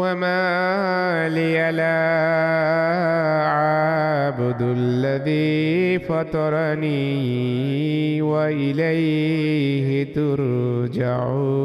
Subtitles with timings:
[0.00, 2.02] وما لي لا
[3.46, 7.02] أعبد الذي فطرني
[8.22, 11.56] وإليه ترجعون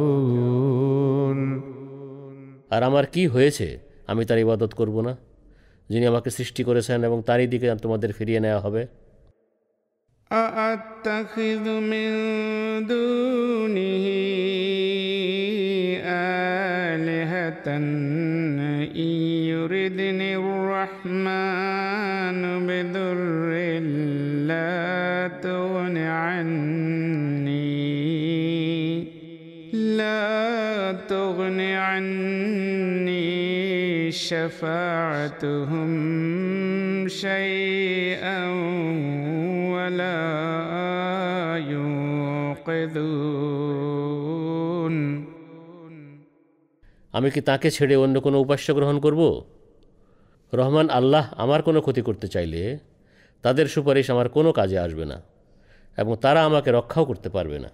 [2.72, 3.68] আর আমার কি হয়েছে
[4.08, 5.14] আমি তার ইবাদত করব না
[5.90, 8.84] যিনি আমাকে সৃষ্টি করেছেন এবং তারই দিকে তোমাদের ফিরিয়ে নেওয়া হবে
[10.32, 12.10] أأتخذ من
[12.92, 14.06] دونه
[16.97, 17.77] آلهة
[18.97, 19.09] إن
[19.53, 21.07] يردني الرحمن
[22.67, 23.53] بضر
[24.49, 26.77] لا تغن عني.
[29.73, 33.27] لا تغن عني
[34.11, 35.89] شفاعتهم
[37.09, 38.49] شيئا
[39.73, 40.17] ولا
[41.69, 43.46] ينقذون
[47.17, 49.45] আমি কি তাকে ছেড়ে অন্য কোনো উপাস্য গ্রহণ করব?
[50.55, 52.79] রহমান আল্লাহ আমার কোনো ক্ষতি করতে চাইলে
[53.43, 55.23] তাদের সুপারিশ আমার কোনো কাজে আসবে না
[55.97, 57.71] এবং তারা আমাকে রক্ষাও করতে পারবে না।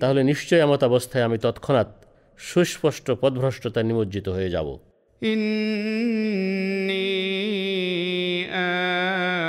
[0.00, 2.03] তাহলে নিশ্চয় এমত অবস্থায় আমি তৎক্ষণাৎ
[2.39, 4.69] সুস্পষ্ট পথভ্রষ্টতা নিমজ্জিত হয়ে যাব
[5.21, 7.09] إني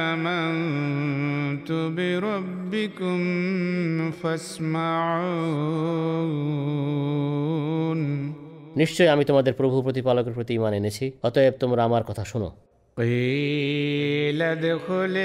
[0.07, 3.21] آمنت بربكم
[6.61, 8.01] فاسمعون
[8.77, 12.49] নিশ্চয় আমি তোমাদের প্রভু প্রতিপালকের প্রতি ইমান এনেছি অতএব তোমরা আমার কথা শোনো
[12.97, 15.17] قيل ادخل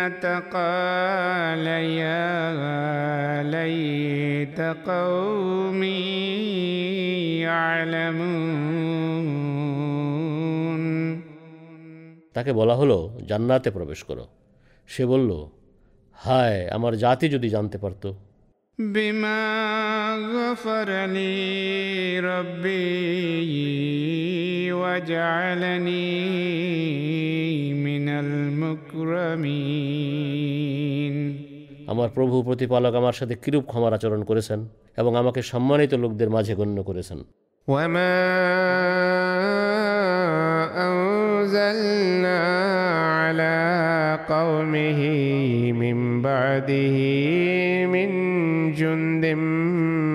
[0.00, 1.66] الجنة قال
[2.00, 6.02] يا ليت قومي
[7.40, 8.80] يعلمون
[12.36, 14.26] তাকে বলা হলো জান্নাতে প্রবেশ করো
[14.88, 15.30] সে বলল
[16.16, 18.14] হায় আমার জাতি যদি জানতে পারতো
[18.78, 19.42] بما
[20.34, 21.34] غفر لي
[22.20, 23.52] ربي
[24.72, 26.14] وجعلني
[27.86, 28.06] من
[29.80, 31.16] المكرمين
[31.92, 34.60] আমার প্রভু প্রতিপালক আমার সাথে কিরূপ ক্ষমার আচরণ করেছেন
[34.96, 37.18] এবং আমাকে সম্মানিত লোকদের মাঝে গণ্য করেছেন
[37.68, 38.20] وما
[40.88, 42.38] أنزلنا
[43.16, 43.58] على
[44.28, 45.00] قومه
[45.72, 46.96] من بعده
[47.86, 48.10] من
[48.72, 49.26] جند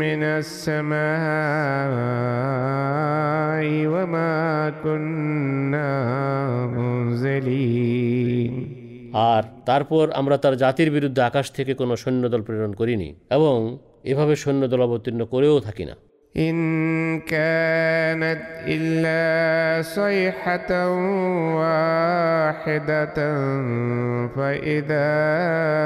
[0.01, 1.05] من السماء
[3.87, 5.91] وما كنا
[6.67, 8.75] منزلين
[9.29, 14.81] আর তারপর আমরা তার জাতির বিরুদ্ধে আকাশ থেকে কোনো সৈন্যদল প্রেরণ করিনি এবং এভাবে সৈন্যদল
[14.81, 15.95] অবতীর্ণ করেও থাকি না
[16.35, 16.55] إن
[17.21, 20.71] كانت إلا صيحة
[21.55, 23.17] واحدة
[24.27, 25.15] فإذا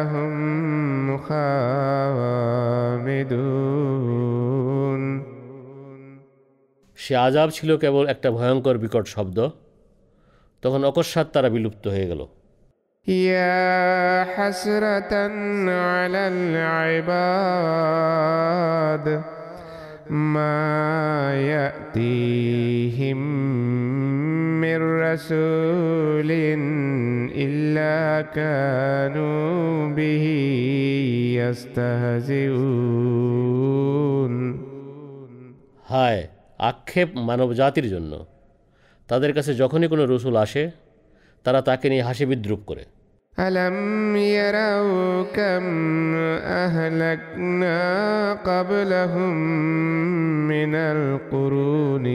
[0.04, 2.10] هم خامدون
[6.98, 9.38] সে আজাব ছিল কেবল একটা ভয়ঙ্কর বিকট শব্দ
[10.64, 12.22] তখন অকস্মাৎ তারা বিলুপ্ত হয়ে গেল
[13.08, 15.14] يا حسرة
[15.90, 16.24] على
[16.98, 19.33] العباد
[20.14, 23.20] ما يأتيهم
[24.62, 26.30] من رسول
[27.38, 27.98] إلا
[28.32, 30.26] كانوا به
[33.40, 34.34] يستهزئون
[35.90, 36.22] হায়
[36.70, 38.14] আক্ষেপ মানব জাতির জন্য
[39.10, 40.64] তাদের কাছে যখনই কোনো রসুল আসে
[41.46, 42.84] তারা তাকে নিয়ে হাসি বিদ্রুপ করে
[43.38, 45.66] ألم يروا كم
[46.64, 47.80] أهلكنا
[48.34, 49.34] قبلهم
[50.48, 52.06] من القرون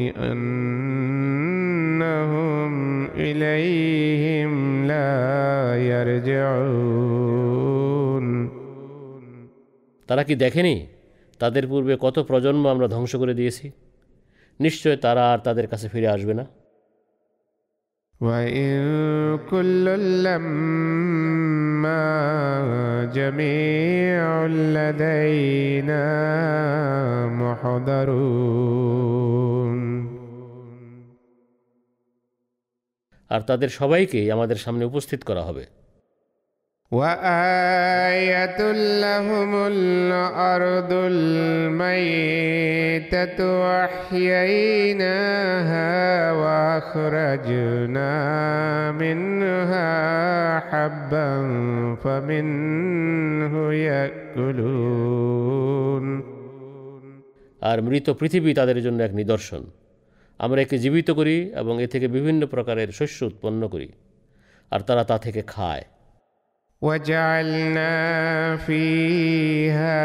[1.84, 2.72] أنهم
[3.18, 4.50] إليهم
[4.86, 5.14] لا
[5.84, 7.44] يرجعون
[10.08, 10.74] তারা কি দেখেনি
[11.40, 13.66] তাদের পূর্বে কত প্রজন্ম আমরা ধ্বংস করে দিয়েছি
[14.60, 16.44] নিশ্চয় তারা আর তাদের কাছে ফিরে আসবে না
[18.20, 18.74] وإن
[19.50, 19.84] كل
[20.22, 22.04] لما
[23.14, 26.04] جميع لدينا
[27.26, 28.54] محضرون
[33.30, 35.64] আর তাদের সবাইকেই আমাদের সামনে উপস্থিত করা হবে
[36.92, 38.60] وآية
[39.00, 42.20] لهم الأرض الميتة
[43.84, 45.52] أحييناها
[46.32, 48.12] وأخرجنا
[48.92, 49.92] منها
[50.60, 51.30] حبا
[52.04, 53.54] فمنه
[53.88, 54.84] يأكلون
[57.62, 59.62] আর মৃত পৃথিবী তাদের জন্য এক নিদর্শন
[60.40, 63.88] আমরা একে জীবিত করি এবং এ থেকে বিভিন্ন প্রকারের শস্য উৎপন্ন করি
[64.72, 65.84] আর তারা তা থেকে খায়
[66.82, 67.96] وجعلنا
[68.56, 70.02] فيها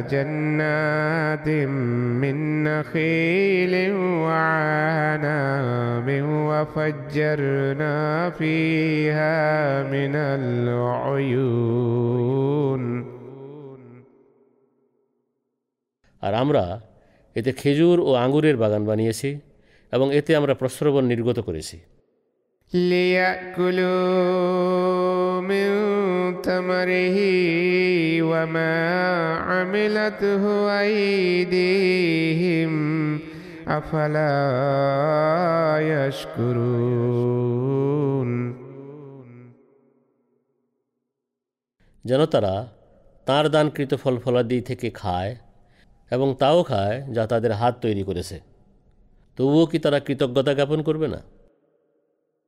[0.00, 1.48] جنات
[2.22, 3.74] من نخيل
[4.24, 6.08] وعناب
[6.48, 7.96] وفجرنا
[8.30, 9.36] فيها
[9.84, 11.68] من العيون
[16.22, 16.64] আর আমরা
[17.36, 19.30] এতে খেজুর ও আঙ্গুরের বাগান বানিয়েছি
[19.92, 21.78] এবং এতে আমরা প্রস্রবণ নির্গত করেছি
[23.88, 25.91] ليأكلوا من
[26.42, 27.18] ثمره
[28.22, 28.76] وما
[29.48, 30.44] عملته
[30.80, 32.72] أيديهم
[33.68, 34.38] أفلا
[35.92, 37.28] يشكرون
[42.04, 42.54] যেন তারা
[43.26, 45.32] তাঁর দানকৃত ফল ফলাদি থেকে খায়
[46.10, 48.36] এবং তাও খায় যা তাদের হাত তৈরি করেছে
[49.38, 51.20] তবুও কি তারা কৃতজ্ঞতা জ্ঞাপন করবে না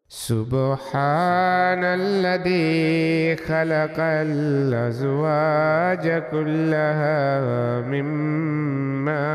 [0.07, 5.43] سبحان الذي خلق الأزواج
[6.31, 9.25] كلها مما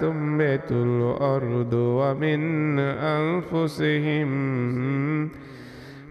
[0.00, 4.28] تنبت الأرض ومن أنفسهم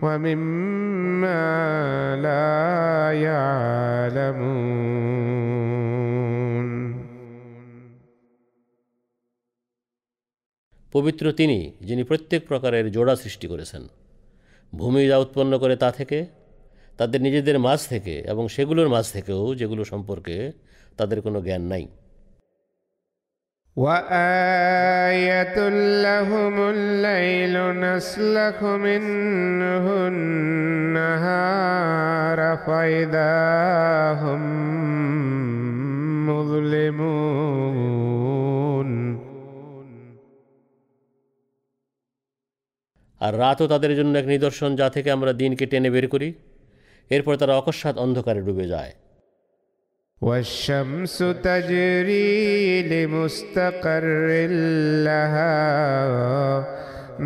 [0.02, 1.46] ومما
[2.16, 4.46] لا يعلمون.
[10.95, 13.83] পবিত্র তিনি যিনি প্রত্যেক প্রকারের জোড়া সৃষ্টি করেছেন
[14.73, 16.19] ভূমি যা উৎপন্ন করে তা থেকে
[16.99, 20.37] তাদের নিজেদের মাঝ থেকে এবং সেগুলোর মাঝ থেকেও যেগুলো সম্পর্কে
[20.97, 21.87] তাদের কোনো জ্ঞান নাই
[23.77, 25.57] وآية
[26.03, 31.59] لهم الليل نسلخ منه النهار
[32.59, 33.37] فإذا
[34.15, 34.43] هم
[36.31, 37.74] مظلمون
[43.21, 46.29] আর রাতও তাদের জন্য এক নিদর্শন যা থেকে আমরা দিনকে টেনে বের করি
[47.11, 48.93] এরপর তারা অকস্মাৎ অন্ধকারে ডুবে যায়
[50.23, 54.17] والشمس تجري لمستقر
[55.09, 55.59] لها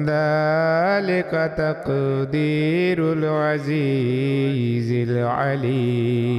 [0.05, 6.35] ذلك تقدير العزيز العليم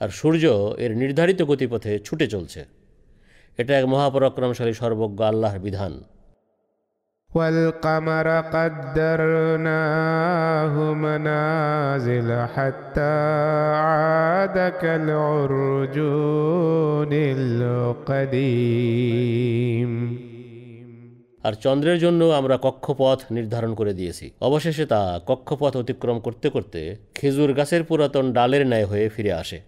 [0.00, 0.44] আর সূর্য
[0.78, 2.60] এর নির্ধারিত গতিপথে ছুটে চলছে
[3.58, 6.02] এটা এক মহাপরাক্রমশালী সর্বজ্ঞ আল্লাহর বিধান
[7.30, 13.14] والقمر قدرناه منازل حتى
[13.84, 17.08] عاد كالعرجون
[18.54, 20.18] القديم
[21.44, 27.52] আর চন্দ্রের জন্য আমরা কক্ষপথ নির্ধারণ করে দিয়েছি অবশেষে তা কক্ষপথ অতিক্রম করতে করতে খেজুর
[27.52, 29.67] গাছের পুরাতন ডালের ন্যায় হয়ে ফিরে আসে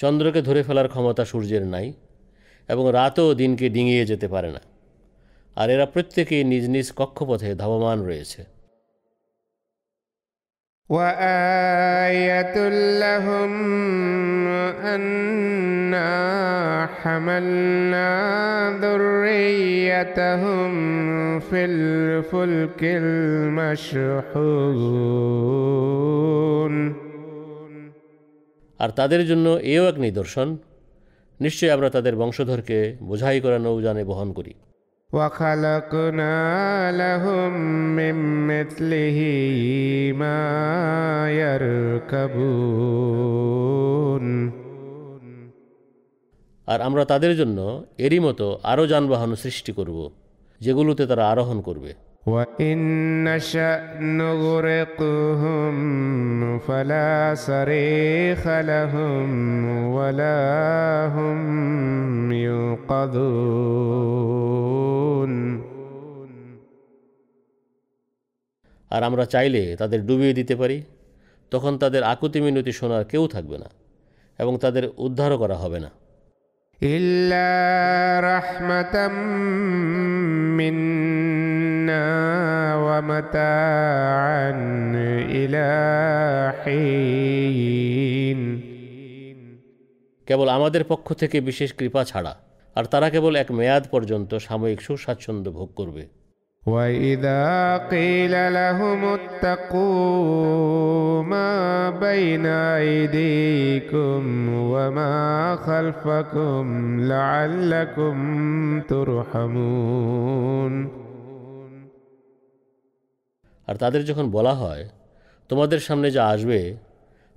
[0.00, 1.86] চন্দ্রকে ধরে ফেলার ক্ষমতা সূর্যের নাই
[2.68, 4.62] এবং রাতও দিনকে ডিঙিয়ে যেতে পারে না
[5.56, 8.42] আর এরা প্রত্যেকেই নিজ নিজ কক্ষপথে ধাবমান রয়েছে
[10.90, 12.56] وآية
[12.98, 13.52] لهم
[14.86, 16.12] أنا
[16.86, 18.10] حملنا
[18.80, 20.72] ذريتهم
[21.40, 22.80] في الفلك
[26.12, 26.99] المشحون
[28.80, 30.48] আর তাদের জন্য এও এক নিদর্শন
[31.40, 34.54] নিশ্চয়ই আমরা তাদের বংশধরকে বোঝাই করা নৌযানে বহন করি
[35.10, 36.38] وخلقنا
[36.92, 37.52] لهم
[37.96, 39.18] من مثله
[40.14, 40.42] ما
[42.86, 44.24] يركبون
[46.68, 47.58] আর আমরা তাদের জন্য
[47.98, 49.98] এরই মতো আরও যানবাহন সৃষ্টি করব
[50.60, 51.90] যেগুলোতে তারা আরোহণ করবে
[52.26, 52.78] وإن
[53.24, 53.74] نشأ
[54.20, 55.74] نغرقهم
[56.58, 59.28] فلا صريخ لهم
[59.88, 60.40] ولا
[61.06, 61.38] هم
[62.46, 63.86] ينقذون
[68.90, 70.78] আর আমরা চাইলে তাদের ডুবিয়ে দিতে পারি
[71.52, 73.68] তখন তাদের আকুতি মিনতি শোনার কেউ থাকবে না
[74.38, 75.90] এবং তাদের উদ্ধারও করা হবে না
[76.80, 77.48] إلا
[78.20, 79.08] رحمة
[80.56, 82.08] منا
[82.76, 84.50] ومتاعا
[85.30, 85.66] إلى
[86.64, 88.40] حين
[90.28, 92.32] কেবল আমাদের পক্ষ থেকে বিশেষ কৃপা ছাড়া
[92.76, 96.02] আর তারা কেবল এক মেয়াদ পর্যন্ত সাময়িক সুস্বাচ্ছন্দ্য ভোগ করবে
[96.62, 100.42] وإذا قيل لهم اتقوا
[101.24, 101.54] ما
[101.90, 104.22] بين أيديكم
[104.64, 105.16] وما
[105.58, 106.64] خلفكم
[107.02, 108.16] لعلكم
[108.82, 110.74] ترحمون
[113.68, 114.84] আর তাদের যখন বলা হয়
[115.50, 116.60] তোমাদের সামনে যা আসবে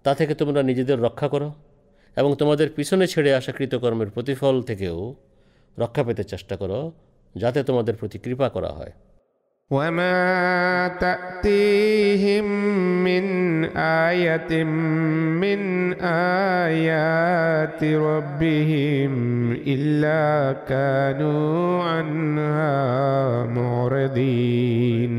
[0.05, 1.49] তা থেকে তোমরা নিজেদের রক্ষা করো
[2.17, 4.97] এবং তোমাদের পিছনে ছেড়ে আসা কৃতকর্মের প্রতিফল থেকেও
[5.77, 6.79] রক্ষা পেতে চেষ্টা করো
[7.35, 8.93] যাতে তোমাদের প্রতি কৃপা করা হয়
[9.71, 12.45] وما تأتيهم
[13.03, 13.25] من
[14.09, 14.63] آية
[15.43, 15.59] من
[16.63, 19.13] آيات ربهم
[19.67, 22.73] إلا كانوا عنها
[23.47, 25.13] معرضين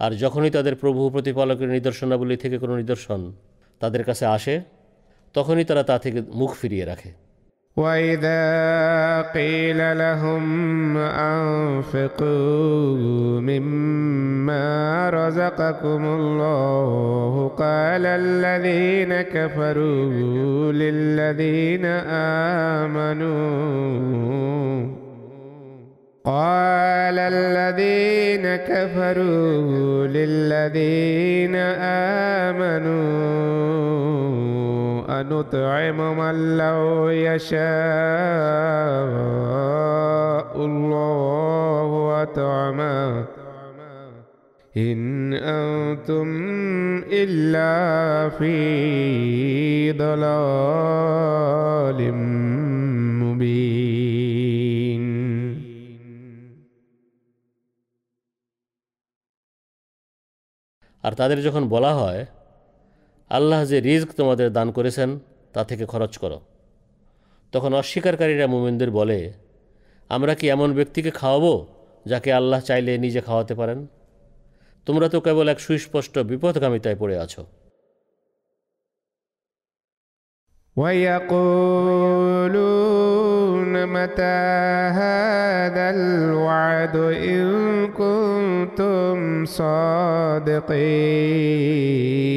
[0.00, 3.20] আর যখনই তাদের প্রভু প্রতিপালকের নিদর্শনাবলী থেকে কোনো নিদর্শন
[3.80, 4.54] তাদের কাছে আসে
[5.34, 7.10] তখনই তারা তা থেকে মুখ ফিরিয়ে রাখে
[7.77, 12.21] وإذا قيل لهم أنفقوا
[13.41, 21.85] مما رزقكم الله قال الذين كفروا للذين
[22.85, 23.73] آمنوا.
[26.25, 31.55] قال الذين كفروا للذين
[32.45, 33.33] آمنوا.
[35.20, 37.58] أنطعم من لو يشاء
[40.68, 41.90] الله
[42.22, 43.24] أطعمه
[44.76, 46.28] إن أنتم
[47.22, 47.74] إلا
[48.38, 48.56] في
[49.92, 52.00] ضلال
[53.22, 53.58] مبين
[61.04, 62.26] আর তাদের যখন বলা হয়
[63.33, 65.19] আল্লাহ যে রিজক তোমাদের দান করেছেন,
[65.53, 66.41] তা থেকে খরচ করো।
[67.51, 69.33] তখন অস্বীকারীরা মুমিনদের বলে,
[70.09, 71.67] আমরা কি এমন ব্যক্তিকে খাওয়াবো,
[72.05, 73.87] যাকে আল্লাহ চাইলে নিজে খাওয়াতে পারেন?
[74.85, 77.45] তোমরা তো কেবল এক সুস্পষ্ট বিপদগামিতায় পড়ে আছো।
[82.48, 84.38] ويقولون متى
[84.94, 87.46] هذا الوعد إن
[87.92, 89.44] كنتم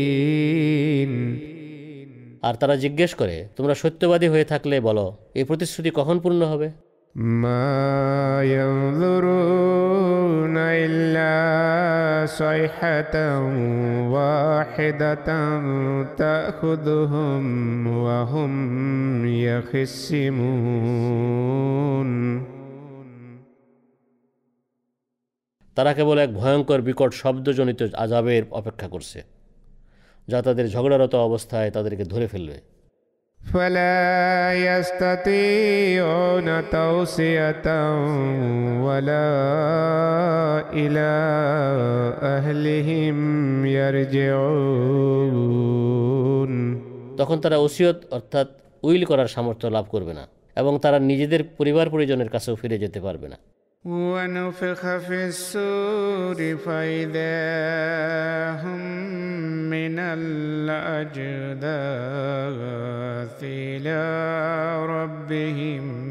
[0.02, 1.12] صادقين
[2.48, 6.68] আর তারা জিজ্ঞেস করে তোমরা সত্যবাদী হয়ে থাকলে বলো এই প্রতিশ্রুতি কখন পূর্ণ হবে
[7.16, 13.40] ما ينظرون إلا صيحة
[14.10, 15.60] واحدة
[16.18, 20.42] تأخذهم وهم يخصمون
[25.78, 29.24] তারা কেবল এক ভয়ঙ্কর বিকট শব্দজনিত আজাবের অপেক্ষা করছে
[30.28, 32.75] যা তাদের ঝগড়ারত অবস্থায় তাদেরকে ধরে ফেলবে
[33.46, 37.68] فلا يستطيعون توصية
[38.82, 39.30] ولا
[40.74, 41.12] إلى
[42.36, 43.18] أهلهم
[43.78, 44.92] يرجعون
[47.18, 48.48] তখন তারা ওসিয়ত অর্থাৎ
[48.84, 50.24] উইল করার সামর্থ্য লাভ করবে না
[50.58, 53.38] এবং তারা নিজেদের পরিবার পরিজনের কাছেও ফিরে যেতে পারবে না
[53.86, 57.42] ونفخ في السور فإذا
[58.64, 58.80] هم
[59.70, 61.70] من الأجداث
[63.44, 64.00] إلى
[64.86, 66.02] ربهم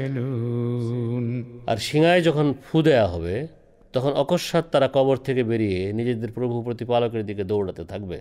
[0.00, 3.46] ينسلون আর সিঙায় যখন ফু দেয়া হবে
[3.94, 8.20] তখন অকস্মাৎ তারা কবর থেকে বেরিয়ে নিজেদের প্রভু প্রতিপালকের দিকে দৌড়াতে থাকবে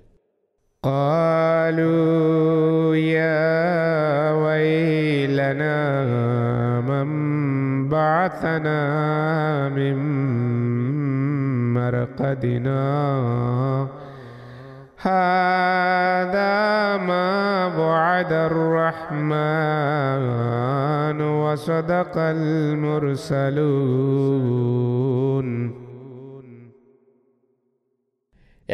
[0.83, 6.01] قالوا يا ويلنا
[6.81, 7.09] من
[7.89, 8.79] بعثنا
[9.69, 9.95] من
[11.73, 12.87] مرقدنا
[14.97, 19.29] هذا ما وعد الرحمن
[21.21, 23.69] وصدق المرسلون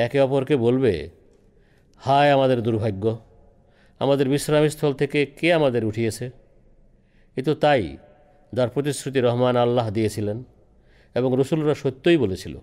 [0.06, 0.94] একে অপরকে বলবে
[2.02, 3.06] হায় আমাদের দুর্ভাগ্য
[4.02, 6.26] আমাদের বিশ্রামস্থল থেকে কে আমাদের উঠিয়েছে
[7.38, 7.84] এ তো তাই
[8.54, 10.38] যার প্রতিশ্রুতি রহমান আল্লাহ দিয়েছিলেন
[11.16, 12.56] এবং রসুলরা সত্যই বলেছিল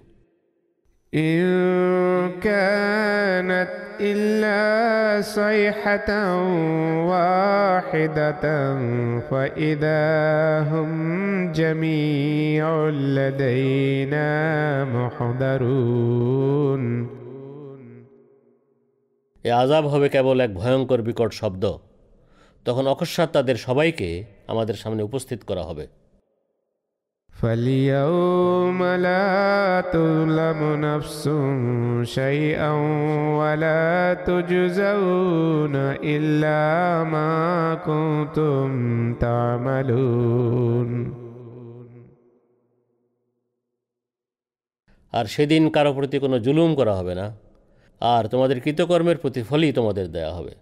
[1.12, 1.44] إن
[2.40, 3.68] كانت
[4.00, 4.62] إلا
[5.21, 6.11] صيحة
[7.04, 8.44] واحدة
[9.21, 10.04] فإذا
[10.62, 10.90] هم
[11.52, 14.30] جميع لدينا
[14.87, 16.82] محضرون
[19.47, 21.64] এ আজাব হবে কেবল এক ভয়ঙ্কর বিকট শব্দ
[22.66, 24.09] তখন অকস্মাৎ তাদের সবাইকে
[24.47, 25.87] আমাদের সামনে উপস্থিত করা হবে
[27.35, 31.23] فاليوم لا تظلم نفس
[32.09, 32.73] شيئا
[33.38, 36.61] ولا تجزون إلا
[37.04, 37.35] ما
[37.88, 38.68] كنتم
[39.14, 40.90] تعملون
[45.12, 47.26] আর সেদিন কারো প্রতি কোনো জুলুম করা হবে না
[48.00, 50.54] আর তোমাদের কৃতকর্মের প্রতিফলই তোমাদের দেয়া হবে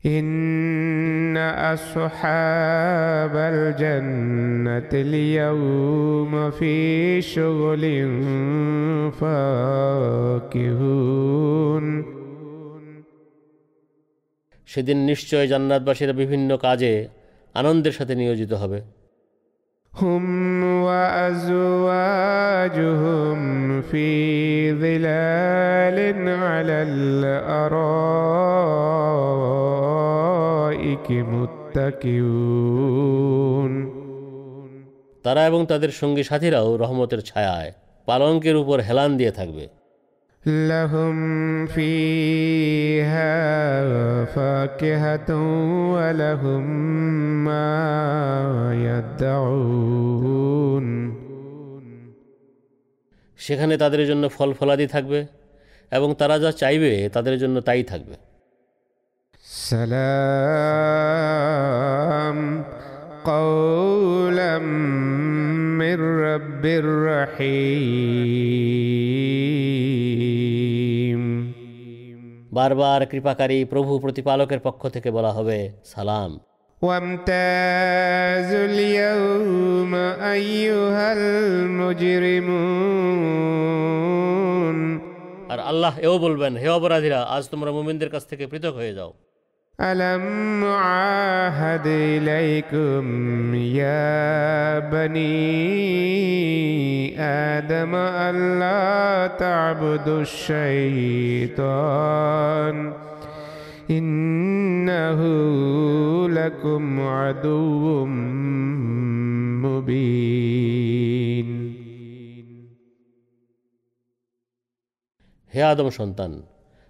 [0.00, 1.36] إن
[1.74, 6.74] أصحاب الجنة اليوم في
[7.24, 7.84] شغل
[10.46, 11.06] فاكهون
[14.68, 16.92] সেদিন নিশ্চয় জান্নাতবাসীরা বিভিন্ন কাজে
[17.54, 18.78] আনন্দের সাথে নিয়োজিত হবে
[19.92, 21.38] هم وأزواجهم
[23.82, 24.08] في
[24.74, 25.98] ظلال
[26.44, 26.82] على
[29.76, 32.76] الأرائك متكئون
[35.24, 37.70] তারা এবং তাদের সঙ্গী সাথীরাও রহমতের ছায়ায়
[38.08, 39.64] পালঙ্কের উপর হেলান দিয়ে থাকবে
[40.44, 41.16] لهم
[41.66, 43.34] فيها
[44.24, 45.30] فاكهة
[45.94, 46.64] ولهم
[47.44, 47.70] ما
[48.86, 50.06] يدعون
[53.38, 55.20] সেখানে তাদের জন্য ফল ফলাদি থাকবে
[55.92, 58.16] এবং তারা যা চাইবে তাদের জন্য তাই থাকবে
[60.96, 62.38] سلام
[63.24, 64.54] قولا
[65.80, 66.64] من رب
[67.10, 68.26] رحيم
[72.51, 76.39] বারবার কৃপাকারী প্রভু প্রতিপালকের পক্ষ থেকে বলা হবে সালাম।
[85.49, 89.13] আর আল্লাহ এও বলবেন হে অপরাধীরা আজ তোমরা মোমিনদের কাছ থেকে পৃথক হয়ে যাও।
[89.80, 95.36] ألم عاهد إليكم يا بني
[97.20, 100.20] آدم ألا تعبدوا
[101.48, 101.96] الشيطان
[103.90, 105.20] إنه
[106.28, 108.06] لكم عدو
[109.64, 111.48] مبين
[115.52, 116.32] হে আদম সন্তান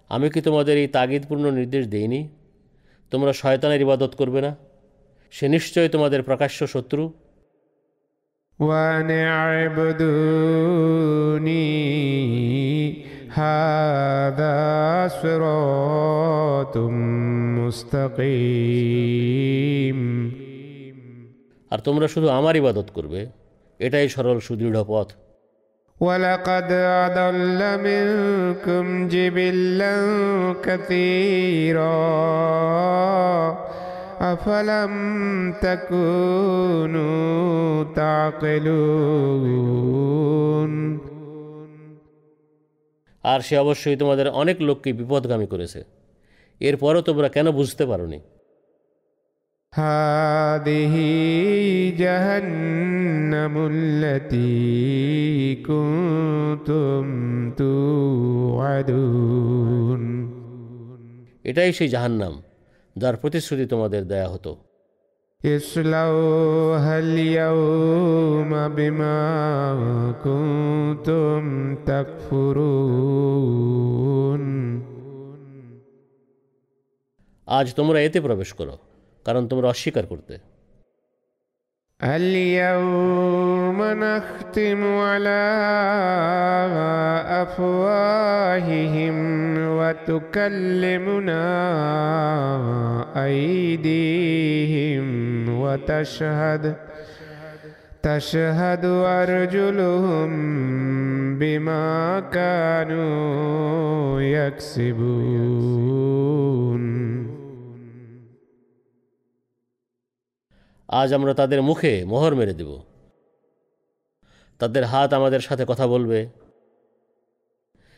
[0.09, 2.19] আমি কি তোমাদের এই তাগিদপূর্ণ নির্দেশ দেইনি
[3.11, 4.51] তোমরা শয়তানের ইবাদত করবে না
[5.33, 7.03] সে নিশ্চয় তোমাদের প্রকাশ্য শত্রু
[8.59, 10.87] وأن اعبدوني
[13.31, 14.57] هذا
[15.21, 16.75] صراط
[18.67, 19.99] مستقيم
[21.71, 23.21] আর তোমরা শুধু আমার ইবাদত করবে
[23.79, 25.07] এটাই সরল সুদৃঢ় পথ
[26.01, 26.71] ولقد
[27.05, 29.95] أضل منكم جبلا
[30.63, 31.97] كثيرا
[34.23, 34.93] أفلم
[35.61, 37.03] تكونوا
[37.95, 39.47] تعقلون
[43.23, 45.79] আর সে অবশ্যই তোমাদের অনেক লোককে বিপদগামী করেছে
[46.61, 48.19] এরপরও তোমরা কেন বুঝতে পারোনি
[49.73, 50.95] هذه
[51.97, 57.03] جهنم التي كنتم
[58.71, 59.17] توعدون
[61.49, 62.33] এটাই সেই জাহান্নাম
[62.95, 64.51] যার প্রতিশ্রুতি তোমাদের দেয়া হতো
[65.41, 69.19] اصلوها اليوم بما
[70.25, 71.41] كنتم
[71.89, 73.07] تكفرون
[77.47, 78.75] আজ তোমরা এতে প্রবেশ করো
[79.25, 80.35] কারণ তোমরা অস্বীকার করতে
[81.99, 85.43] اليوم نختم على
[87.43, 89.15] أفواههم
[89.79, 91.45] وتكلمنا
[93.25, 95.05] أيديهم
[95.59, 96.63] وتشهد
[98.03, 98.85] تشهد
[99.21, 100.29] أرجلهم
[101.39, 103.17] بما كانوا
[105.57, 106.83] يكسبون
[110.91, 112.71] আজ আমরা তাদের মুখে মোহর মেরে দেব
[114.59, 116.19] তাদের হাত আমাদের সাথে কথা বলবে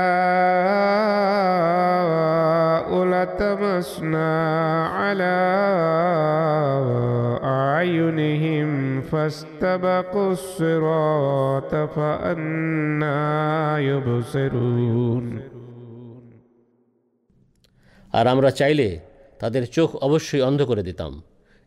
[3.38, 5.38] فطمسنا على
[7.44, 13.18] أعينهم فاستبقوا الصراط فأنا
[13.80, 15.40] يبصرون
[18.12, 18.88] আর আমরা চাইলে
[19.40, 21.12] তাদের চোখ অবশ্যই অন্ধ করে দিতাম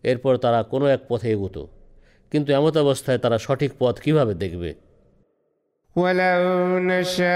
[0.04, 1.62] এরপর তারা কোনো এক পথে এগুতো
[2.32, 4.72] কিন্তু এমত অবস্থায় তারা সঠিক পথ কিভাবে দেখবে
[5.96, 6.44] ولو
[6.82, 7.32] نشاء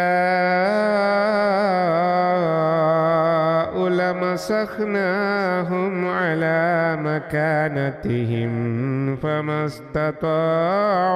[3.98, 6.62] لمسخناهم على
[7.00, 8.52] مكانتهم
[9.16, 11.14] فما استطاعوا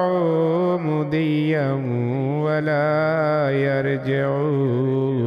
[0.78, 1.72] مضيا
[2.44, 5.20] ولا يرجعون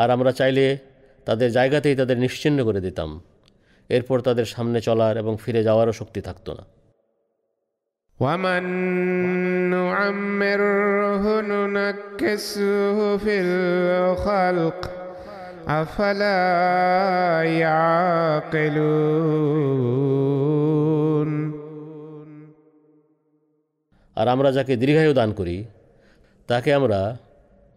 [0.00, 0.64] আর আমরা চাইলে
[1.26, 3.10] তাদের জায়গাতেই তাদের নিশ্চিহ্ন করে দিতাম
[3.90, 6.64] এরপর তাদের সামনে চলার এবং ফিরে যাওয়ারও শক্তি থাকতো না
[8.20, 8.64] ومن
[9.70, 14.78] نعمره ننكسه في الخلق
[15.72, 16.42] أفلا
[19.96, 21.30] يعقلون
[24.16, 25.56] আর আমরা যাকে দীর্ঘায়ু দান করি
[26.48, 27.00] তাকে আমরা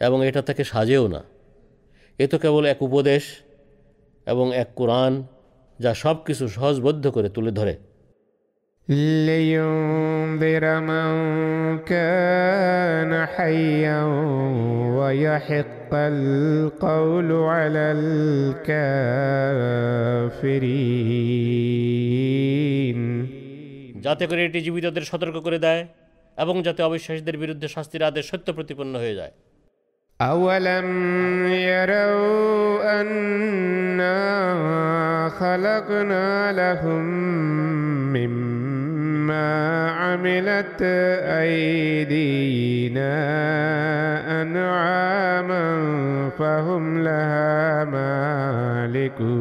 [0.00, 1.20] এবং এটা তাকে সাজেও না
[2.18, 3.22] এ তো কেবল এক উপদেশ
[4.26, 5.12] এবং এক কোরআন
[5.78, 7.74] যা সব কিছু সহজবদ্ধ করে তুলে ধরে
[9.28, 11.08] لينذر من
[11.84, 14.00] كان حيا
[14.96, 17.84] ويحق القول على
[22.38, 23.00] الكافرين
[24.00, 25.82] যাতে করে এটি জীবিতদের সতর্ক করে দেয়
[26.38, 29.32] এবং যাতে অবিশ্বাসীদের বিরুদ্ধে শাস্তির আদেশ সত্য প্রতিপন্ন হয়ে যায়
[30.20, 30.88] أولم
[31.46, 34.18] يروا أنا
[35.30, 37.04] خلقنا لهم
[38.16, 39.50] مما
[39.90, 40.82] عملت
[41.42, 43.12] أيدينا
[44.42, 45.64] أنعاما
[46.30, 47.84] فهم لها
[48.76, 49.36] مالكون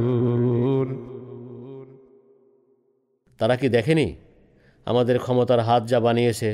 [3.39, 4.07] তারা কি দেখেনি
[4.87, 6.49] আমাদের ক্ষমতার হাত যা বানিয়েছে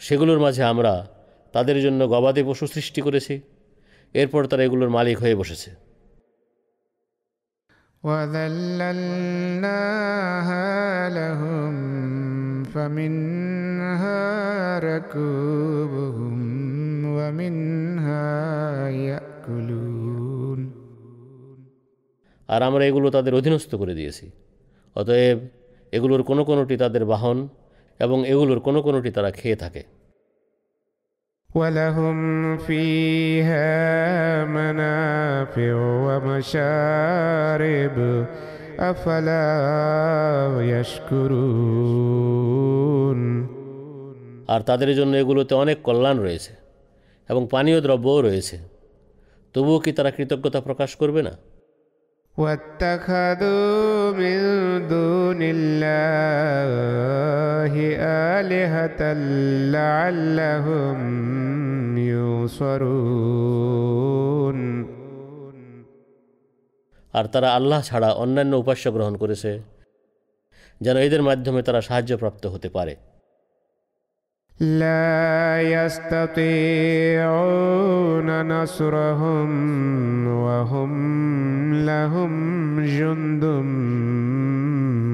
[0.00, 0.94] সেগুলোর মাঝে আমরা
[1.53, 3.41] তাদের জন্য গবাদি পশু সৃষ্টি করেছি।
[4.13, 5.87] এরপর তারা এগুলোর মালিক হয়ে বসেছে।
[22.47, 24.31] আর আমরা এগুলো তাদের অধীনস্থ করে দিয়েছি।
[24.95, 25.37] অতএব
[25.91, 27.47] এগুলোর কোনো কোনোটি তাদের বাহন
[27.99, 29.96] এবং এগুলোর কোনো কোনোটি তারা খেয়ে থাকে।
[31.56, 32.18] ولهم
[32.58, 33.70] فيها
[34.46, 35.74] منافع
[36.06, 37.96] ومشارب
[38.80, 39.52] أفلا
[40.72, 42.12] يشكرون
[44.48, 46.52] আর তাদের জন্য এগুলোতে অনেক কল্যাণ রয়েছে
[47.28, 48.56] এবং পানীয় দ্রব্যও রয়েছে
[49.54, 51.32] তবুও কি তারা কৃতজ্ঞতা প্রকাশ করবে না
[52.36, 54.38] واتخذوا من
[54.88, 56.82] دون الله
[58.38, 59.00] آلهة
[59.72, 60.98] لعلهم
[61.98, 63.72] ينصرون
[67.14, 69.50] আর তারা আল্লাহ ছাড়া অন্যান্য উপাস্য গ্রহণ করেছে
[70.80, 72.94] যেন এদের মাধ্যমে তারা সাহায্যপ্রাপ্ত হতে পারে
[74.60, 76.52] لا يستطيعون
[78.44, 79.50] نصرهم
[80.36, 80.92] وهم
[81.84, 82.32] لهم
[82.88, 83.44] جند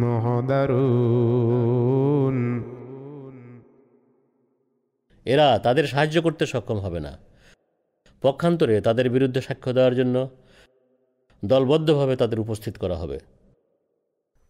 [0.04, 1.48] محضرون
[5.26, 7.12] এরা তাদের সাহায্য করতে সক্ষম হবে না
[8.22, 10.16] পক্ষান্তরে তাদের বিরুদ্ধে সাক্ষ্য দেওয়ার জন্য
[11.42, 13.18] দলবদ্ধভাবে তাদের উপস্থিত করা হবে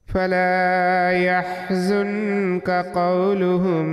[0.09, 3.88] فلا يحزنك قولهم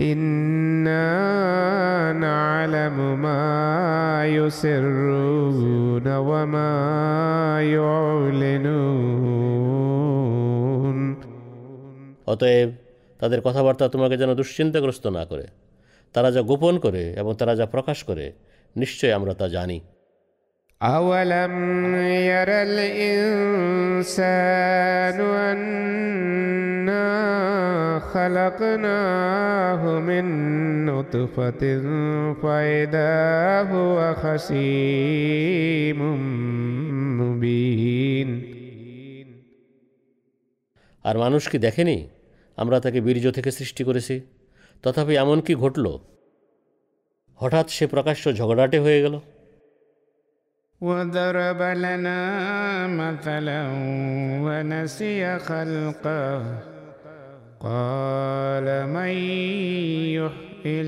[0.00, 1.10] إنا
[2.14, 6.74] نعلم ما يسرون وما
[7.62, 8.90] يعلنون
[12.26, 12.70] অতএব
[13.20, 15.46] তাদের কথাবার্তা তোমাকে যেন দুশ্চিন্তাগ্রস্ত না করে
[16.14, 18.26] তারা যা গোপন করে এবং তারা যা প্রকাশ করে
[18.76, 19.78] নিশ্চয় আমরা তা জানি
[20.80, 21.54] أولم
[22.30, 24.10] ير الإنسان
[26.80, 27.08] أنا
[28.14, 30.24] خلقناه من
[30.86, 31.62] نطفة
[32.42, 33.14] فإذا
[33.62, 36.00] هو خصيم
[37.20, 38.30] مبين
[41.04, 41.96] আর মানুষ কি দেখেনি
[42.58, 44.16] আমরা তাকে বীর্য থেকে সৃষ্টি করেছি
[44.84, 45.86] তথাপি এমন কি ঘটল
[47.40, 49.14] হঠাৎ সে প্রকাশ্য ঝগড়াটে হয়ে গেল
[50.84, 52.20] وضرب لنا
[52.86, 53.62] مثلا
[54.44, 56.42] ونسي خلقه
[57.60, 59.12] قال من
[60.16, 60.80] يحيي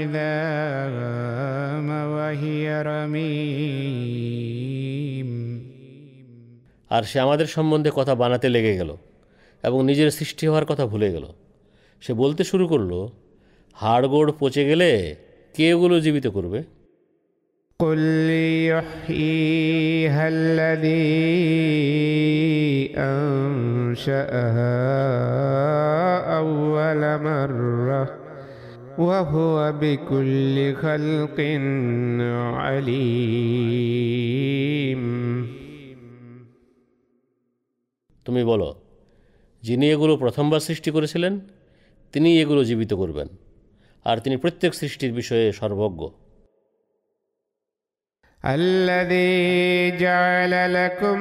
[0.00, 3.70] العظام وهي رميم
[6.90, 8.90] আর সে আমাদের সম্বন্ধে কথা বানাতে লেগে গেল
[9.64, 11.26] এবং নিজের সৃষ্টি হওয়ার কথা ভুলে গেল
[12.02, 12.98] সে বলতে শুরু করলো
[13.76, 14.90] হাড়গোড় পচে গেলে
[15.54, 16.60] কে এগুলো জীবিত করবে
[17.80, 17.98] قل
[18.64, 21.10] يحييها الذي
[22.96, 24.76] أنشأها
[26.38, 28.02] أول مرة
[28.98, 31.38] وهو بكل خلق
[32.56, 33.40] عليم
[38.26, 38.68] তুমি বলো
[39.62, 41.32] যিনি এগুলো প্রথমবার সৃষ্টি করেছিলেন
[42.14, 43.28] তিনি এগুলো জীবিত করবেন
[44.06, 46.02] আর তিনি প্রত্যেক সৃষ্টির বিষয়ে সর্বজ্ঞ
[48.44, 51.18] الذي جعل لكم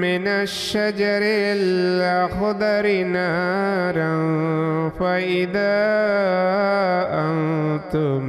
[0.00, 1.22] من الشجر
[1.52, 4.14] الأخضر نارا
[4.90, 5.76] فإذا
[7.20, 8.22] أنتم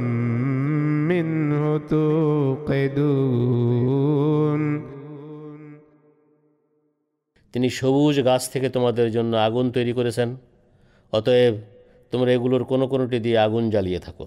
[1.06, 3.36] منه توقدون
[7.54, 10.28] তিনি সবুজ গাছ থেকে তোমাদের জন্য আগুন তৈরি করেছেন
[11.12, 11.54] অতএব
[12.12, 14.26] তোমরা এগুলোর কোনো কোনোটি দিয়ে আগুন জ্বালিয়ে থাকো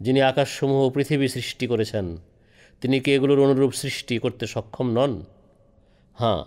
[0.00, 2.06] যিনি আকাশসমূহ ও পৃথিবী সৃষ্টি করেছেন
[2.82, 5.12] তিনি কি এগুলোর অনুরূপ সৃষ্টি করতে সক্ষম নন
[6.16, 6.40] হ্যাঁ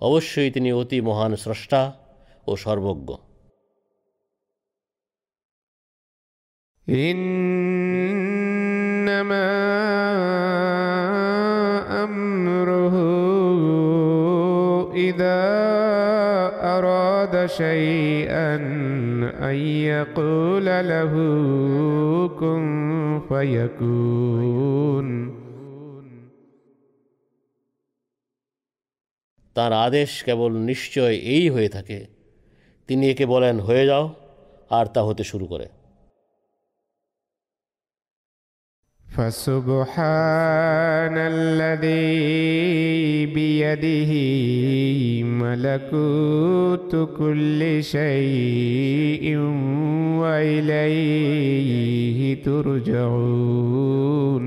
[0.00, 1.80] অবশ্যই তিনি অতি মহান স্রষ্টা
[2.46, 3.10] ও সর্বজ্ঞ
[9.04, 9.50] إنما
[12.04, 12.94] أمره
[14.94, 15.44] إذا
[16.76, 18.56] أراد شيئا
[19.40, 19.56] أن
[19.88, 21.12] يقول له
[22.40, 22.67] كن
[23.29, 25.35] ফায়াকুন।
[29.53, 32.07] তার আদেশ কেবল নিশ্চয় এই হয়ে থাকে।
[32.87, 34.15] তিনি একে বলেন, হয়ে যাও,
[34.69, 35.67] আর তা হতে শুরু করে।
[39.08, 44.12] فسبحان الذي بيده
[45.42, 49.36] ملكوت كل شيء
[50.20, 54.44] وإليه ترجعون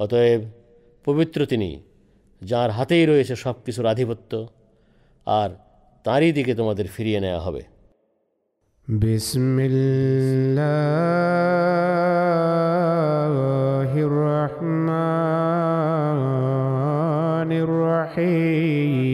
[0.00, 0.42] অতএব
[1.06, 1.80] পবিত্র তিনি
[2.42, 4.48] যার হাতেই রয়েছে সব কিছুর আধিপত্য
[5.26, 5.50] আর
[6.04, 7.62] তাঁরই দিকে তোমাদের ফিরিয়ে নেওয়া হবে
[8.88, 9.56] بسم
[13.34, 15.50] الله الرحمن
[17.64, 19.04] الرحيم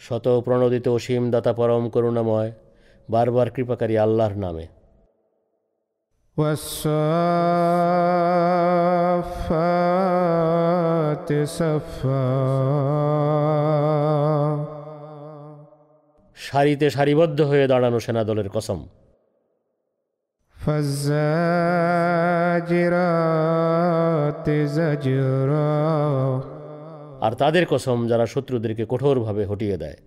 [0.00, 2.50] শত প্রণোদিত অসীম দাতা পরম করুণাময়
[3.08, 4.66] বারবার কৃপাকারী আল্লাহর নামে
[10.36, 12.26] والصافات صفا
[16.51, 18.87] সারিতে সারিবদ্ধ হয়ে দাঁড়ানো সেনাদলের কসম।
[27.21, 29.97] আর তাদের কসম যারা শত্রুদেরকে কঠোরভাবে হটিয়ে দেয়।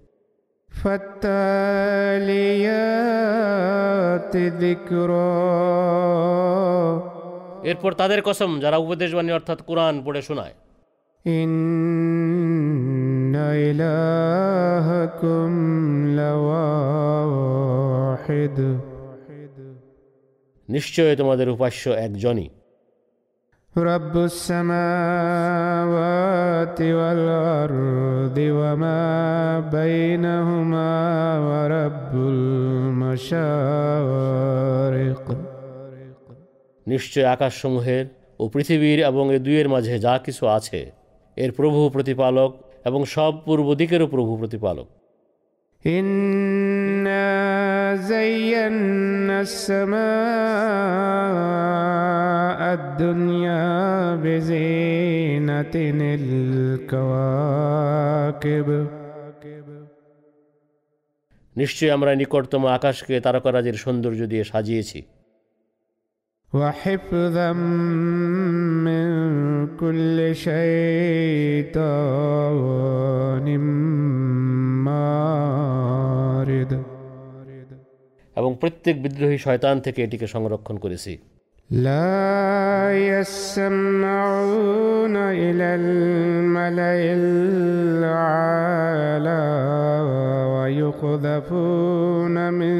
[7.62, 10.54] এরপর তাদের কসম যারা উপদেশবাণী অর্থাৎ কোরআন পড়ে শোনায়।
[13.34, 13.36] إن
[13.69, 15.50] إلهكم
[16.19, 17.78] لواحد
[20.69, 22.48] নিশ্চয় তোমাদের উপাস্য একজনই
[23.76, 24.80] رب السماوات
[27.00, 29.04] والأرض وما
[29.78, 30.93] بينهما
[31.48, 33.80] ورب المشارق
[36.88, 38.06] নিশ্চয় আকাশসমূহের
[38.39, 40.80] ও পৃথিবীর এবং এ দুইয়ের মাঝে যা কিছু আছে
[41.38, 42.52] এর প্রভু প্রতিপালক
[42.86, 44.88] এবং সব পূর্ব দিকেরও প্রভু প্রতিপালক
[45.86, 47.30] إنا
[47.95, 50.00] زينا السماء
[52.74, 55.76] الدنيا بزينة
[57.00, 58.69] الكواكب
[61.56, 65.00] নিশ্চয় আমরা নিকটতম আকাশকে তারকারাজের সৌন্দর্য দিয়ে সাজিয়েছি
[66.54, 67.54] وحفظا
[68.86, 69.08] من
[69.78, 71.88] كل شيطان
[74.86, 76.72] مارد
[78.38, 81.13] এবং প্রত্যেক বিদ্রোহী শয়তান থেকে এটিকে সংরক্ষণ করেছি
[81.69, 87.13] لا يسمعون إلى الملأ
[88.00, 89.45] الأعلى
[90.54, 92.78] ويقذفون من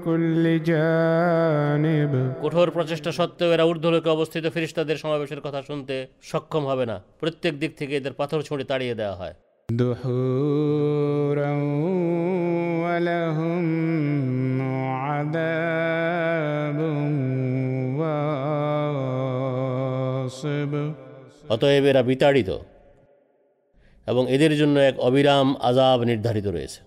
[0.00, 6.96] كل جانب কঠোর প্রচেষ্টা সত্ত্বেও এরা ঊর্ধ্বলোকে অবস্থিত ফিরিস্তাদের সমাবেশের কথা শুনতে সক্ষম হবে না
[7.20, 9.34] প্রত্যেক দিক থেকে এদের পাথর ছুঁড়ে তাড়িয়ে দেওয়া হয়
[9.68, 11.52] دحورا
[12.84, 13.66] ولهم
[15.02, 17.29] عذاب واصب
[21.49, 22.49] অতএব এরা বিতাড়িত
[24.07, 26.79] এবং এদের জন্য এক অবিরাম আজাব নির্ধারিত রয়েছে।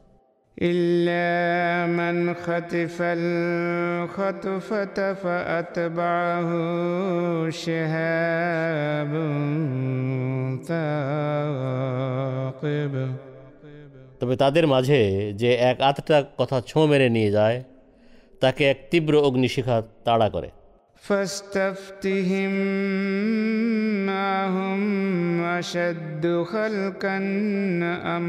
[14.21, 17.65] তবে তাদের মাঝে যে এক আতটা কথা ছোঁ মেরে নিয়ে যায়
[18.41, 20.51] তাকে এক তীব্র অগ্নিশিখা তাড়া করে।
[21.05, 22.55] فاستفتهم
[24.09, 27.17] هم أشد خلقا
[28.17, 28.23] أم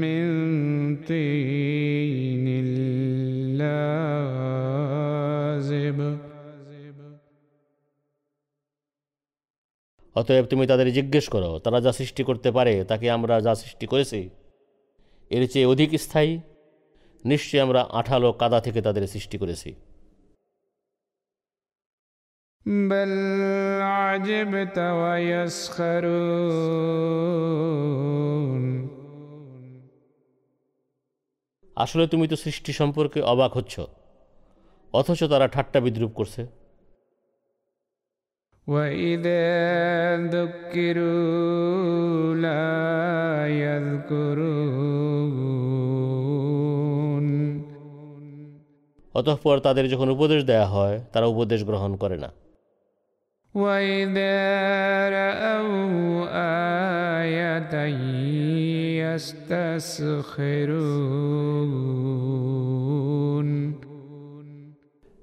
[0.00, 0.26] من
[0.96, 2.27] طين.
[10.17, 14.19] অতএব তুমি তাদের জিজ্ঞেস করো তারা যা সৃষ্টি করতে পারে তাকে আমরা যা সৃষ্টি করেছি
[15.31, 16.31] এর চেয়ে অধিক স্থায়ী
[17.23, 19.71] নিশ্চয়ই আমরা আঠালো কাদা থেকে তাদের সৃষ্টি করেছি
[22.65, 23.11] بل
[23.99, 26.33] عجبت ويسخرون
[31.77, 33.75] আসলে তুমি তো সৃষ্টি সম্পর্কে অবাক হচ্ছ
[34.93, 36.41] অথচ তারা ঠাট্টা বিদ্রুপ করছে
[38.67, 41.55] وإذا ذكروا
[42.35, 45.13] لا يذكرون
[49.15, 52.29] অতঃপর তাদের যখন উপদেশ দেয়া হয় তারা উপদেশ গ্রহণ করে না
[53.55, 54.39] وإذا
[55.09, 56.25] رأوا
[57.19, 57.73] آية
[62.93, 63.49] يستسخرون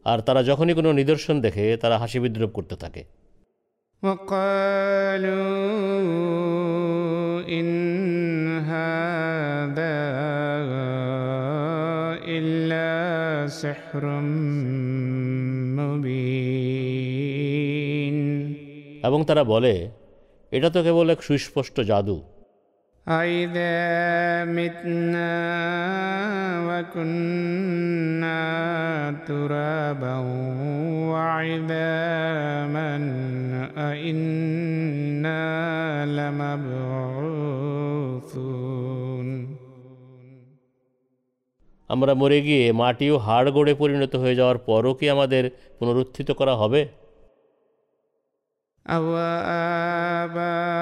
[0.07, 3.03] আর তারা যখনই কোনো নিদর্শন দেখে তারা হাসি বিদ্রুপ করতে থাকে
[4.03, 5.41] وقالوا
[7.51, 7.69] إن
[8.65, 9.97] هذا
[12.29, 12.89] إلا
[13.47, 14.05] سحر
[17.31, 18.17] مبين
[19.05, 19.75] এবং তারা বলে
[20.53, 22.17] এটা তো কেবল এক সুস্পষ্ট জাদু
[23.07, 25.35] أئذا متنا
[26.69, 28.41] وكنا
[29.27, 30.17] ترابا
[31.11, 32.91] وعظاما
[33.91, 35.43] أئنا
[36.09, 37.01] لمبعوثون
[41.91, 45.45] আমরা মরে গিয়ে মাটিও হাড় গড়ে পরিণত হয়ে যাওয়ার পরও কি আমাদের
[45.79, 46.81] পুনরুত্থিত করা হবে
[50.31, 50.81] أوآباؤنا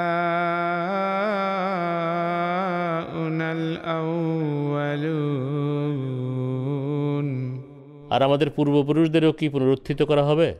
[8.12, 10.54] আর আমাদের পূর্বপুরুষদেরও কি পুনরুত্থিত করা হবে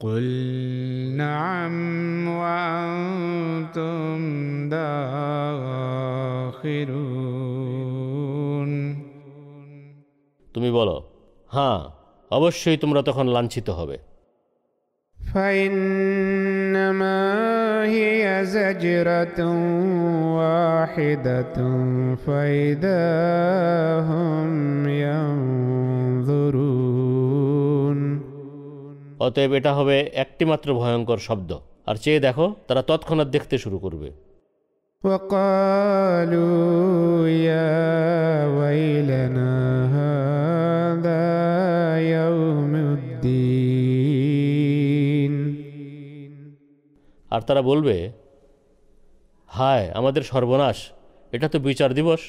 [0.00, 0.24] قل
[1.16, 4.18] نعم وأنتم
[6.66, 8.96] داخرون
[10.54, 11.02] তুমি বলো
[11.50, 11.90] হ্যাঁ
[12.30, 13.98] অবশ্যই তোমরা তখন লাঞ্ছিত হবে
[15.36, 17.20] فإنما
[17.86, 19.40] هي زجرة
[20.36, 21.56] واحدة
[22.16, 23.04] فإذا
[24.02, 24.52] هم
[25.06, 26.76] ينظرون
[29.20, 31.50] অতএব এটা হবে একটিমাত্র ভয়ঙ্কর শব্দ
[31.88, 34.08] আর চেয়ে দেখো তারা তৎক্ষণাৎ দেখতে শুরু করবে
[35.04, 36.48] وقالوا
[37.48, 37.76] يا
[38.58, 39.54] ويلنا
[39.98, 41.26] هذا
[42.16, 43.49] يوم الدين
[47.30, 47.96] আর তারা বলবে
[49.50, 50.78] হায় আমাদের সর্বনাশ
[51.32, 52.22] এটা তো বিচার দিবস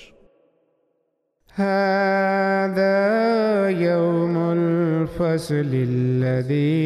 [1.53, 2.99] هذا
[3.69, 6.77] يوم الفصل الذي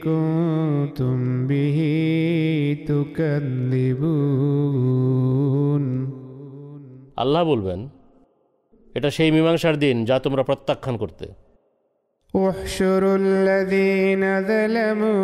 [0.00, 1.78] كنتم به
[4.40, 5.84] تكذبون
[7.16, 7.80] আল্লাহ বলবেন
[8.94, 11.26] এটা সেই মীমাংসার দিন যা তোমরা প্রত্যাখ্যান করতে
[12.34, 15.18] احشروا الذين ظلموا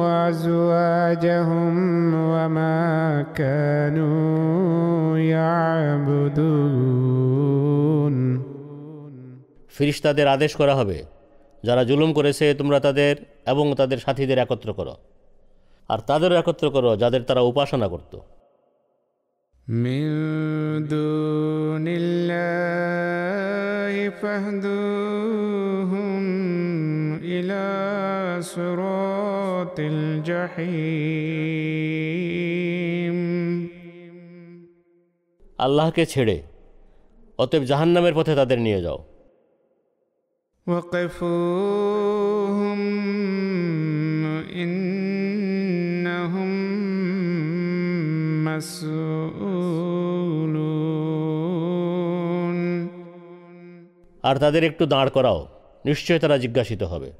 [0.00, 1.74] وازواجهم
[2.24, 2.78] وما
[3.34, 6.66] كانوا يعبدون
[9.74, 10.98] ফিরিস্তাদের আদেশ করা হবে
[11.64, 13.14] যারা জুলুম করেছে তোমরা তাদের
[13.46, 14.94] এবং তাদের সাথীদের একত্র করো
[15.90, 18.12] আর তাদেরও একত্র করো যাদের তারা উপাসনা করত
[19.70, 26.22] من دون الله فاهدوهم
[27.18, 27.66] إلى
[28.42, 31.26] صراط الجحيم
[35.58, 36.36] আল্লাহকে ছেড়ে
[37.38, 38.98] অতএব জাহান্নামের পথে তাদের নিয়ে যাও
[40.66, 42.80] وقفوهم
[44.62, 46.50] إنهم
[48.46, 49.49] مسؤولون
[54.23, 55.47] আর তাদের একটু দাঁড় করাও
[55.85, 57.11] নিশ্চয় তারা জিজ্ঞাসিত হবে।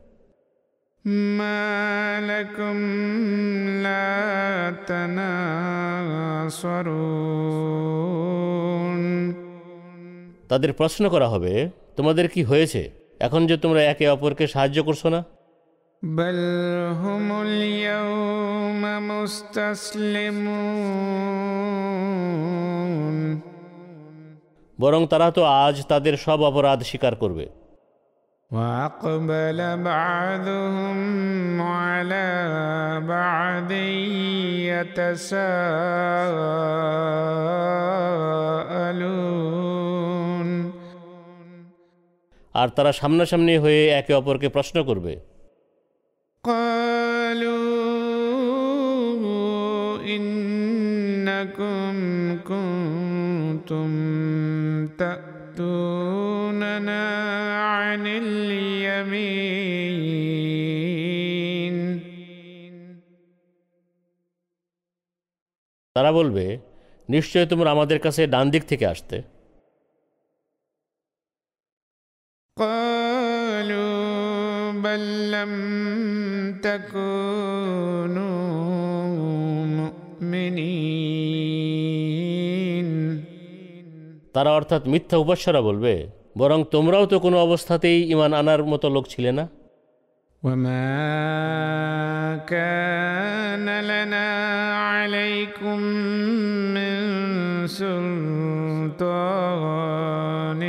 [10.49, 12.91] তাদের প্রশ্ন করা হবে তোমাদের কি হয়েছে?
[13.19, 15.23] এখন যে তোমরা একে অপরকে সাহায্য করছ না?
[16.05, 16.39] বল
[24.80, 27.46] বরং তারা তো আজ তাদের সব অপরাধ স্বীকার করবে
[28.50, 30.96] وأقبل بعضهم
[31.76, 32.28] على
[33.06, 33.70] بعض
[39.56, 40.72] يتساءلون
[42.54, 45.14] আর তারা সামনাসামনি হয়ে একে অপরকে প্রশ্ন করবে
[46.44, 47.56] قالوا
[50.16, 51.92] إنكم
[52.50, 53.90] كنتم
[55.00, 56.66] تأتوننا
[57.72, 59.56] عن اليمين
[65.96, 66.46] তারা বলবে
[67.08, 69.16] নিশ্চয় তোমরা আমাদের কাছে ডান দিক থেকে আসতে
[72.56, 73.96] قالوا
[74.84, 75.52] بل لم
[76.66, 78.36] تكونوا
[79.76, 81.16] مؤمنين
[84.32, 85.94] তারা অর্থাৎ মিথ্যা উপাস্যরা বলবে
[86.38, 89.46] বরং তোমরাও তো কোনো অবস্থাতেই ইমান আনার মতো লোক ছিলে না
[90.42, 90.86] وما
[92.46, 94.28] كان لنا
[94.88, 95.78] عليكم
[96.76, 96.94] من
[98.86, 100.62] سلطان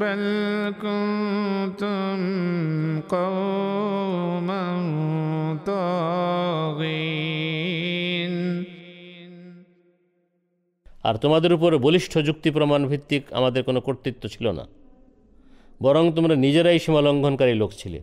[0.00, 0.22] بل
[0.82, 2.16] كنتم
[3.08, 3.57] قوما
[11.09, 14.65] আর তোমাদের উপর বলিষ্ঠ যুক্তি প্রমাণ ভিত্তিক আমাদের কোনো কর্তৃত্ব ছিল না।
[15.81, 17.99] বরং তোমরা নিজেরাই সীমা লঙ্ঘনকারী লোক ছিলে।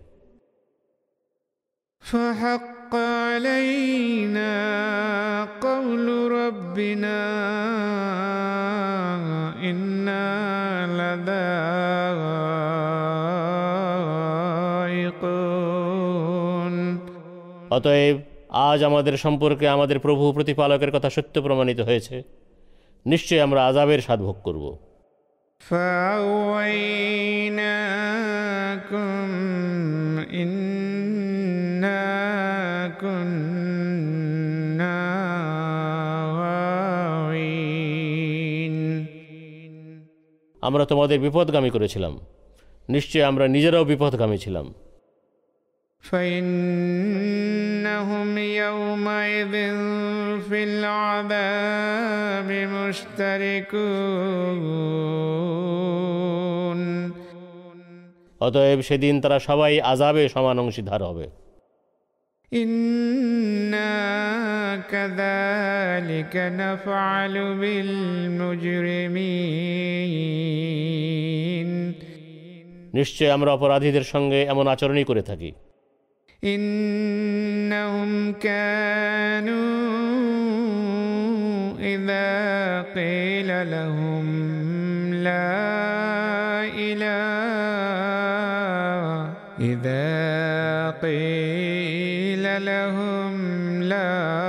[17.76, 18.16] অতএব
[18.68, 22.16] আজ আমাদের সম্পর্কে আমাদের প্রভু প্রতিপালকের কথা সত্য প্রমাণিত হয়েছে।
[23.06, 24.78] নিশ্চয় আমরা আজাবের স্বাদ ভোগ করব।
[40.62, 42.20] আমরা তোমাদের বিপদগামী করেছিলাম।
[42.88, 44.74] নিশ্চয় আমরা নিজেরাও বিপদগামী ছিলাম।
[46.03, 47.57] فإنهم
[48.37, 49.55] يومئذ
[50.41, 53.91] في العذاب مشتركون
[58.41, 61.25] অতএব সেদিন তারা সবাই আজাবে সমান অংশীদার হবে
[62.51, 63.95] إنا
[64.93, 67.35] كذلك نفعل
[70.81, 71.69] بالمجرمين
[72.93, 75.51] নিশ্চয় আমরা অপরাধীদের সঙ্গে এমন আচরণই করে থাকি
[76.44, 79.56] إنهم كانوا
[81.80, 84.26] إذا قيل لهم
[85.14, 87.46] لا إله
[89.60, 93.32] إذا قيل لهم
[93.82, 94.45] لا إله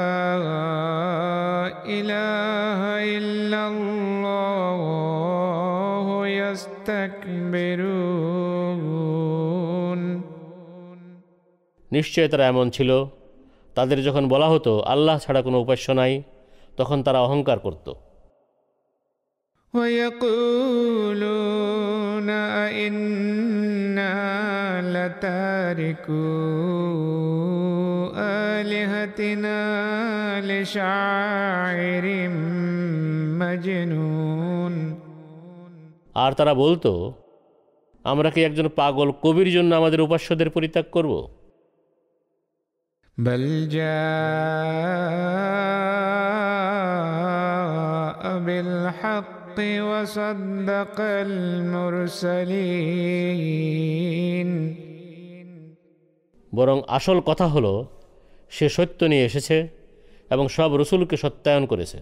[11.97, 12.91] নিশ্চয় তারা এমন ছিল
[13.77, 16.13] তাদের যখন বলা হতো আল্লাহ ছাড়া কোনো উপাস্য নাই
[16.79, 17.89] তখন তারা অহংকার করত
[21.35, 22.29] ويقولون
[22.65, 24.15] أئنا
[24.95, 26.25] لتاركو
[28.51, 29.61] آلهتنا
[30.43, 32.07] لشاعر
[33.41, 34.75] مجنون
[36.17, 36.93] আর তারা বলতো
[38.05, 41.13] আমরা কি একজন পাগল কবির জন্য আমাদের উপাস্যদের পরিত্যাগ করব
[43.19, 43.83] بل جاء
[48.39, 50.99] بالحق وصدق
[52.01, 52.63] المرسلين
[56.53, 57.73] বরং আসল কথা হলো
[58.53, 59.57] সে সত্য নিয়ে এসেছে
[60.31, 61.99] এবং সব রসুলকে সত্যায়ন করেছে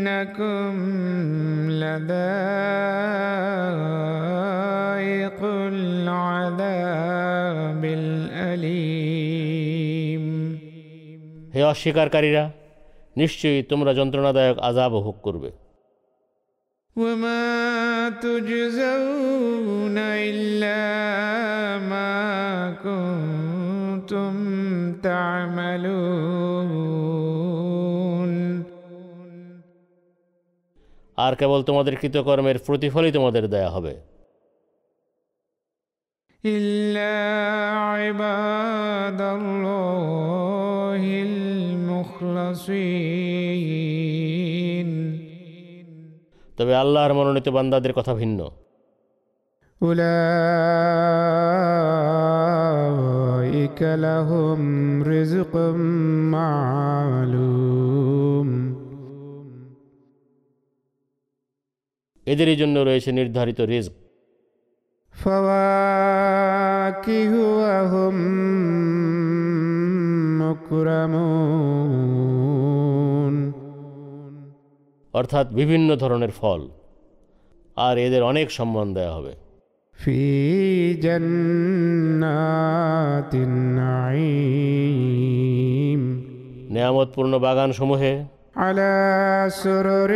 [0.00, 0.72] إنكم
[4.06, 5.40] لذائق
[5.72, 7.02] العذاب
[8.00, 9.36] الأليم
[11.54, 12.44] হে অস্বীকারীরা
[13.16, 15.50] নিশ্চয়ই তোমরা যন্ত্রণাদায়ক আজাব ভোগ করবে
[16.96, 17.46] وما
[18.24, 19.96] تجزون
[20.30, 20.82] إلا
[21.92, 22.16] ما
[22.86, 24.32] كنتم
[25.08, 26.29] تعملون
[31.21, 33.99] আর কেবল তোমাদের কৃতকর্মের প্রতিফলই তোমাদের দেয়া হবে।
[46.57, 48.51] তবে আল্লাহর মনোনীত বান্দাদের কথা ভিন্ন।
[49.81, 50.21] উলা
[53.97, 55.77] লাহুম রিজকুম
[56.31, 58.60] মালুম।
[62.31, 63.93] এদেরই জন্য রয়েছে নির্ধারিত রিস্ক
[75.13, 76.61] অর্থাৎ বিভিন্ন ধরনের ফল।
[77.75, 79.33] আর এদের অনেক সম্মান দেয়া হবে।
[79.99, 80.17] ফি
[81.01, 81.27] বাগান
[86.73, 88.13] নিয়ামতপূর্ণ বাগানসমূহে
[88.56, 88.92] على
[89.62, 90.12] سرر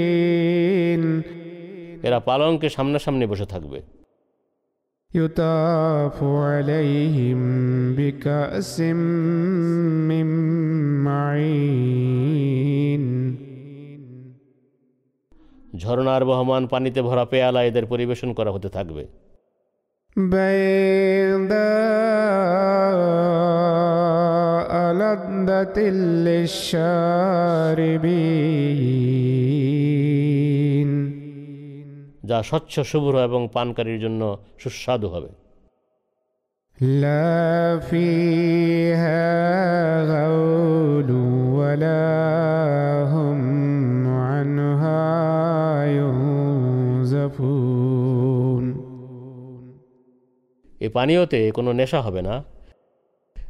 [0.00, 1.02] متقابلين
[2.06, 3.80] এরা পালঙ্কে সামনাসামনি বসে থাকবে
[5.10, 7.40] يطاف عليهم
[7.94, 8.74] بكأس
[10.10, 10.28] من
[11.06, 12.10] معين
[15.80, 19.02] ঝর্ণার বহমান পানিতে ভরা পেয়ালা এদের পরিবেশন করা হতে থাকবে
[23.90, 25.78] بيضاء لذة
[29.60, 30.90] للشاربين
[32.24, 34.22] যা স্বচ্ছ শুভ্র এবং পানকারীর জন্য
[34.62, 35.30] সুস্বাদু হবে
[37.02, 39.24] لا فيها
[40.12, 41.10] غول
[41.58, 42.06] ولا
[43.12, 43.33] هم
[50.84, 52.34] এই পানীয়তে কোনো নেশা হবে না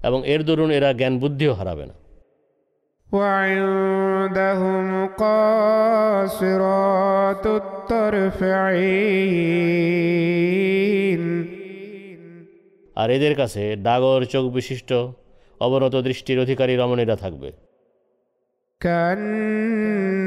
[0.05, 1.95] এবং এর দরুন এরা জ্ঞান বুদ্ধিও হারাবে না
[3.11, 4.87] وعندهم
[5.19, 6.65] قاصرات
[7.61, 9.91] الطرف عين
[12.97, 14.91] আর এদের কাছে ডাগর চোখ বিশিষ্ট
[15.61, 17.51] অবনত দৃষ্টির অধিকারী রমণীরা থাকবে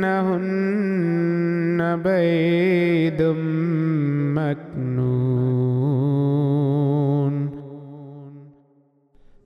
[0.03, 0.39] كأنهن
[2.05, 3.21] بيض
[4.37, 5.26] مكنون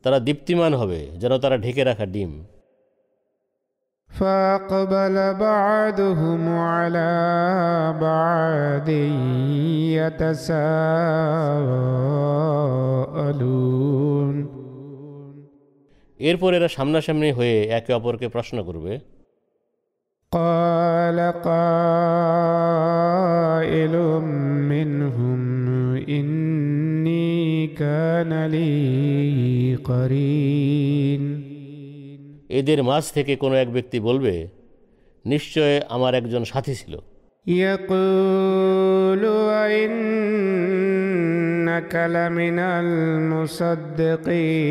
[0.03, 2.31] তারা দীপ্তিমান হবে যেন তারা ঢেকে রাখা ডিম
[4.11, 5.15] فأقبل
[5.47, 7.13] بعضهم على
[8.01, 8.87] بعض
[12.97, 14.35] يتساءلون
[16.19, 18.93] এরপর এরা সামনাসামনি হয়ে একে অপরকে প্রশ্ন করবে
[20.31, 21.17] قال
[21.49, 22.73] قائل
[24.71, 25.39] منهم
[26.09, 26.40] إني
[27.77, 28.73] كان لي
[29.83, 31.23] قرين
[32.49, 34.35] এদের মাঝ থেকে কোনো এক ব্যক্তি বলবে
[35.25, 36.93] নিশ্চয় আমার একজন সাথী ছিল
[37.63, 39.23] يقول
[41.67, 42.57] إنك لمن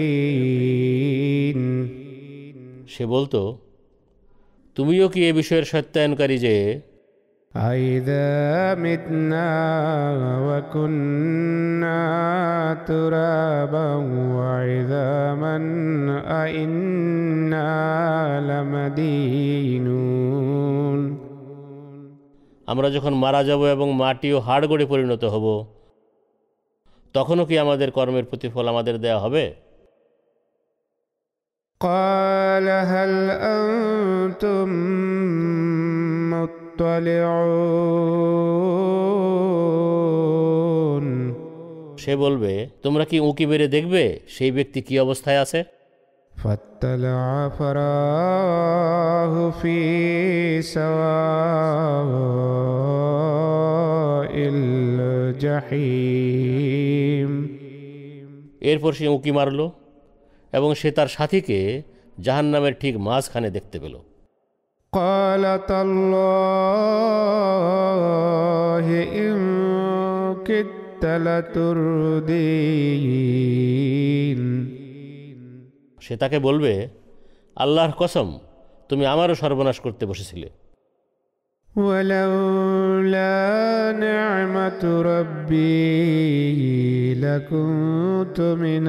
[0.09, 1.59] المصدقين
[2.87, 3.41] সে বলতো
[4.77, 6.55] তুমিও কি এ বিষয়ের সত্যায়নকারী যে
[7.55, 9.51] أئذا متنا
[10.49, 12.05] وكنا
[12.87, 13.89] ترابا
[14.37, 15.57] وعظاما
[16.37, 17.71] أئنا
[18.49, 20.17] لمدينون
[22.69, 25.47] আমরা যখন মারা যাব এবং মাটি ও হাড় গড়ে পরিণত হব
[27.15, 29.45] তখনও কি আমাদের কর্মের প্রতিফল আমাদের দেয়া হবে
[31.81, 33.13] قال هل
[33.53, 34.69] أنتم
[35.37, 35.90] مطلعون
[41.99, 42.53] সে বলবে
[42.83, 45.61] তোমরা কি উঁকি বেড়ে দেখবে সেই ব্যক্তি কি অবস্থায় আছে
[46.35, 49.79] فاطلع فراه في
[50.65, 51.07] سواء
[54.49, 56.27] الجحيم
[58.61, 59.61] এরপর সে উঁকি মারল
[60.53, 61.59] এবং সে তার সাথীকে
[62.21, 63.95] জাহান্নামের ঠিক মাঝখানে দেখতে পেল
[64.93, 66.07] قال تالله
[69.23, 69.37] إن
[70.45, 71.05] كدت
[73.07, 74.41] لتردين
[75.99, 76.73] সে তাকে বলবে
[77.57, 78.29] আল্লাহর কসম
[78.89, 80.49] তুমি আমারও সর্বনাশ করতে বসেছিলে
[81.77, 83.37] ولولا
[84.01, 85.85] نعمة ربي
[87.17, 88.87] لكنت من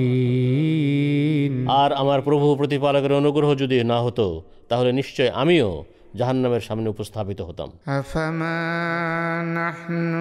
[0.00, 4.26] المحضرين আর আমার প্রভু প্রতিপালকের অনুগ্রহ যদি না হতো
[4.70, 5.70] তাহলে নিশ্চয় আমিও
[6.16, 8.58] জাহান্নামের সামনে উপস্থাপিত হতাম أفما
[9.58, 10.12] نحن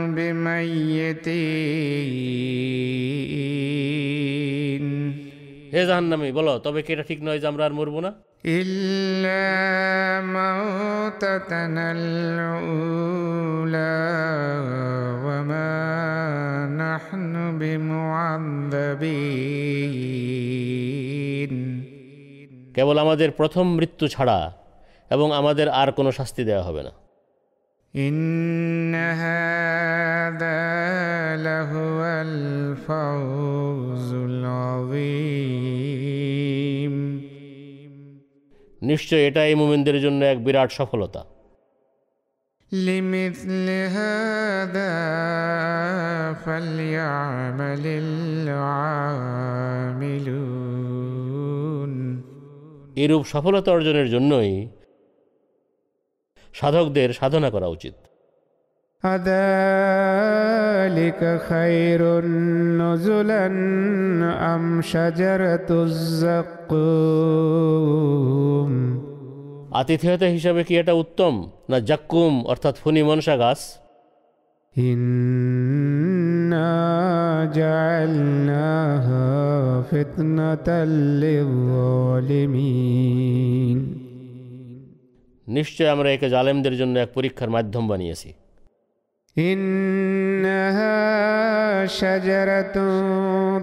[4.08, 4.84] بميتين
[5.73, 8.13] হে জাহান্নামি বলো তবে কি এটা ঠিক নয় যে আমরা আর মরবো না?
[22.75, 24.53] কেবল আমাদের প্রথম মৃত্যু ছাড়া
[25.11, 26.91] এবং আমাদের আর কোনো শাস্তি দেওয়া হবে না।
[27.94, 30.62] إن هذا
[31.38, 35.58] لهو الفوز العظيم
[38.82, 41.22] নিশ্চয় এটা এই মুমিনদের জন্য এক বিরাট সফলতা
[42.72, 44.94] لمثل هذا
[46.44, 47.84] فليعمل
[50.18, 51.92] العاملون
[53.04, 54.52] এরূপ সফলতা অর্জনের জন্যই
[56.54, 57.96] সাধকদের সাধনা করা উচিত
[59.84, 62.02] أذلك خير
[62.82, 63.46] نزلا
[64.54, 66.78] أم شجرة الزقوم
[69.80, 71.34] আতিথেয়তা হিসাবে কি এটা উত্তম
[71.72, 73.62] না জাক্কুম অর্থাৎ ফণি মনসা গাছ
[74.76, 76.74] إنا
[77.58, 79.28] جعلناها
[79.82, 80.70] فتنة
[81.24, 82.78] للظالمين
[85.52, 88.30] নিশ্চয় আমরা একে জালেমদের জন্য এক পরীক্ষার মাধ্যম বানিয়েছি
[89.38, 90.98] إنها
[91.86, 92.78] شجرة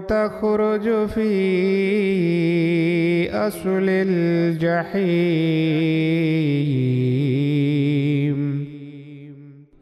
[0.07, 1.31] تخرج في
[3.47, 5.35] أصل الجحيم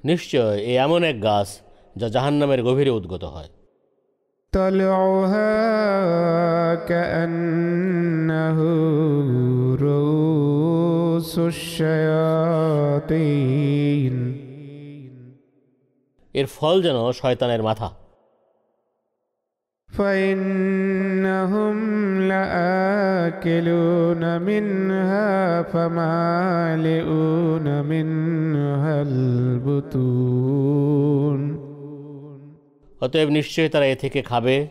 [0.06, 1.50] নিশ্চয় এ এমন এক গাছ
[1.96, 3.50] যা জাহান্নামের গভীরে উদ্গত হয়
[4.54, 5.56] طلعها
[6.90, 8.58] كأنه
[9.84, 10.57] رؤوس
[11.48, 12.94] الشياطين
[16.36, 17.92] এর ফল যেন শয়তানের মাথা
[19.90, 21.78] فإنهم
[22.32, 30.84] لآكلون منها فمالئون منها البطون
[33.02, 34.68] অতএব নিশ্চয়ই তারা এ থেকে খাবে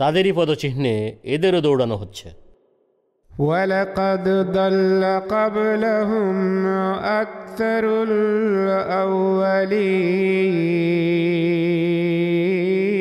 [0.00, 0.94] তাদেরই পদচিহ্নে
[1.26, 2.28] এদেরও দৌড়ানো হচ্ছে
[3.30, 6.36] ولقد ضل قبلهم
[7.14, 7.84] أكثر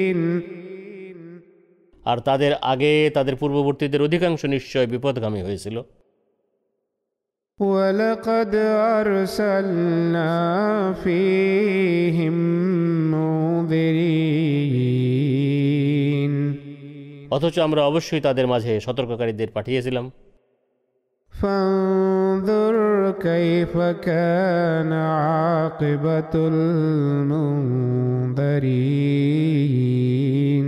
[0.02, 0.20] الأولين
[2.04, 5.78] আর তাদের আগে তাদের পূর্ববর্তীদের অধিকাংশ নিশ্চয় বিপদগামী হয়েছিল
[7.60, 8.54] ولقد
[8.96, 10.34] أرسلنا
[10.96, 12.36] فيهم
[13.14, 15.05] منذرين
[17.32, 20.06] অথচ আমরা অবশ্যই তাদের মাঝে সতর্ককারীদের পাঠিয়েছিলাম
[21.34, 22.76] فانظر
[23.22, 26.34] كيف كان عاقبة
[29.34, 30.68] المنذرين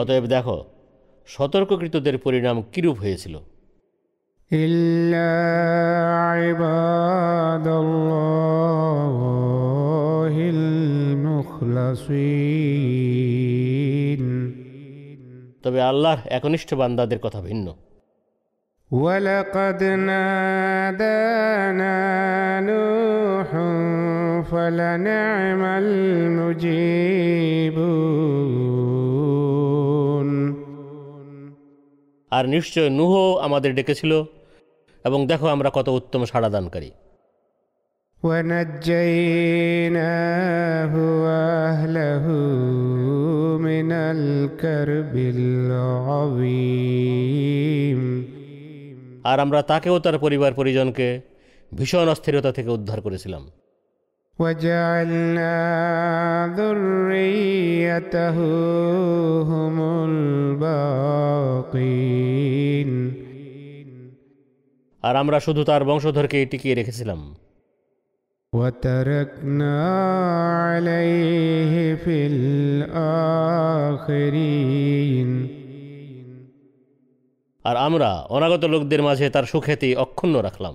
[0.00, 0.56] অতএব দেখো
[1.28, 3.34] সতর্ককৃতদের পরিণাম কিরূপ হয়েছিল
[4.50, 5.30] إلا
[6.34, 9.12] عباد الله
[12.38, 13.31] المخلصين
[15.62, 17.68] তবে আল্লাহর একনিষ্ঠ বান্দাদের কথা ভিন্ন
[18.90, 21.98] ولقد نادانا
[22.60, 23.50] نوح
[24.50, 26.98] فلنعم المجيبون
[32.32, 33.12] আর নিশ্চয় নুহ
[33.42, 34.12] আমাদের ডেকেছিল
[35.04, 36.90] এবং দেখো আমরা কত উত্তম সাড়াদানকারী
[39.48, 42.24] ونجيناه واهله
[43.58, 45.14] من الكرب
[46.58, 48.00] العظيم
[49.24, 51.08] আর আমরা তাকেও তার পরিবার পরিজনকে
[51.72, 53.44] ভীষণ অস্থিরতা থেকে উদ্ধার করেছিলাম
[54.38, 55.56] وجعلنا
[56.58, 58.36] ذريته
[59.42, 59.76] هم
[60.08, 61.98] الباقين
[65.02, 67.20] আর আমরা শুধু তার বংশধরকে টিকিয়ে রেখেছিলাম
[68.52, 69.76] وتركنا
[70.64, 72.16] عليه في
[73.98, 75.30] الآخرين
[77.64, 80.74] আর আমরা অনাগত লোকদের মাঝে তার সুখ্যাতি অক্ষুণ্ণ রাখলাম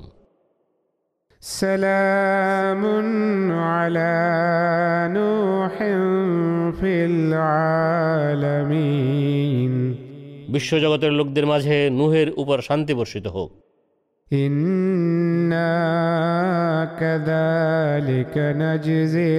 [1.43, 2.83] سلام
[3.69, 4.13] على
[5.17, 5.75] نوح
[6.79, 8.73] في العالمين
[10.53, 13.49] বিশ্বজগতের লোকদের মাঝে নুহের উপর শান্তি বর্ষিত হোক
[14.31, 15.73] إنا
[16.99, 19.31] كذلك نجزي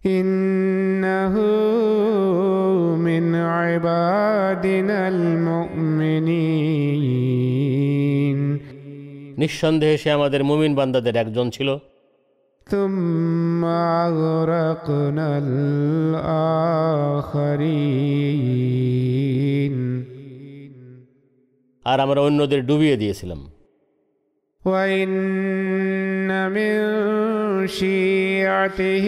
[0.00, 1.34] إنه
[3.06, 3.24] من
[3.56, 6.42] عبادنا المؤمنين
[9.40, 11.68] নিঃসন্দেহে সে আমাদের মুমিন বান্দাদের একজন ছিল
[12.66, 13.64] ثم
[14.04, 15.28] أغرقنا
[18.32, 19.76] الآخرين
[21.86, 23.40] আর আমরা অন্যদের ডুবিয়ে দিয়েছিলাম
[24.62, 25.12] وإن
[26.50, 26.74] من
[27.78, 29.06] شيعته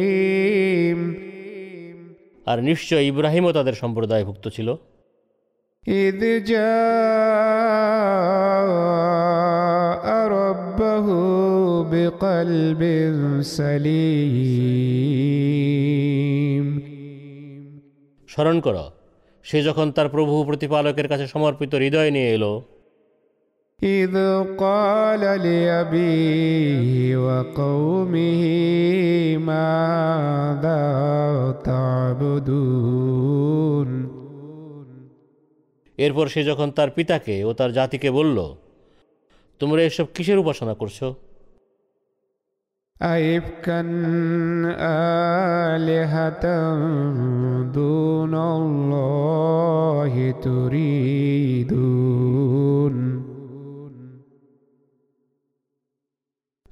[0.00, 1.00] لإبراهيم
[2.46, 4.68] আর নিশ্চয় ইব্রাহিমও তাদের সম্প্রদায়ভুক্ত ছিল
[5.88, 6.58] إذ جاء
[10.28, 11.06] ربه
[11.82, 12.82] بقلب
[13.40, 14.60] سليم
[18.28, 18.74] স্মরণ কর
[19.44, 22.62] সে যখন তার প্রভু প্রতিপালকের কাছে সমর্পিত হৃদয় নিয়ে এলো
[23.82, 28.42] إذ قال لأبيه وقومه
[29.38, 30.84] ماذا
[31.64, 34.03] تعبدون
[35.98, 38.38] এরপর সে যখন তার পিতাকে ও তার জাতিকে বলল
[39.60, 41.06] তোমরা এসব কিসের উপাসনা করছো
[42.96, 43.80] أئفكا
[45.76, 46.44] آلهة
[47.72, 50.14] دون الله
[50.46, 52.10] تريدون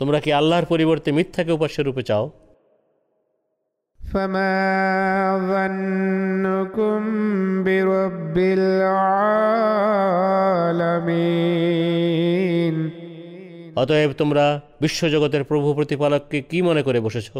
[0.00, 2.24] তোমরা কি আল্লাহর পরিবর্তে মিথ্যাকে উপাস্য রূপে চাও
[4.12, 4.54] فما
[5.48, 7.00] ظنكم
[7.64, 8.36] برب
[11.38, 12.76] العالمين
[13.76, 14.44] অতএব তোমরা
[14.80, 17.38] বিশ্বজগতের প্রভু প্রতিপালককে কি মনে করে বসেছো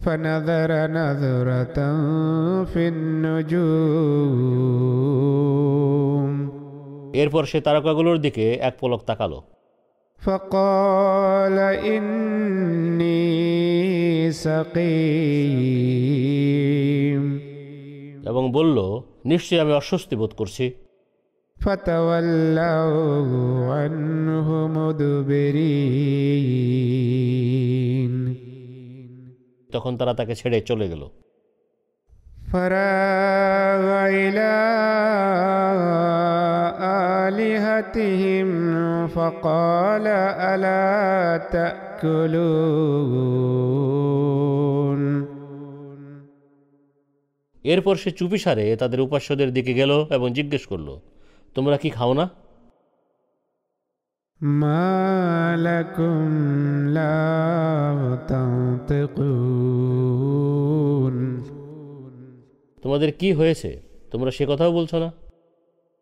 [0.00, 1.78] فنظر نظرة
[2.64, 4.36] في النجوم
[7.14, 9.38] এরপর সে তারকাগুলোর দিকে এক পলক তাকালো
[10.20, 11.58] فقال
[11.92, 13.26] إني
[14.46, 17.22] سقيم
[18.30, 18.78] এবং বলল
[19.32, 20.66] নিশ্চয়ই আমি অস্বস্তি বোধ করছি
[21.58, 25.64] فتولوا عنه مدبرين
[29.70, 31.02] তখন তারা তাকে ছেড়ে চলে গেল
[32.52, 34.54] فراغ إلى
[37.18, 38.48] آلهتهم
[39.08, 40.06] فقال
[40.52, 42.76] ألا تأكلون
[47.64, 50.94] এরপর সে চুপিসারে তাদের উপাস্যদের দিকে গেল এবং জিজ্ঞেস করলো
[51.56, 52.26] তোমরা কি খাও না
[54.40, 56.28] ما لكم
[56.88, 59.56] لا تنطقون
[62.90, 63.80] তোমাদের কি হয়েছে
[64.10, 65.12] তোমরা সে কথাও বলছো না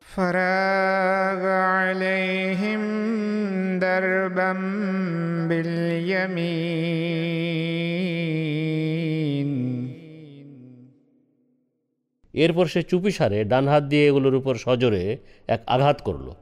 [0.06, 2.80] فراغ عليهم
[3.80, 4.52] دربا
[5.48, 6.34] باليمين
[12.34, 16.34] এরপর সে চুপিসারে ডান হাত দিয়ে এগুলোর উপর সজোরে এক আঘাত করলো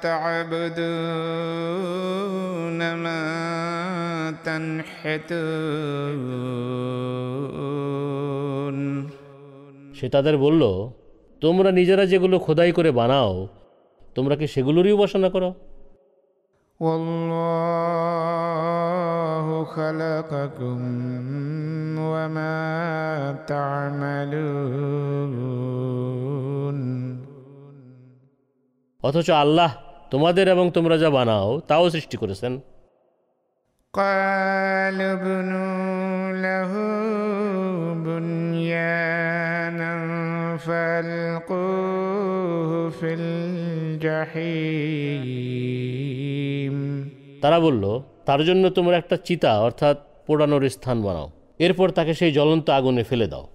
[0.00, 4.34] تعبدون ما
[8.18, 9.10] تنحتون
[9.94, 10.88] সে তাদের বলল
[11.42, 13.48] তোমরা নিজেরা যেগুলো খোদাই করে বানাও
[14.16, 15.54] তোমরা কি সেগুলোরই উপাসনা করো
[16.80, 19.01] والله
[19.76, 20.78] خلقكم
[22.12, 22.58] وما
[23.50, 24.78] تعملون
[29.00, 29.70] অথচ আল্লাহ
[30.12, 32.52] তোমাদের এবং তোমরা যা বানাও তাও সৃষ্টি করেছেন
[33.94, 36.72] قال ابنوا له
[38.06, 39.92] بنيانا
[40.66, 42.10] فالقوه
[42.90, 43.10] في
[45.28, 46.76] الجحيم
[47.42, 47.84] তারা বলল
[48.25, 49.97] তার জন্য তোমরা একটা চিতা অর্থাৎ
[50.27, 53.47] পোড়ানোর স্থান বানাও। এরপর তাকে সেই জ্বলন্ত আগুনে ফেলে দাও।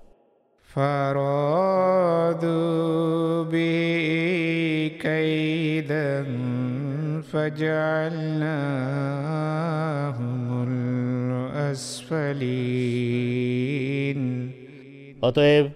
[15.23, 15.67] অতএব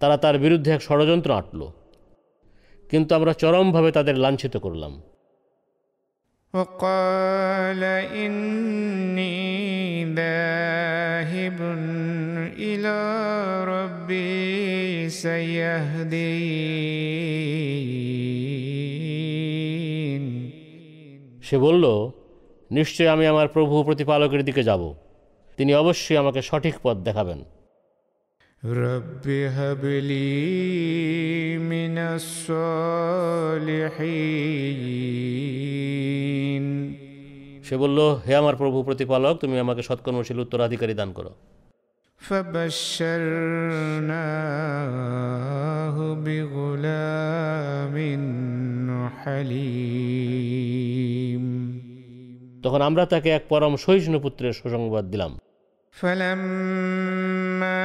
[0.00, 1.66] তারা তার বিরুদ্ধে এক ষড়যন্ত্র আঁটল।
[2.90, 5.02] কিন্তু আমরা চরমভাবে তাদের লাঞ্ছিত করলাম।
[6.53, 7.83] وقال
[8.13, 9.35] إني
[10.05, 11.59] ذاهب
[12.59, 12.97] إلى
[13.65, 16.21] ربي سيهدين
[21.41, 21.85] সে বলল
[22.71, 24.81] নিশ্চয় আমি আমার প্রভু প্রতিপালকের দিকে যাব
[25.57, 27.39] তিনি অবশ্যই আমাকে সঠিক পথ দেখাবেন
[28.65, 31.97] رب هب لي من
[35.41, 36.95] الصالحين
[37.67, 41.31] সে বলল হে আমার প্রভু প্রতিপালক তুমি আমাকে সৎকর্মশীল উত্তরাধিকারী দান করো
[45.01, 47.95] فبشرناه بغلام
[49.21, 50.61] حليم
[52.63, 55.37] তখন আমরা তাকে এক পরম সহিষ্ণু পুত্রের সুসংবাদ দিলাম
[55.95, 57.81] فلما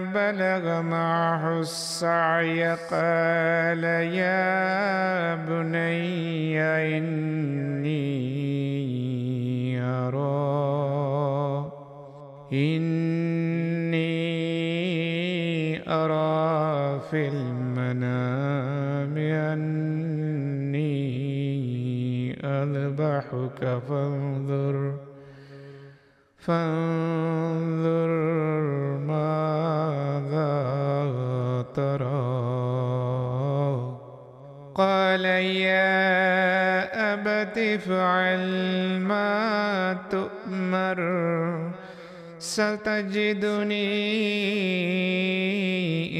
[0.00, 3.84] بلغ معه السعي قال
[4.14, 6.60] يا بني
[6.98, 8.00] إني
[9.82, 11.72] أرى
[12.52, 14.10] إني
[15.88, 20.90] أرى في المنام أني
[22.44, 24.94] أذبحك فانظر
[26.38, 28.10] فانظر
[31.75, 32.35] ترى
[34.75, 35.25] قال
[35.65, 35.93] يا
[37.13, 38.43] أبت افعل
[39.01, 40.99] ما تؤمر
[42.39, 43.95] ستجدني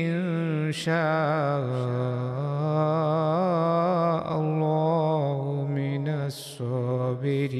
[0.02, 1.66] إن شاء
[4.36, 7.56] الله من الصابرين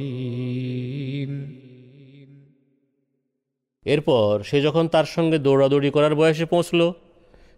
[3.86, 6.80] এরপর সে যখন তার সঙ্গে দৌড়াদৌড়ি করার বয়সে পৌঁছল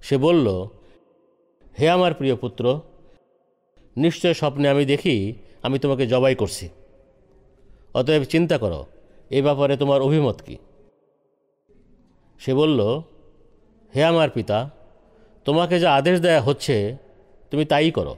[0.03, 0.65] সে বলল,
[1.79, 2.81] হে আমার প্রিয় পুত্র,
[3.97, 6.69] নিশ্চয় স্বপ্নে আমি দেখি আমি তোমাকে জবাই করছি।
[7.95, 8.87] অতএব চিন্তা করো,
[9.31, 10.57] এ ব্যাপারে তোমার অভিমত কি?
[12.41, 12.81] সে বলল,
[13.95, 14.71] হে আমার পিতা,
[15.45, 16.97] তোমাকে যা আদেশ দেয়া হচ্ছে,
[17.51, 18.17] তুমি তাই করো।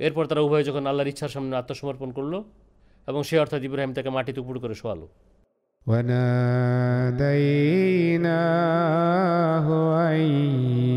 [0.00, 2.38] এরপর তারা উভয় যখন আল্লাহর ইচ্ছার সামনে আত্মসমর্পণ করলো
[3.08, 5.06] এবং সে অর্থাৎ ইব্রাহিম তাকে মাটিতে উপড় করে শোয়ালো
[8.76, 9.66] وناديناه
[10.06, 10.20] أن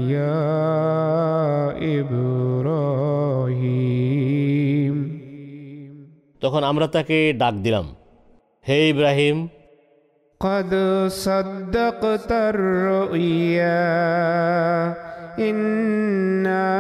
[0.09, 0.39] يا
[1.95, 2.22] إبراهيم
[6.43, 7.85] তখন আমরা তাকে ডাক দিলাম
[8.65, 9.37] হে ইব্রাহিম
[10.41, 10.71] قد
[11.25, 13.85] صدقت الرؤيا
[15.39, 16.71] إنا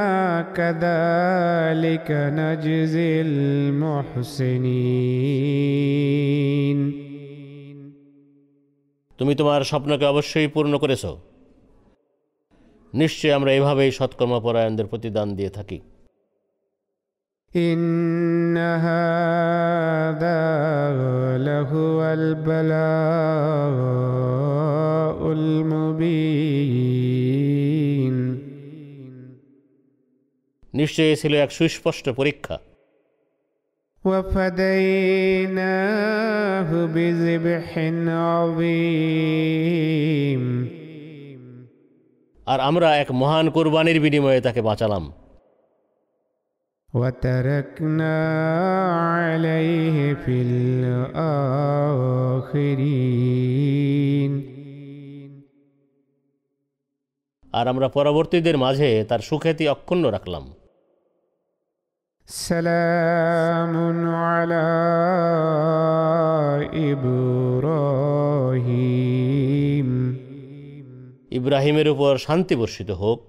[0.57, 2.09] كذلك
[2.39, 3.11] نجزي
[5.69, 6.79] المحسنين
[9.19, 11.03] তুমি তোমার স্বপ্নকে অবশ্যই পূর্ণ করেছ
[12.93, 15.77] নিশ্চয়ই আমরা এভাবেই সৎকর্মপরায়ণদের প্রতিদান দিয়ে থাকি
[17.55, 20.41] إن هذا
[21.37, 23.79] لهو البلاء
[25.31, 26.59] المبين
[30.73, 32.57] নিশ্চয়ই এ ছিল এক সুস্পষ্ট পরীক্ষা
[35.49, 37.77] وفديناه بذبح
[38.27, 40.39] عظيم
[42.47, 45.22] আর আমরা এক মহান কোরবানির বিনিময়ে তাকে বাঁচালাম
[46.93, 48.17] وتركنا
[49.09, 50.41] عليه في
[52.49, 54.33] الآخرين
[57.53, 60.45] আর আমরা পরবর্তীদের মাঝে তার সুখ্যাতি অক্ষুণ্ণ রাখলাম
[62.49, 63.75] سلام
[64.25, 64.67] على
[68.09, 68.29] إبراهيم
[71.31, 73.19] ইব্রাহিমের উপর শান্তি বর্ষিত হোক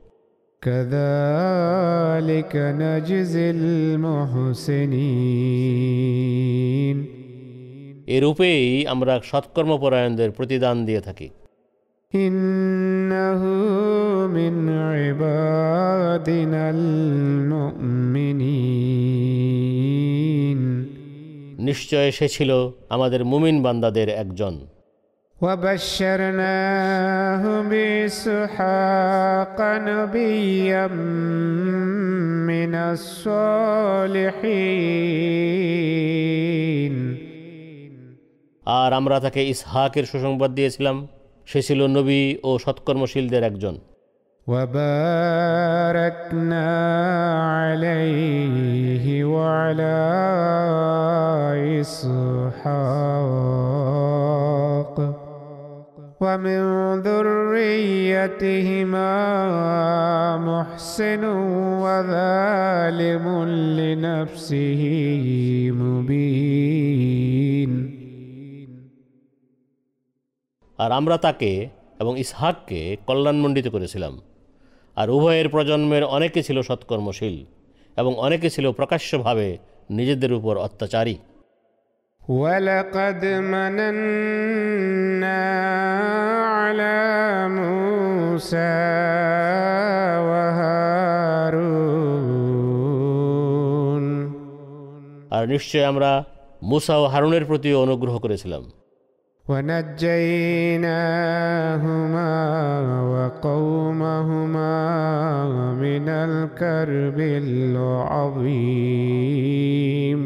[0.63, 2.53] كذلك
[2.83, 3.47] نجزي
[6.01, 6.97] المحسنين
[8.17, 11.29] এরূপেই আমরা সৎকর্মপরায়ণদের প্রতিদান দিয়ে থাকি
[12.13, 13.41] إنه
[14.29, 14.55] من
[14.95, 17.91] عبادنا المؤمنين
[21.69, 22.51] নিশ্চয় সে ছিল
[22.89, 24.55] আমাদের মুমিন বান্দাদের একজন
[25.41, 30.87] وبشرناه بإسحاق نبيا
[32.51, 32.73] من
[35.71, 36.95] الصالحين
[38.67, 40.97] আর আমরা তাকে ইসহাকের সুসংবাদ দিয়েছিলাম
[41.49, 43.75] সে ছিল নবী ও সৎকর্মশীলদের একজন
[44.47, 46.69] وباركنا
[47.55, 49.99] عليه وعلى
[51.81, 53.31] إسحاق
[56.25, 56.61] ومن
[57.01, 59.13] ذريتهما
[60.39, 61.25] محسن
[61.85, 63.45] وظالم
[63.79, 64.83] لنفسه
[65.73, 68.01] مبين
[70.79, 71.69] আর আমরা তাকে
[72.01, 74.21] এবং ইসহাককে কল্যাণমণ্ডিত করেছিলাম
[74.97, 77.45] আর উভয়ের প্রজন্মের অনেকে ছিল সৎকর্মশীল
[77.97, 79.59] এবং অনেকে ছিল প্রকাশ্যভাবে
[79.91, 81.17] নিজেদের উপর অত্যাচারী
[82.41, 85.43] ولقد مننا
[86.57, 86.99] على
[87.59, 88.77] موسى
[93.11, 94.05] وهارون
[95.37, 96.11] আর নিশ্চয় আমরা
[96.71, 98.63] মুসা ও হারুনের প্রতিও অনুগ্রহ করেছিলাম
[101.01, 102.33] ونجيناهما
[103.13, 104.77] وقومهما
[105.85, 107.19] من الكرب
[109.21, 110.21] العظيم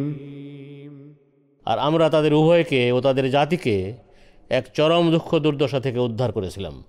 [1.69, 3.93] আর আমরা তাদের উভয়কে ও তাদের জাতিকে
[4.49, 6.83] এক চরম দুঃখ দুর্দশা থেকে উদ্ধার করেছিলাম।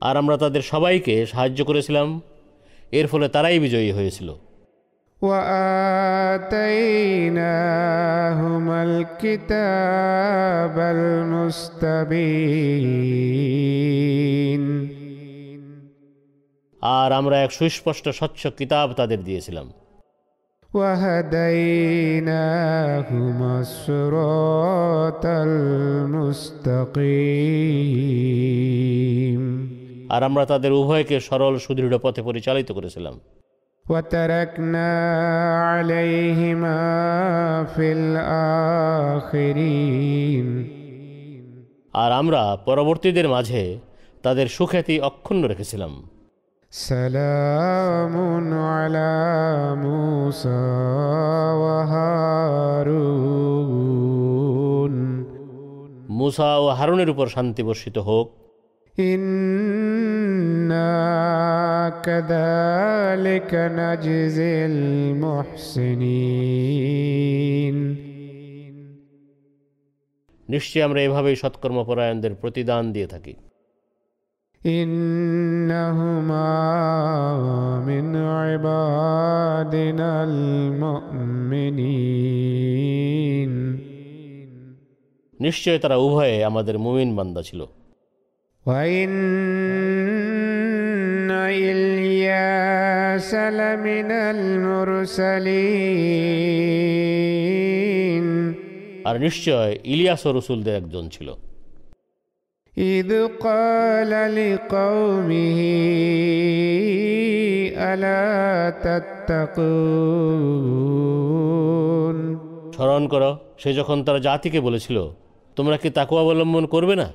[0.00, 2.20] আর আমরা তাদের সবাইকে সাহায্য করেছিলাম।
[2.92, 4.34] এর ফলে তারাই বিজয়ী হয়েছিল।
[7.21, 10.75] وآتيناهم الكتاب
[13.77, 14.63] المستبين
[16.81, 19.67] আর আমরা এক সুস্পষ্ট স্বচ্ছ কিতাব তাদের দিয়েছিলাম
[22.21, 25.25] وهديناهما الصراط
[28.41, 29.41] المستقيم
[30.13, 33.15] আর আমরা তাদের উভয়কে সরল সুদৃঢ় পথে পরিচালিত করেছিলাম
[33.85, 34.91] وتركنا
[35.63, 36.79] عليهما
[37.65, 37.87] في
[39.21, 39.61] الآخرين
[41.93, 43.63] আর আমরা পরবর্তীদের মাঝে
[44.23, 45.93] তাদের সুখ্যাতি অক্ষুণ্ণ রেখেছিলাম
[46.73, 48.15] سلام
[48.69, 49.13] على
[49.75, 50.63] موسى
[51.63, 53.01] وهارون
[56.21, 58.27] মুসা ও হারুনের উপর শান্তি বর্ষিত হোক
[60.65, 66.21] إنا كذلك نجزي المحسنين
[70.49, 73.33] নিশ্চয়ই আমরা এভাবেই সৎকর্মপরায়ণদের প্রতিদান দিয়ে থাকি
[74.61, 76.51] إنهما
[77.89, 78.05] من
[78.39, 81.81] عبادنا المؤمنين
[85.39, 87.61] নিশ্চয় তারা উভয়ে আমাদের মুমিন বান্দা ছিল
[88.65, 89.09] وإن
[91.61, 94.11] إلياس لمن
[97.41, 98.25] المرسلين
[99.09, 101.27] আর নিশ্চয় ইলিয়াস ও রসুলদের একজন ছিল
[102.77, 103.09] إذ
[103.39, 105.59] قال لقومه
[107.83, 108.25] ألا
[108.83, 109.77] تتقون
[112.75, 114.97] স্মরণ করো সে যখন তার জাতিকে বলেছিল
[115.57, 117.07] তোমরা কি তাকু অবলম্বন করবে না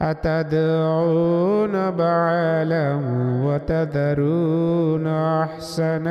[0.00, 2.88] أتدعون بعلا
[3.46, 5.06] وتذرون
[5.42, 6.06] أحسن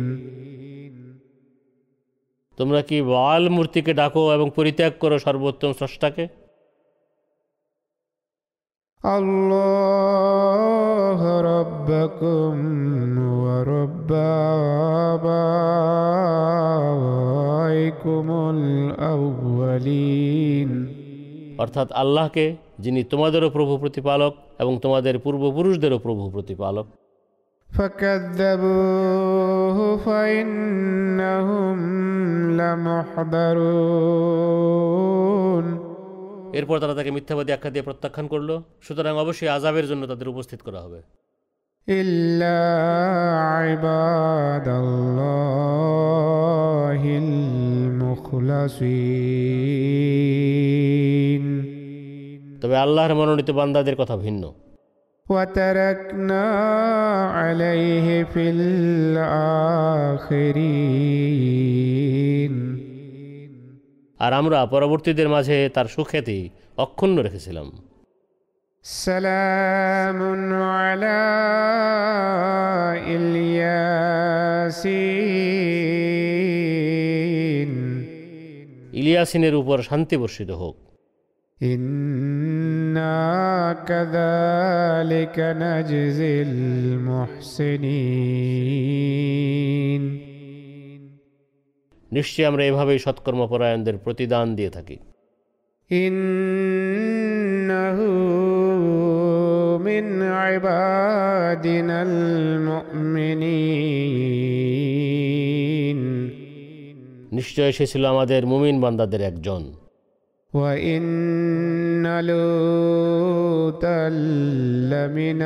[2.58, 6.24] তোমরা কি বাল মূর্তিকে ডাকো এবং পরিত্যাগ করো সর্বোত্তম স্রষ্টাকে
[9.04, 11.20] الله
[11.52, 12.52] ربكم
[13.42, 14.10] ورب
[15.12, 15.38] آبائكم
[16.68, 17.11] الأولين
[21.57, 26.85] অর্থাৎ আল্লাহকে যিনি তোমাদেরও প্রভু প্রতিপালক এবং তোমাদের পূর্বপুরুষদেরও প্রভু প্রতিপালক।
[36.53, 40.81] এরপর তারা তাকে মিথ্যাবাদী আখ্যা দিয়ে প্রত্যাখ্যান করল। সুতরাং অবশ্যই আজাবের জন্য তাদের উপস্থিত করা
[40.81, 41.01] হবে।
[41.88, 42.58] إلا
[43.56, 46.20] عباد الله
[50.08, 51.44] المخلصين
[52.62, 54.44] তবে আল্লাহর মনোনীত বান্দাদের কথা ভিন্ন
[55.26, 56.46] وتركنا
[57.38, 59.48] عليه في الآخرين
[64.20, 66.38] আর আমরা পরবর্তীদের মাঝে তার সুখ্যাতি
[66.78, 67.66] অক্ষুণ্ণ রেখেছিলাম
[68.84, 70.20] سلام
[70.74, 71.18] على
[76.38, 77.70] الياسين
[79.00, 80.76] ইলিয়াসিনের উপর শান্তি বর্ষিত হোক
[81.60, 83.20] إنا
[83.88, 87.92] كذلك نجزي المحسنين
[92.12, 94.96] নিশ্চয়ই আমরা এভাবেই সৎকর্মপরায়ণদের প্রতিদান দিয়ে থাকি
[95.90, 97.98] إنه
[99.82, 100.04] من
[100.42, 101.98] عبادنا
[104.98, 105.98] المؤمنين
[107.38, 109.62] নিশ্চয় সে ছিল আমাদের মুমিন বান্দাদের একজন
[110.52, 114.02] وإن لوطا
[114.92, 115.40] لمن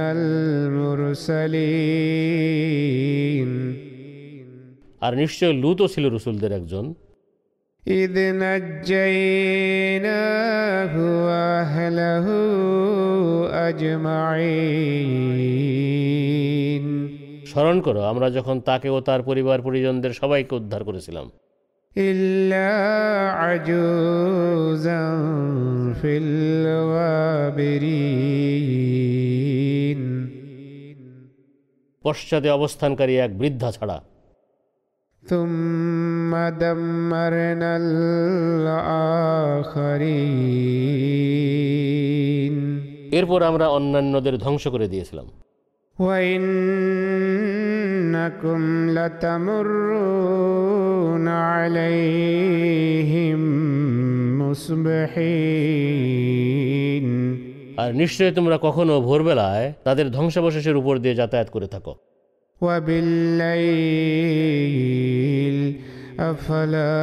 [1.83, 3.51] المرسلين
[5.03, 6.85] আর নিশ্চয় লুতও ছিল রসুলদের একজন
[7.87, 8.15] إذ
[8.45, 10.13] نجيناه
[11.27, 12.27] وأهله
[15.43, 16.85] أجمعين
[17.51, 21.27] স্মরণ করো আমরা যখন তাকে ও তার পরিবার পরিজনদের সবাইকে উদ্ধার করেছিলাম
[21.97, 22.71] إلا
[23.43, 25.03] عجوزا
[26.01, 26.13] في
[28.63, 30.01] الغابرين
[32.05, 33.97] পশ্চাতে অবস্থানকারী এক বৃদ্ধা ছাড়া
[35.25, 36.16] ثم
[36.63, 37.73] دمرنا
[41.93, 42.55] الآخرين
[43.19, 45.29] এরপর আমরা অন্যান্যদের ধ্বংস করে দিয়েছিলাম
[47.43, 48.61] وإنكم
[48.97, 50.07] لتمرون
[51.49, 53.41] عليهم
[55.73, 57.07] مصبحين
[57.83, 61.93] আর নিশ্চয় তোমরা কখনো ভোরবেলায় তাদের ধ্বংসাবশেষের উপর দিয়ে যাতায়াত করে থাকো
[62.61, 65.57] وبالليل
[66.21, 66.99] أفلا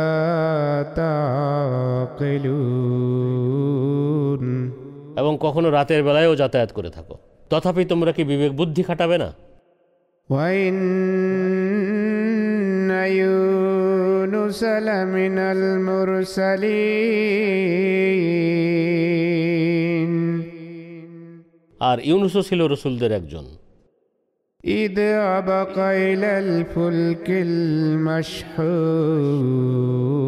[3.00, 4.44] تعقلون
[5.20, 7.16] এবং কখনো রাতের বেলায়ও যাতায়াত করে থাকো
[7.52, 9.30] তথাপি তোমরা কি বিবেক বুদ্ধি খাটাবে না
[10.30, 10.76] وإن
[13.22, 15.38] يونس لمن
[18.70, 20.12] المرسلين
[21.82, 23.46] আর ইউনুসও ছিল রসুলদের একজন
[24.64, 25.00] إذ
[25.40, 27.28] أبق إلى الفلك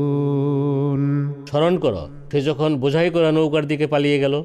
[0.02, 1.02] المشحون
[1.50, 4.36] স্মরণ করো সে যখন বোঝাই করা নৌকার দিকে পালিয়ে গেল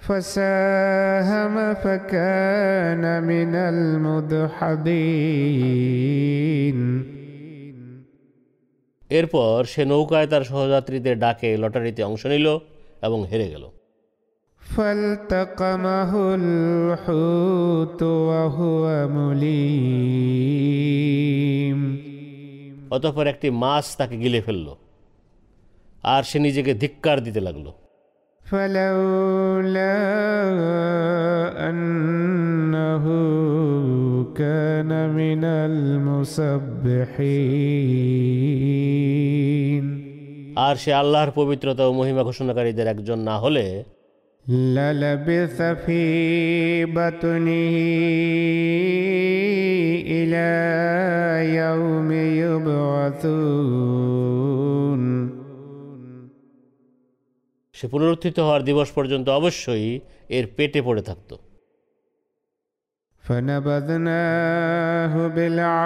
[0.00, 3.52] فساهم فكان من
[4.92, 6.78] المدحضين
[9.10, 12.46] এরপর সে নৌকায় তার সহযাত্রীদের ডাকে লটারিতে অংশ নিল
[13.06, 13.64] এবং হেরে গেল
[14.76, 18.84] فالتقمه الحوت وهو
[19.18, 20.20] مليم
[22.96, 24.68] অতঃপর একটি মাছ তাকে গিলে ফেলল
[26.04, 27.70] আর সে নিজেকে ধিক্কার দিতে লাগলো
[28.44, 29.96] فلولا
[31.70, 33.04] أنه
[34.34, 35.42] كان من
[38.90, 39.84] المسبحين
[40.66, 43.64] আর সে আল্লাহর পবিত্রতা ও মহিমা ঘোষণাকারীদের একজন না হলে
[44.48, 46.02] للبث في
[46.86, 47.76] بطنه
[50.16, 50.48] إلى
[51.56, 52.10] يوم
[52.42, 53.80] يبعثون
[57.74, 59.86] সে পুনরুত্থিত হওয়ার দিবস পর্যন্ত অবশ্যই
[60.36, 61.30] এর পেটে পড়ে থাকত
[63.24, 65.80] فنبذناه بالعراء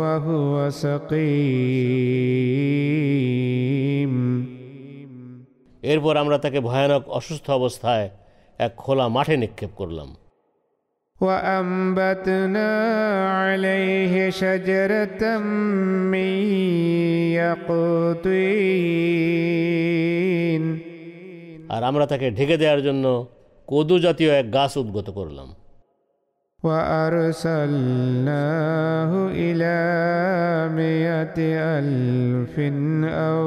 [0.00, 1.72] وهو سقيم
[5.86, 8.06] এরপর আমরা তাকে ভয়ানক অসুস্থ অবস্থায়
[8.60, 10.10] এক খোলা মাঠে নিক্ষেপ করলাম
[11.20, 12.70] وأنبتنا
[13.40, 15.22] عليه شجرة
[16.12, 16.30] من
[19.72, 20.62] يقطين
[21.74, 23.04] আর আমরা তাকে ঢেকে দেওয়ার জন্য
[23.68, 25.48] কদু জাতীয় এক গাছ উদ্গত করলাম
[27.72, 29.76] وأرسلناه إلى
[30.70, 31.38] مئة
[31.78, 32.54] ألف
[33.24, 33.42] أو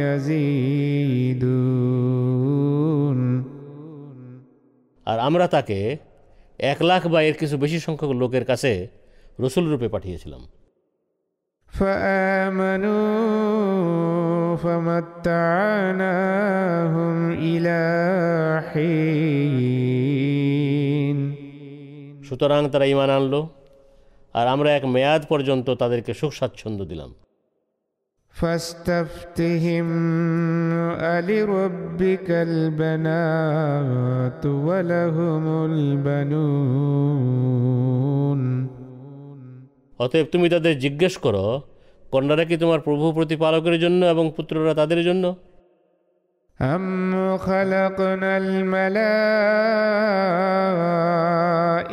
[0.00, 1.82] يزيدون
[5.06, 5.78] আর আমরা তাকে
[6.70, 8.72] এক লাখ বা এর কিছু বেশি সংখ্যক লোকের কাছে
[9.40, 10.42] রসুল রূপে পাঠিয়েছিলাম
[11.72, 13.32] فآمنوا
[14.56, 16.12] فمتعناهم
[17.32, 17.82] إلى
[18.70, 20.32] حين
[22.26, 23.40] সুতরাং তারা ইমান আনলো
[24.34, 27.12] আর আমরা এক মেয়াদ পর্যন্ত তাদেরকে সুখ স্বাচ্ছন্দ্য দিলাম
[28.36, 29.88] فاستفتهم
[31.10, 37.22] ألربك البنات ولهم البنون
[40.00, 41.44] অতএব তুমি তাদের জিজ্ঞেস করো
[42.06, 45.24] কন্যারা কি তোমার প্রভু প্রতিপালকের জন্য এবং পুত্ররা তাদের জন্য
[46.60, 48.36] أم خلقنا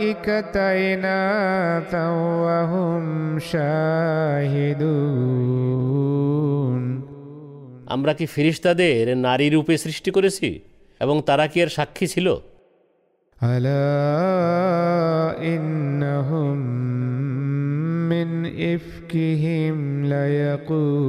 [0.03, 0.55] الملائكة
[0.89, 2.07] إناثا
[2.43, 3.03] وهم
[3.41, 5.19] شاهدون
[7.95, 10.49] আমরা কি ফিরিস্তাদের নারী রূপে সৃষ্টি করেছি
[11.01, 12.27] এবং তারা কি এর সাক্ষী ছিল
[13.41, 13.99] ألا
[15.53, 16.57] إنهم
[18.11, 18.29] من
[18.73, 20.99] إفكهم ليقولون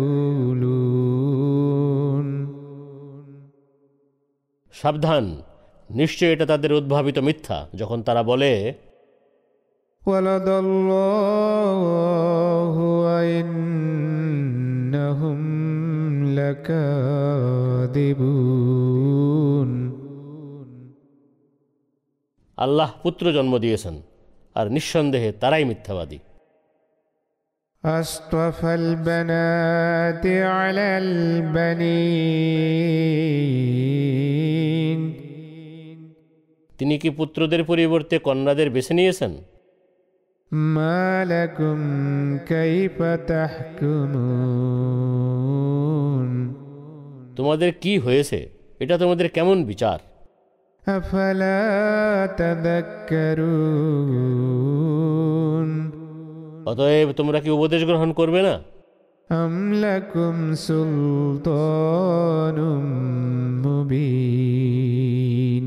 [4.86, 5.26] সাবধান।
[5.90, 8.52] নিশ্চয় এটা তাদের উদ্ভাবিত মিথ্যা যখন তারা বলে
[22.57, 23.95] আল্লাহ পুত্র জন্ম দিয়েছেন
[24.56, 26.20] আর নিঃসন্দেহে তারাই মিথ্যাবাদী।
[27.85, 32.61] أصطفى البنات على البنين
[36.81, 39.32] তিনি কি পুত্রদের পরিবর্তে কন্যাদের বেছে নিয়েছেন
[40.73, 41.78] ما لكم
[42.47, 42.99] كيف
[43.31, 44.70] تحكمون
[47.37, 48.39] তোমাদের কি হয়েছে
[48.81, 49.99] এটা তোমাদের কেমন বিচার
[50.85, 51.61] أفلا
[52.41, 54.01] تذكرون
[56.66, 58.55] অতএব তোমরা কি উপদেশ গ্রহণ করবে না
[59.31, 62.59] أم لكم سلطان
[63.65, 65.65] مبين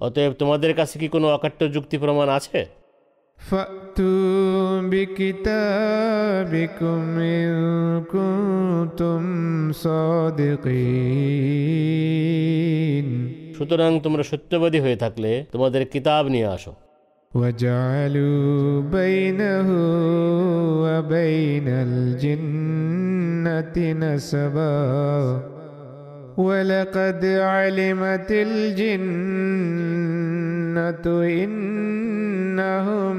[0.00, 2.66] অতএব তোমাদের কাছে কি কোনো অকাট্য যুক্তি প্রমাণ আছে
[3.38, 7.02] فأتوا بكتابكم
[7.34, 7.50] إن
[8.04, 9.22] كنتم
[12.10, 16.83] صادقين সুতরাং তোমরা সত্যবাদী হয়ে থাকলে তোমাদের কিতাব নিয়ে আসো
[17.34, 19.68] وجعلوا بينه
[20.82, 24.80] وبين الجنة نسبا
[26.38, 29.00] ولقد علمت الجنة
[31.42, 33.16] إنهم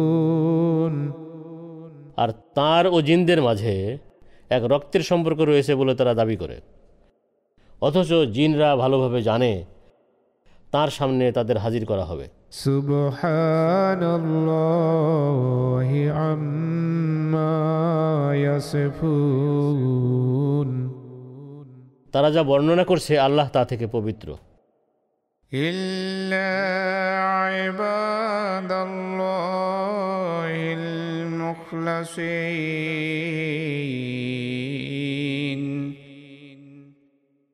[0.00, 0.94] لمحضرون
[2.16, 3.74] আর তার ও জিনদের মাঝে
[4.50, 6.56] এক রক্তের সম্পর্ক রয়েছে বলে তারা দাবি করে
[7.82, 9.52] অথচ জিনরা ভালোভাবে জানে
[10.75, 12.25] তার সামনে তাদের হাজির করা হবে।
[22.11, 24.27] তারা যা বর্ণনা করছে আল্লাহ তা থেকে পবিত্র।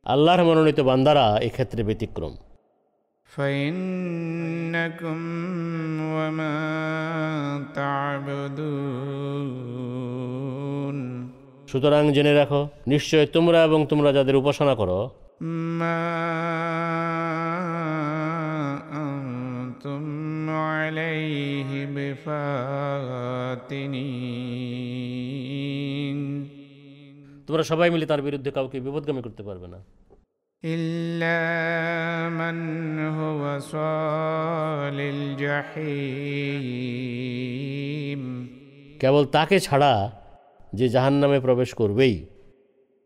[0.05, 2.33] আল্লাহর মনোনীত বান্দারা এক্ষেত্রে ব্যতিক্রম।
[3.34, 5.18] فإنكم
[6.10, 6.56] وما
[7.76, 9.06] تعبدون
[11.70, 12.60] সুতরাং জেনে রাখো
[12.92, 14.98] নিশ্চয় তোমরা এবং তোমরা যাদের উপাসনা করো
[15.80, 16.02] ما
[19.02, 20.02] أنتم
[20.66, 23.78] عليه بفاتنين
[27.48, 29.78] তোমরা সবাই মিলে তার বিরুদ্ধে কাউকে বিপদগামী করতে পারবে না
[30.64, 31.38] إلا
[32.30, 32.56] من
[33.08, 34.98] هو صال
[37.36, 38.22] الجحيم
[39.02, 39.92] কেবল তাকে ছাড়া
[40.78, 42.16] যে জাহান্নামে প্রবেশ করবেই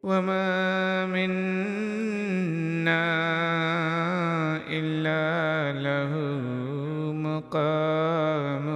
[0.05, 0.49] وما
[1.15, 1.47] منا
[4.79, 5.23] إلا
[5.87, 6.13] له
[7.27, 8.67] مقام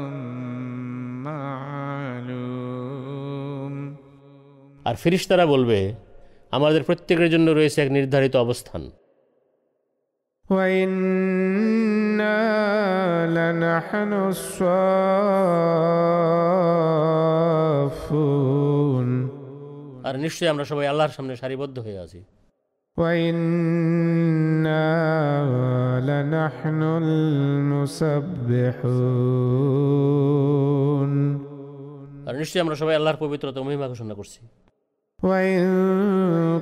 [1.28, 2.74] معلوم
[4.88, 5.78] আর ফিরিস্তারা বলবে
[6.51, 8.91] আমাদের প্রত্যেকের জন্য রয়েছে এক নির্ধারিত অবস্থান।
[20.03, 22.23] আর নিশ্চয়ই আমরা সবাই আল্লাহর সামনে সারিবদ্ধ হয়ে আছি।
[32.27, 34.47] আর নিশ্চয়ই আমরা সবাই আল্লাহর পবিত্রতা মহিমা ঘোষণা করছি।
[35.20, 35.60] وإن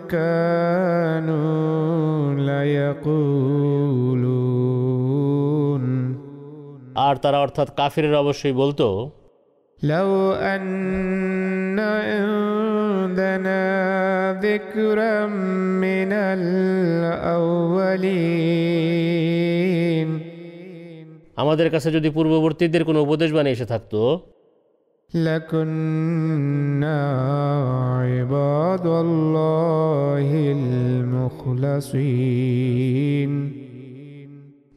[0.08, 1.42] كانوا
[4.52, 5.82] ليقولون
[7.06, 8.86] আর তারা অর্থাৎ কাফিরের অবশ্যই বলতো
[9.80, 10.10] لو
[10.52, 13.62] أن عندنا
[14.40, 15.16] ذكرا
[15.84, 16.10] من
[19.22, 20.08] الأولين
[21.42, 24.00] আমাদের কাছে যদি পূর্ববর্তীদের কোনো উপদেশ বানিয়ে এসে থাকতো
[25.10, 27.00] لكنا
[28.02, 30.28] عباد الله
[31.72, 33.32] المخلصين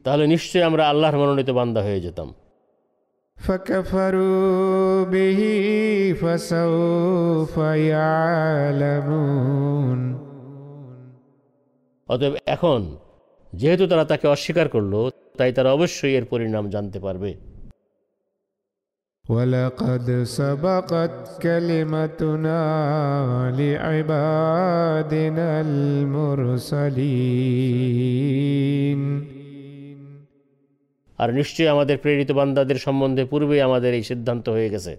[0.05, 2.29] তাহলে নিশ্চয়ই আমরা আল্লাহর মনোনীত বান্দা হয়ে যেতাম
[3.37, 5.39] فكفروا به
[6.21, 7.55] فسوف
[7.93, 9.35] يعلمون
[12.09, 12.81] অতএব এখন
[13.53, 14.99] যেহেতু তারা তাকে অস্বীকার করলো
[15.37, 17.29] তাই তারা অবশ্যই এর পরিণাম জানতে পারবে
[19.29, 22.61] ولقد سبقت كلمتنا
[23.59, 25.47] لعبادنا
[26.85, 27.15] المرسلين
[31.19, 34.93] আর নিশ্চয়ই আমাদের প্রেরিত বান্দাদের সম্বন্ধে পূর্বেই আমাদের এই সিদ্ধান্ত হয়ে গেছে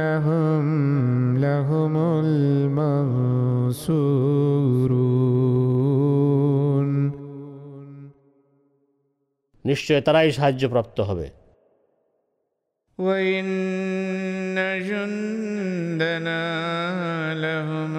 [0.00, 0.66] إنهم
[1.38, 1.94] لهم
[2.24, 3.16] المنصورون
[9.64, 11.30] নিশ্চয় তারাই সাহায্যপ্রাপ্ত হবে
[12.98, 13.46] وإن
[14.88, 16.44] جندنا
[17.36, 17.96] لهم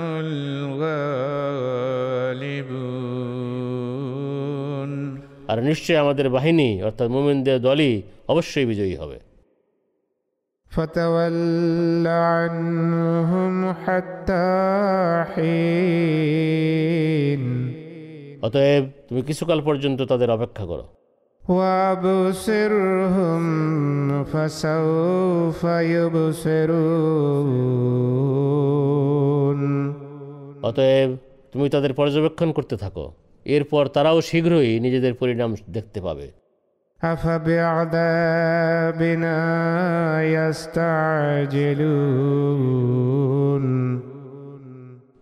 [3.18, 5.18] الغالبون
[5.52, 9.20] আর নিশ্চয় আমাদের বাহিনী অর্থাৎ মোমিনদের দলই অবশ্যই বিজয়ী হবে
[10.72, 14.46] فتول عنهم حتى
[15.34, 17.42] حين
[18.42, 21.01] অতএব তুমি কিছুকাল পর্যন্ত তাদের অপেক্ষা করো
[21.44, 23.44] وابصرهم
[24.24, 25.64] فسوف
[25.94, 26.38] يبصرون
[30.68, 31.10] অতএব
[31.54, 33.06] তুমি তাদের পর্যবেক্ষণ করতে থাকো
[33.46, 36.28] এরপর তারাও শীঘ্রই নিজেদের পরিণাম দেখতে পাবে
[37.00, 39.38] أفبعذابنا
[40.38, 42.18] يستعجلون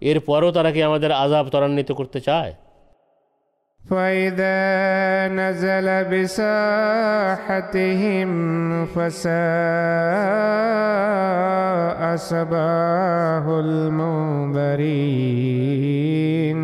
[0.02, 2.54] এরপরও তারা কি আমাদের আজাব ত্বরান্বিত করতে চায়
[3.90, 4.60] فإذا
[5.30, 7.50] نزل بساحتهم
[8.86, 9.36] فساء
[12.16, 13.46] صباح
[14.86, 16.60] المنذرين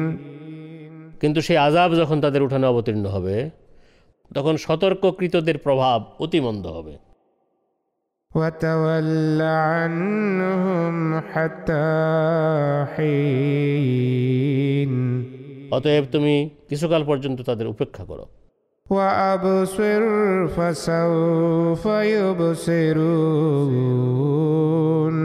[1.22, 3.38] কিন্তু সেই আজাব যখন তাদের উঠানে অবতীর্ণ হবে
[4.32, 6.96] তখন সতর্ককৃতদের প্রভাব অতিমন্দ হবে
[8.32, 10.96] وتول عنهم
[11.32, 11.88] حتى
[12.94, 14.92] حين
[15.72, 16.34] অতএব তুমি
[16.70, 18.26] কিছুকাল পর্যন্ত তাদের উপেক্ষা করো
[18.88, 20.02] وأبصر
[20.48, 21.84] فسوف
[23.42, 25.16] يبصرون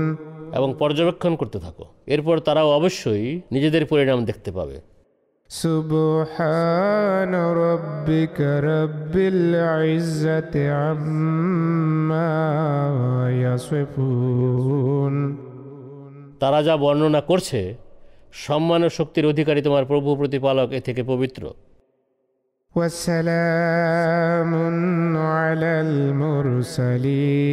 [0.56, 4.76] এবং পর্যবেক্ষণ করতে থাকো এরপর তারাও অবশ্যই নিজেদের পরিণাম দেখতে পাবে
[5.51, 7.32] سبحان
[7.64, 8.38] ربك
[8.70, 12.34] رب العزة عما
[13.44, 15.14] يصفون
[16.40, 17.60] তারা যা বর্ণনা করছে
[18.44, 21.43] সম্মান ও শক্তির অধিকারী তোমার প্রভু প্রতিপালক এ থেকে পবিত্র
[22.74, 24.52] وسلام
[25.32, 25.72] على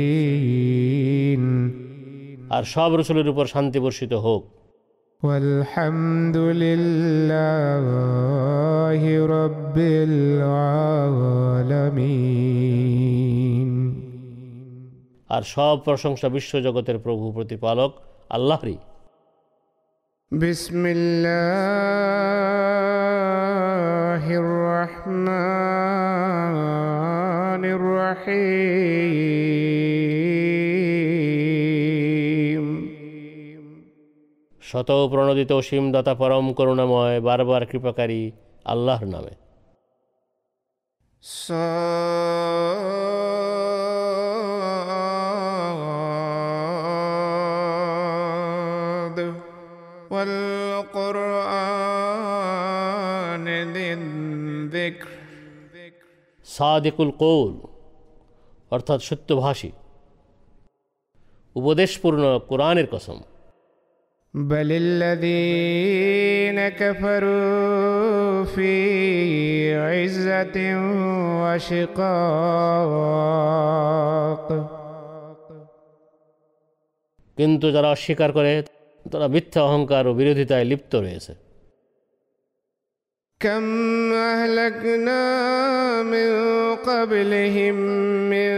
[0.03, 1.43] المرسلين
[2.49, 4.43] আর সব রসুলের উপর শান্তি বর্ষিত হোক
[5.23, 7.83] والحمد لله
[9.35, 9.77] رب
[12.63, 13.71] العالمين
[15.29, 17.91] আর সব প্রশংসা বিশ্বজগতের প্রভু প্রতিপালক
[18.29, 18.77] আল্লাহরই
[20.31, 22.25] بسم الله
[24.35, 25.13] الرحمن
[27.67, 29.03] الرحيم
[34.61, 38.21] শত প্রণোদিত অসীম দাতা পরম করুণাময় বারবার কৃপাকারী
[38.65, 39.33] আল্লাহর নামে
[41.23, 42.63] صاد
[56.57, 57.53] সাদিকুল কৌল
[58.71, 59.71] অর্থাৎ সত্যভাষী
[61.55, 63.19] উপদেশপূর্ণ কোরআনের কসম
[64.33, 68.73] بل الذين كفروا في
[69.87, 70.57] عزة
[72.73, 74.47] وشقاق
[77.37, 78.51] কিন্তু যারা অস্বীকার করে
[79.05, 81.33] তারা মিথ্যা অহংকার ও বিরোধিতায় লিপ্ত রয়েছে
[83.41, 83.65] كم
[84.13, 85.21] أهلكنا
[86.03, 86.29] من
[86.77, 87.75] قبلهم
[88.29, 88.53] من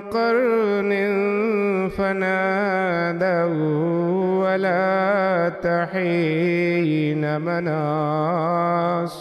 [0.00, 0.92] قرن
[1.88, 3.48] فنادوا
[4.44, 4.88] ولا
[5.64, 9.14] تحين مناص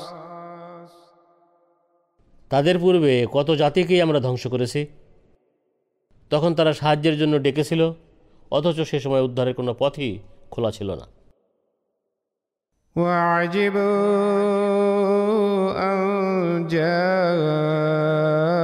[2.52, 4.82] তাদের পূর্বে কত জাতিকেই আমরা ধ্বংস করেছি
[6.32, 7.82] তখন তারা সাহায্যের জন্য ডেকেছিল
[8.52, 10.12] অথচ সে সময় উদ্ধারের কোনো পথই
[10.52, 11.06] খোলা ছিল না
[12.96, 13.80] وعجبوا
[15.90, 16.68] أن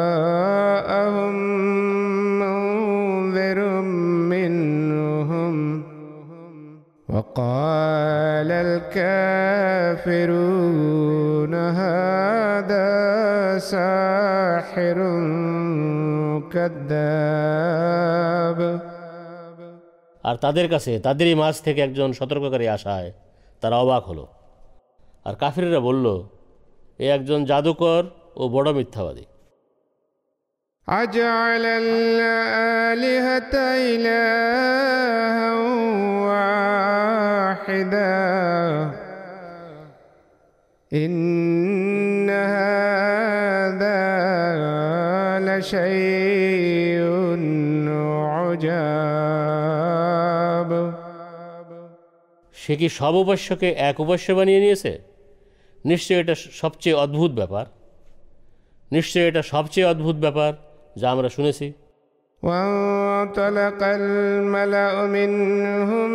[0.03, 1.35] جاءهم
[2.39, 3.59] منذر
[4.33, 5.83] منهم
[7.09, 8.51] وقال
[10.03, 12.89] الكافرون هذا
[13.59, 14.97] ساحر
[16.53, 18.59] كذاب
[20.23, 23.09] আর তাদের কাছে তাদেরই মাঝ থেকে একজন সতর্ককারী আসায়
[23.61, 24.25] তারা অবাক হলো
[25.25, 26.05] আর কাফিররা বলল
[26.99, 28.03] এ একজন জাদুকর
[28.35, 29.25] ও বড় মিথ্যাবাদী
[30.87, 33.53] أجعل الآلهة
[33.89, 35.53] إلها
[37.63, 38.21] واحدا
[40.91, 44.03] إن هذا
[45.39, 47.03] لشيء
[48.35, 49.66] عجاب
[52.67, 54.91] সে কি সব উপাস্যকে এক উপাস্য বানিয়ে নিয়েছে
[55.85, 57.65] নিশ্চয়ই এটা সবচেয়ে অদ্ভুত ব্যাপার
[58.91, 60.51] নিশ্চয়ই এটা সবচেয়ে অদ্ভুত ব্যাপার
[60.99, 61.67] যা আমরা শুনেছি
[62.43, 66.11] وانطلق الملأ منهم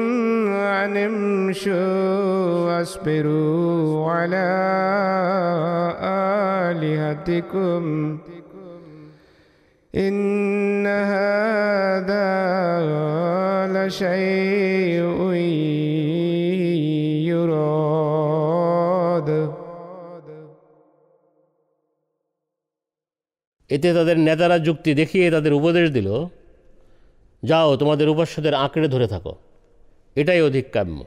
[0.52, 1.88] أن امشوا
[2.66, 4.46] واصبروا على
[6.68, 7.82] آلهتكم
[9.94, 12.28] إن هذا
[13.74, 15.00] لشيء
[23.72, 26.28] এতে তাদের নেতারা যুক্তি দেখিয়ে তাদের উপদেশ দিল
[27.42, 29.36] যাও তোমাদের উপাস্যদের আঁকড়ে ধরে থাকো
[30.16, 31.04] এটাই অধিক কাম্য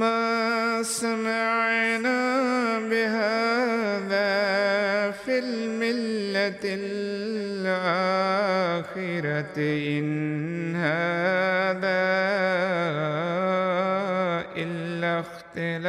[0.00, 2.18] ما سمعنا
[2.90, 4.30] بهذا
[5.12, 6.64] في الملة
[8.00, 9.58] الآخرة
[9.88, 12.00] إن هذا
[14.56, 15.88] إلا اختلاق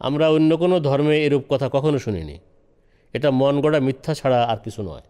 [0.00, 2.36] আমরা অন্য কোনো ধর্মে এরূপ কথা কখনো শুনিনি
[3.14, 5.06] এটা মন গড়া মিথ্যা ছাড়া আর কিছু নয়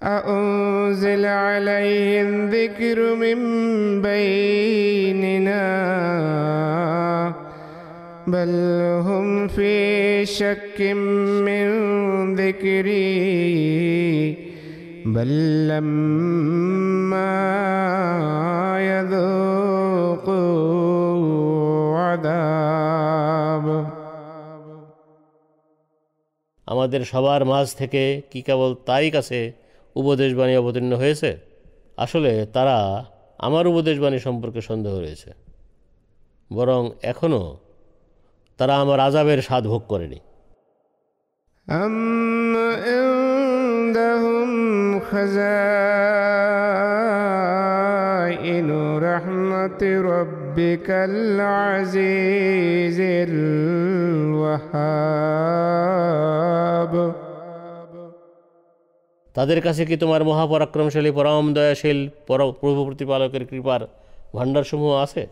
[0.00, 3.38] أأنزل عليه الذكر من
[4.02, 5.66] بيننا
[8.26, 8.52] بل
[9.06, 9.74] هم في
[10.28, 10.78] شك
[11.46, 11.66] من
[12.34, 13.16] ذكري
[15.06, 15.30] بل
[15.68, 17.36] لما
[20.20, 23.03] يذوقوا عذاب
[26.68, 29.38] আমাদের সবার মাঝ থেকে কি কেবল তারই কাছে
[29.96, 31.30] উপদেশবাণী অবতীর্ণ হয়েছে
[31.98, 32.76] আসলে তারা
[33.38, 35.30] আমার উপদেশবাণী সম্পর্কে সন্দেহ রয়েছে
[36.50, 37.44] বরং এখনও
[38.58, 40.20] তারা আমার আজাবের স্বাদ ভোগ করেনি
[41.68, 42.56] أم
[42.90, 44.50] عندهم
[48.24, 48.68] خزائن
[49.02, 49.82] رحمة
[50.12, 52.98] ربك العزيز
[54.30, 54.90] الوهاب
[59.36, 61.98] তাদের কাছে কি তোমার মহাপরাক্রমশালী পরম দয়াশীল
[62.28, 63.80] পর প্রভু প্রতিপালকের কৃপার
[64.36, 65.22] ভাণ্ডারসমূহ আছে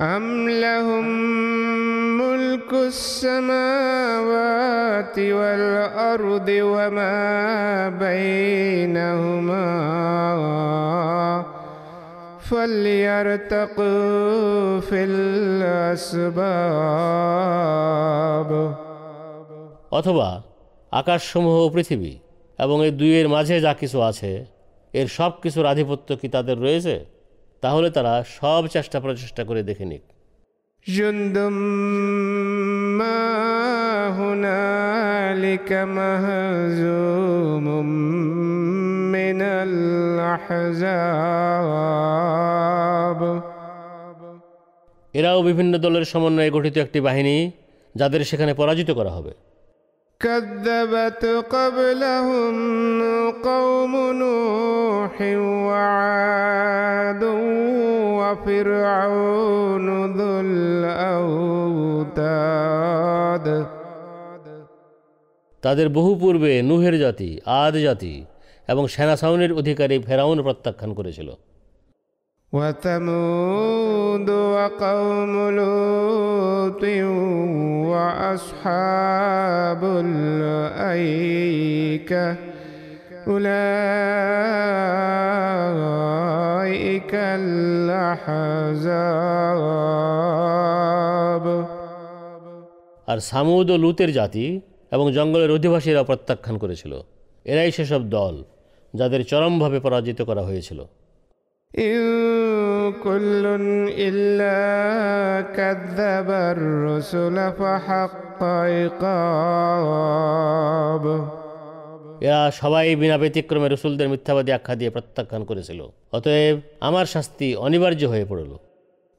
[0.00, 0.26] أم
[0.60, 1.06] لهم
[2.54, 4.26] ملك السماوات
[5.18, 7.18] والأرض وما
[8.00, 9.70] بينهما
[12.40, 14.00] فليرتقوا
[14.80, 16.50] في الأسباب
[19.98, 20.28] অথবা
[20.92, 22.12] আকাশসমূহ ও পৃথিবী
[22.58, 24.30] এবং এই দুইয়ের মাঝে যা কিছু আছে
[24.94, 26.96] এর সব কিছুর আধিপত্য কি তাদের রয়েছে
[27.62, 30.04] তাহলে তারা সব চেষ্টা প্রচেষ্টা করে দেখে নিক
[30.86, 31.38] جند
[32.98, 33.22] ما
[34.10, 37.66] هنالك مهزوم
[39.12, 41.00] من الأحزاب
[45.14, 47.36] এরাও বিভিন্ন দলের সমন্বয়ে গঠিত একটি বাহিনী
[47.94, 49.32] যাদের সেখানে পরাজিত করা হবে
[50.20, 52.54] كذبت قبلهم
[53.42, 55.14] قوم نوح
[55.66, 57.22] وعاد
[58.20, 60.30] وفرعون ذو
[62.00, 63.46] الأوتاد
[65.62, 67.30] তাদের বহু পূর্বে নুহের জাতি
[67.62, 68.14] আদ জাতি
[68.68, 71.28] এবং সেনা ছাউনির অধিকারী ফেরাউন প্রত্যাখ্যান করেছিল
[72.52, 76.84] وثمود وقوم لوط
[77.90, 79.82] وأصحاب
[80.64, 81.46] الأيكة
[85.70, 87.12] أولئك
[90.10, 91.46] الأحزاب
[93.08, 94.44] আর সামুদ ও লুতের জাতি
[94.92, 96.92] এবং জঙ্গলের অধিবাসীরা প্রত্যাখ্যান করেছিল
[97.46, 98.34] এরাই সেসব দল
[98.94, 100.78] যাদের চরমভাবে পরাজিত করা হয়েছিল
[101.74, 101.96] إن
[102.94, 103.44] كل
[103.98, 104.60] إلا
[105.48, 110.30] كذب الرسل فحق عقاب
[112.22, 115.80] এরা সবাই বিনা ব্যতিক্রমে রসুলদের মিথ্যাবাদী আখ্যা দিয়ে প্রত্যাখ্যান করেছিল
[116.12, 118.52] অতএব আমার শাস্তি অনিবার্য হয়ে পড়ল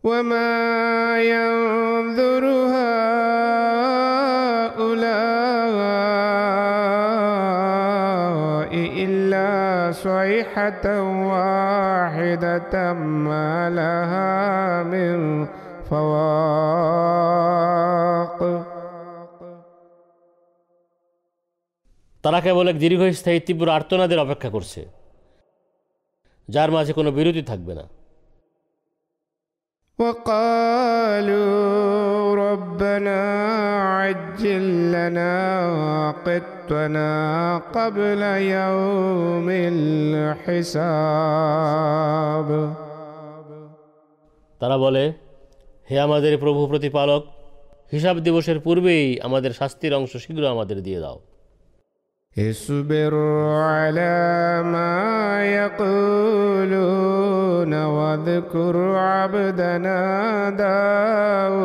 [0.04, 0.54] وما
[1.34, 2.44] ينظر
[4.86, 6.25] هؤلاء
[9.96, 10.86] صيحة
[11.32, 12.74] واحدة
[13.26, 14.34] ما لها
[14.84, 15.18] من
[15.90, 17.22] فواق
[22.24, 24.82] তারা কেবল এক দীর্ঘস্থায়ী তীব্র আর্তনাদের অপেক্ষা করছে
[26.50, 27.86] যার মাঝে কোনো বিরতি থাকবে না
[30.00, 31.52] وقالوا
[32.36, 33.20] ربنا
[33.92, 35.36] عجل لنا
[36.26, 37.12] قطنا
[37.74, 39.48] قبل يوم
[41.22, 42.50] الحساب
[44.62, 45.04] তারা বলে
[45.90, 47.22] হে আমাদের প্রভু প্রতিপালক
[47.92, 51.18] হিসাব দিবসের পূর্বেই আমাদের শাস্তির অংশ শীঘ্র আমাদের দিয়ে দাও
[52.38, 53.14] اصبر
[53.60, 54.96] على ما
[55.60, 61.62] يقولون واذكر عبدنا داود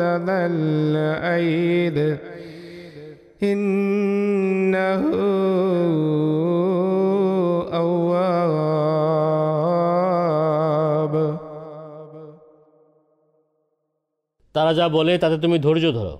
[0.00, 2.18] ذا الأيد
[3.42, 5.02] إنه
[7.74, 9.38] أواب
[14.54, 16.14] তারা যা বলে তাতে তুমি ধৈর্য ধরো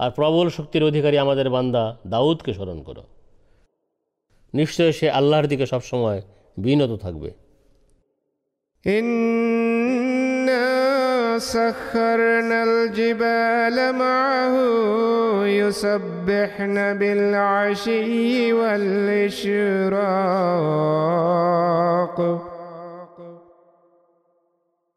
[0.00, 3.02] আর প্রবল শক্তির অধিকারী আমাদের বান্দা দাউদকে স্মরণ করো
[4.54, 6.20] নিশ্চয় সে আল্লাহর দিকে সবসময়
[6.56, 7.30] বিনত থাকবে
[8.84, 10.68] إنا
[11.38, 14.54] سخرنا الجبال معه
[15.46, 20.06] يسبحن بالعشي والإشراق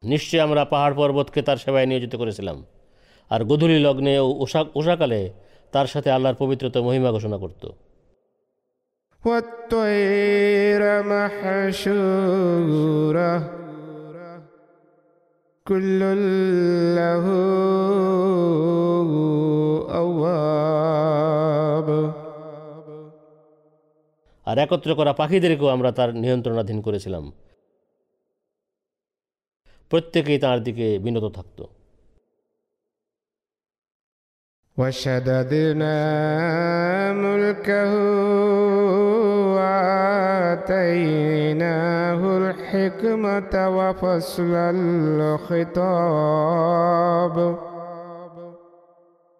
[0.02, 2.56] নিশ্চয় আমরা পাহাড় পর্বতকে তার সেবায় নিয়োজিত করেছিলাম
[3.29, 5.33] আর গধূলি লগ্নে ও ওষা, ওষাকালে
[5.71, 7.69] তার সাথে আল্লাহর পবিত্রতা মহিমা ঘোষণা করত।
[24.45, 27.31] আর একত্র করা পাখিদেরকেও আমরা তার নিয়ন্ত্রণাধীন করেছিলাম।
[29.89, 31.74] প্রত্যেকেই তাঁর দিকে বিনত থাকতো।
[34.78, 35.96] وشددنا
[37.14, 37.92] ملكه
[40.92, 44.52] وآتيناه الحكمة وفصل
[45.54, 46.16] الخطاب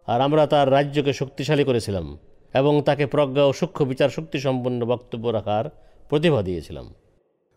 [0.09, 2.07] আর আমরা তার রাজ্যকে শক্তিশালী করেছিলাম
[2.55, 5.65] এবং তাকে প্রজ্ঞা ও সূক্ষ্ম বিচার শক্তি সম্পন্ন বক্তব্য রাখার
[6.11, 6.87] প্রতিভা দিয়েছিলাম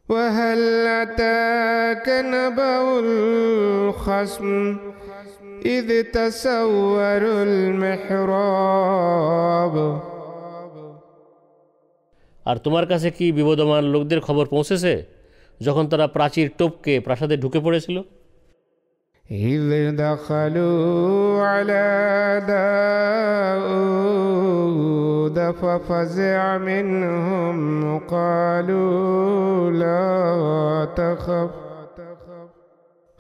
[0.08, 0.62] وهل
[1.02, 4.50] أتاك نبأ الخصم
[5.66, 8.96] إذ تسوروا المحراب
[12.46, 14.94] আর তোমার কাছে কি বিবদমান লোকদের খবর পৌঁছেছে
[15.62, 17.98] যখন তারা প্রাচীর টোপকে প্রাসাদে ঢুকে পড়েছিল
[19.50, 19.64] إذ
[19.98, 21.88] دخلوا على
[24.04, 27.58] داود ففزع منهم
[28.00, 31.50] قالوا لا تخف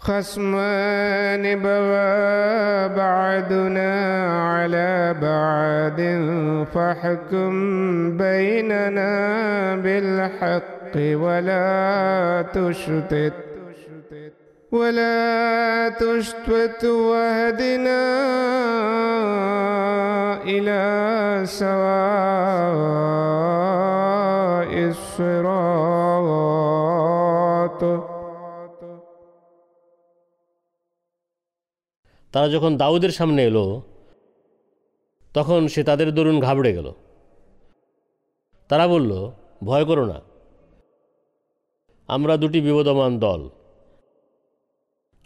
[0.08, 3.92] خصمان بغى بعدنا
[4.48, 6.00] على بعد
[6.74, 7.52] فاحكم
[8.16, 9.12] بيننا
[9.76, 13.32] بالحق ولا تشتت
[14.72, 18.00] ولا تشتت واهدنا
[20.44, 21.78] إلى سواء
[24.88, 25.97] الصراط
[32.33, 33.65] তারা যখন দাউদের সামনে এলো
[35.35, 36.87] তখন সে তাদের দরুন ঘাবড়ে গেল
[38.69, 39.11] তারা বলল
[39.63, 40.17] ভয় করো না
[42.09, 43.41] আমরা দুটি বিবদমান দল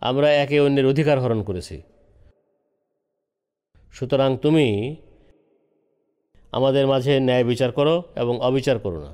[0.01, 1.77] আমরা একে অন্যের অধিকার হরণ করেছি
[3.93, 4.67] সুতরাং তুমি
[6.53, 9.11] আমাদের মাঝে ন্যায় বিচার করো এবং অবিচার করো না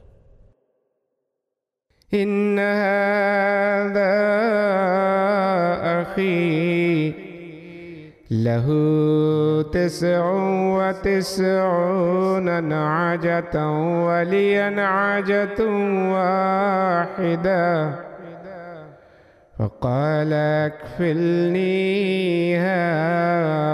[2.12, 4.14] إن هذا
[6.02, 7.27] أخي
[8.32, 8.68] له
[9.72, 10.24] تسع
[10.78, 13.56] وتسعون نعجة
[14.08, 15.60] ولي نعجة
[16.16, 17.66] واحدة
[19.56, 22.84] فقال اكفلنيها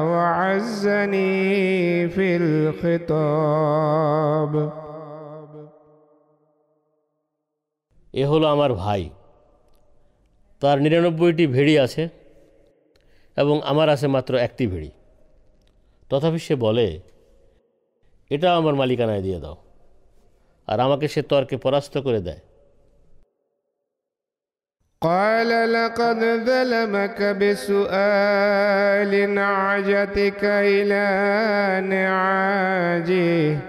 [0.02, 4.00] وعزني في الخطاب
[8.14, 9.02] এ হলো আমার ভাই
[10.62, 12.04] তার নিরানব্বইটি ভেড়ি আছে
[13.38, 14.92] এবং আমার আছে মাত্র একটি ভেড়ি
[16.12, 16.88] তথাপি সে বলে
[18.32, 19.58] এটা আমার মালিকানায় দিয়ে দাও
[20.68, 22.42] আর আমাকে সে তর্কে পরাস্ত করে দেয়
[25.02, 31.06] قال لقد ظلمك بسؤال نعجتك إلى
[31.88, 33.60] نعاجه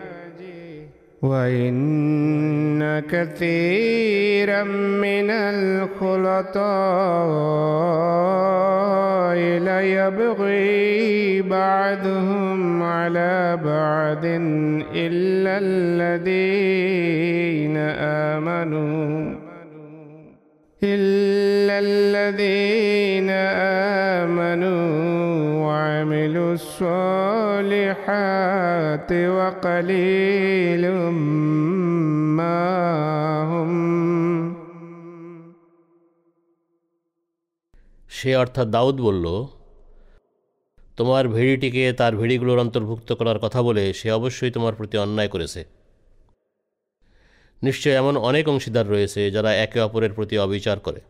[1.25, 6.55] وإن كثيرا من الخلطاء
[9.69, 14.25] ليبغي بعضهم على بعض
[14.95, 16.97] إلا الذين
[18.37, 19.35] آمنوا
[20.83, 23.29] إلا الذين
[24.19, 25.14] آمنوا.
[25.64, 27.90] وعملوا الصالحات
[29.36, 30.84] وقليل
[32.38, 32.62] ما
[33.42, 33.70] هم
[38.10, 39.26] সে অর্থাৎ দাউদ বলল
[40.96, 45.60] তোমার ভেড়িটিকে তার ভেড়িগুলোর অন্তর্ভুক্ত করার কথা বলে সে অবশ্যই তোমার প্রতি অন্যায় করেছে
[47.62, 51.00] নিশ্চয় এমন অনেক অংশীদার রয়েছে যারা একে অপরের প্রতি অবিচার করে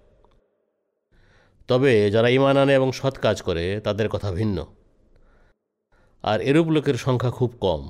[1.69, 4.59] তবে যারা ইমান আনে এবং সৎ কাজ করে তাদের কথা ভিন্ন
[6.25, 7.83] আর এরূপ লোকের সংখ্যা খুব কম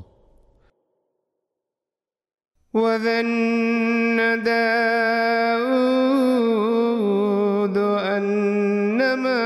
[2.74, 3.28] وظن
[4.44, 5.70] داود
[8.08, 9.42] أنما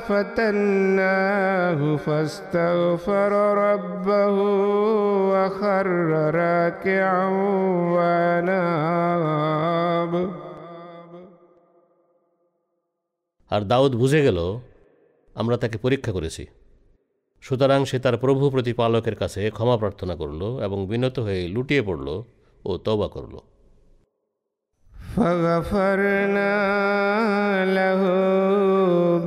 [0.00, 4.36] فتناه فاستغفر ربه
[5.30, 5.86] وخر
[6.34, 7.26] راكعا
[7.94, 9.28] وناب
[13.52, 14.60] আর দাউদ বুঝে গেল
[15.36, 16.46] আমরা তাকে পরীক্ষা করেছি
[17.42, 22.22] সুতরাং সে তার প্রভু প্রতিপালকের কাছে ক্ষমা প্রার্থনা করল এবং বিনত হয়ে লুটিয়ে পড়ল
[22.64, 23.38] ও তওবা করল
[25.16, 26.54] فغفرنا
[27.78, 28.02] له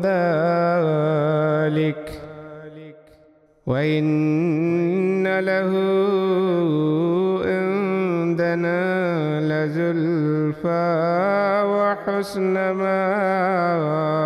[0.01, 2.03] ذلك
[3.68, 5.72] وإن له
[8.55, 8.80] عندنا
[9.43, 10.88] لزلفى
[11.72, 14.18] وحسن مآب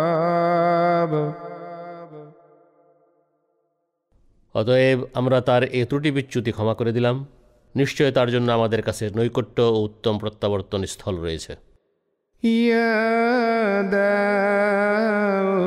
[4.54, 7.16] অতএব আমরা তার এ ত্রুটি বিচ্যুতি ক্ষমা করে দিলাম
[7.74, 11.52] নিশ্চয় তার জন্য আমাদের কাছে নৈকট্য ও উত্তম প্রত্যাবর্তন স্থল রয়েছে
[12.68, 12.94] يا
[13.92, 15.66] داود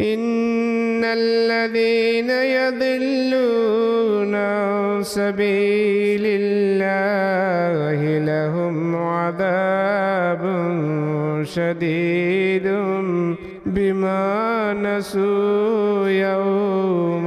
[0.00, 10.42] إن الذين يضلون عن سبيل الله لهم عذاب
[11.44, 12.66] شديد
[13.66, 17.26] بما نسوا يوم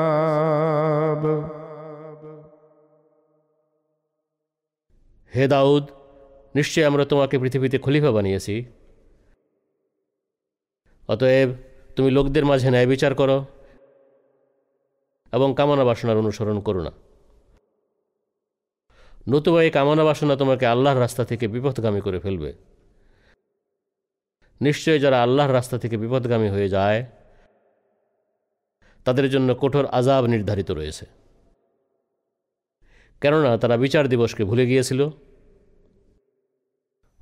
[0.00, 1.22] الحساب
[5.32, 5.84] হে দাউদ
[6.54, 8.54] নিশ্চয়ই আমরা তোমাকে পৃথিবীতে খলিফা বানিয়েছি
[11.08, 11.48] অতএব
[11.96, 13.38] তুমি লোকদের মাঝে ন্যায় বিচার করো
[15.32, 16.92] এবং কামনা বাসনার অনুসরণ করো না
[19.28, 22.50] নতুবা এই কামনা বাসনা তোমাকে আল্লাহর রাস্তা থেকে বিপথগামী করে ফেলবে
[24.60, 27.00] নিশ্চয়ই যারা আল্লাহর রাস্তা থেকে বিপদগামী হয়ে যায়
[29.06, 31.04] তাদের জন্য কঠোর আজাব নির্ধারিত রয়েছে
[33.22, 35.00] কেননা তারা বিচার দিবসকে ভুলে গিয়েছিল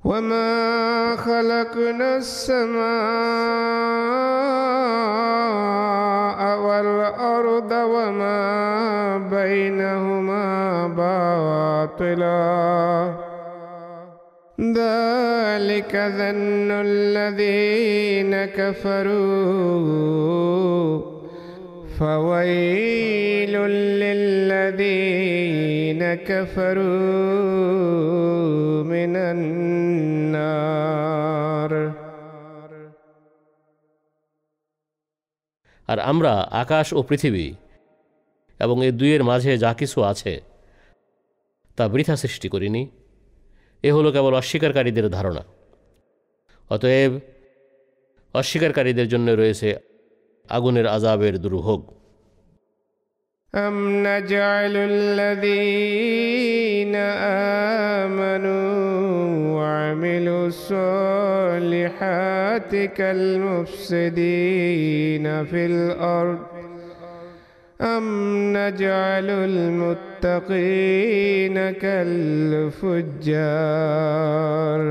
[0.03, 2.84] وما خلقنا السماء
[6.58, 12.44] والأرض وما بينهما باطلا.
[14.60, 19.94] ذلك ظن الذين كفروا.
[21.99, 23.53] فويل
[24.03, 26.83] للذين كفروا
[28.83, 30.39] من النار
[35.89, 37.47] আর আমরা আকাশ ও পৃথিবী
[38.59, 40.33] এবং এই দুইয়ের মাঝে যা কিছু আছে
[41.77, 42.83] তা বৃথা সৃষ্টি করিনি
[43.83, 45.43] এ হলো কেবল অস্বীকারীদের ধারণা
[46.69, 47.11] অতএব
[48.33, 49.69] অস্বীকারীদের জন্য রয়েছে
[50.55, 51.81] আগুনের আজাবের দুর্ভোগ
[53.67, 53.75] أم
[54.07, 56.95] نجعل الذين
[58.05, 58.67] آمنوا
[59.57, 60.43] وعملوا
[61.49, 62.71] الصالحات
[64.09, 66.39] كالمفسدين في الأرض
[67.81, 68.05] أم
[68.57, 71.55] نجعل المتقين
[73.59, 74.81] كالفجار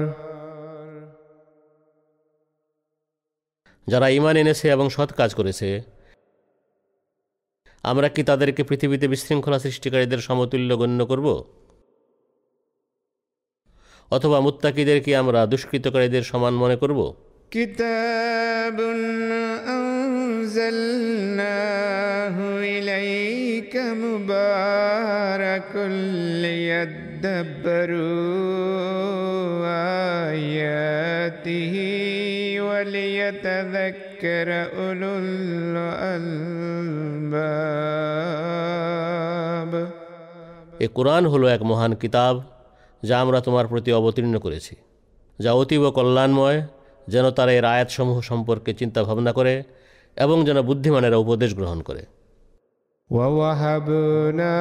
[3.87, 5.69] যারা ইমান এনেছে এবং সৎ কাজ করেছে
[7.85, 11.27] আমরা কি তাদেরকে পৃথিবীতে বিশৃঙ্খলা সৃষ্টিকারীদের সমতুল্য গণ্য করব
[14.11, 17.01] অথবা মুত্তাকিদের কি আমরা দুষ্কৃতকারীদের সমান মনে করব
[17.53, 18.79] كتاب
[20.99, 22.37] أنزلناه
[22.69, 23.75] إليك
[24.05, 25.73] مبارك
[28.29, 29.67] ليدبروا
[30.33, 31.75] آياته
[32.73, 35.13] وليتذكر أولو
[38.39, 39.73] الألباب
[40.85, 42.35] এ কোরআন হলো এক মহান কিতাব
[43.03, 44.75] যা আমরা তোমার প্রতি অবতীর্ণ করেছি
[45.39, 46.59] যা অতীব কল্যাণময়
[47.09, 49.55] যেন তারা এর আয়াতসমূহ সম্পর্কে চিন্তা ভাবনা করে
[50.17, 52.03] এবং যেন বুদ্ধিমানেরা উপদেশ গ্রহণ করে
[53.11, 54.59] ووهبنا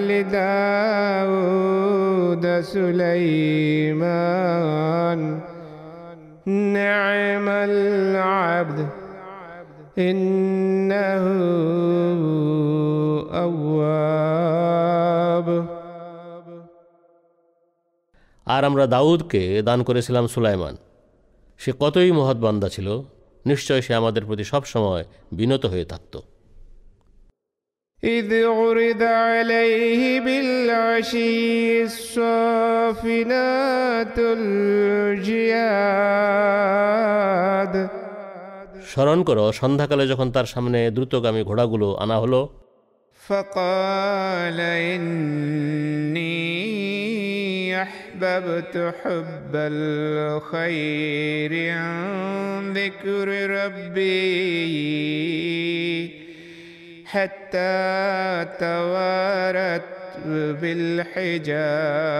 [0.00, 1.44] لداود
[3.94, 5.20] سليمان
[6.46, 8.88] نعم العبد
[9.98, 11.24] إنه
[13.34, 14.24] أواب
[18.46, 20.76] আর আমরা দাউদকে দান করেছিলাম সুলাইমান
[21.60, 23.02] সে কতই মহৎ বান্দা ছিল
[23.46, 26.27] নিশ্চয় সে আমাদের প্রতি সবসময় বিনত হয়ে থাকত
[28.02, 33.38] إذ عرض عليه بالعشي الصافنات
[35.28, 35.74] الجياد
[38.90, 42.40] স্মরণ করো সন্ধ্যাকালে যখন তার সামনে দ্রুতগামী ঘোড়াগুলো আনা হলো
[43.20, 44.58] فقال
[44.92, 46.22] إني
[47.82, 54.24] أحببت حب الخير عن ذكر ربي
[57.08, 57.74] حتى
[58.60, 59.88] توارت
[60.60, 62.10] بالحجاب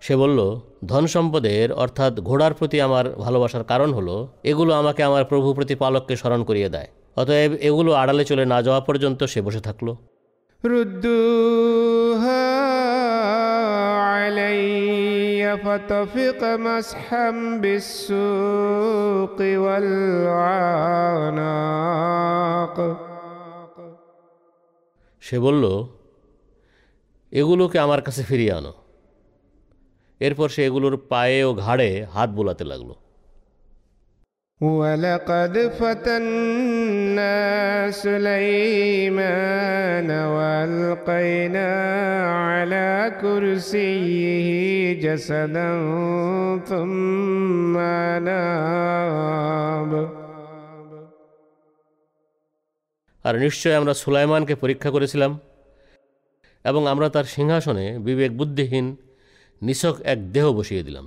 [0.00, 0.38] সে বলল
[0.84, 6.40] ধন সম্পদের অর্থাৎ ঘোড়ার প্রতি আমার ভালোবাসার কারণ হলো এগুলো আমাকে আমার প্রভু প্রতিপালককে স্মরণ
[6.44, 9.92] করিয়ে দেয় অতএব এগুলো আড়ালে চলে না যাওয়া পর্যন্ত সে বসে থাকলো
[10.64, 12.46] ردوها
[14.06, 15.13] علي
[15.56, 17.30] فطفق مسحا
[17.60, 21.10] بالسوق والعناق
[25.22, 25.64] সে বলল
[27.32, 28.72] এগুলোকে আমার কাছে ফিরিয়ে আনো
[30.20, 32.94] এরপর সে এগুলোর পায়ে ও ঘাড়ে হাত বোলাতে লাগলো
[34.60, 37.36] ولقد فتنا
[38.04, 39.30] سليمان
[40.10, 41.70] والقينا
[42.44, 42.88] على
[43.20, 44.48] كرسيه
[44.94, 45.70] جسدا
[46.60, 47.74] ثم
[48.20, 49.92] ناب
[53.24, 55.32] আর নিশ্চয় আমরা সুলাইমানকে পরীক্ষা করেছিলাম
[56.64, 58.86] এবং আমরা তার সিংহাসনে বিবেক বুদ্ধিহীন
[59.62, 61.06] নিছক এক দেহ বসিয়ে দিলাম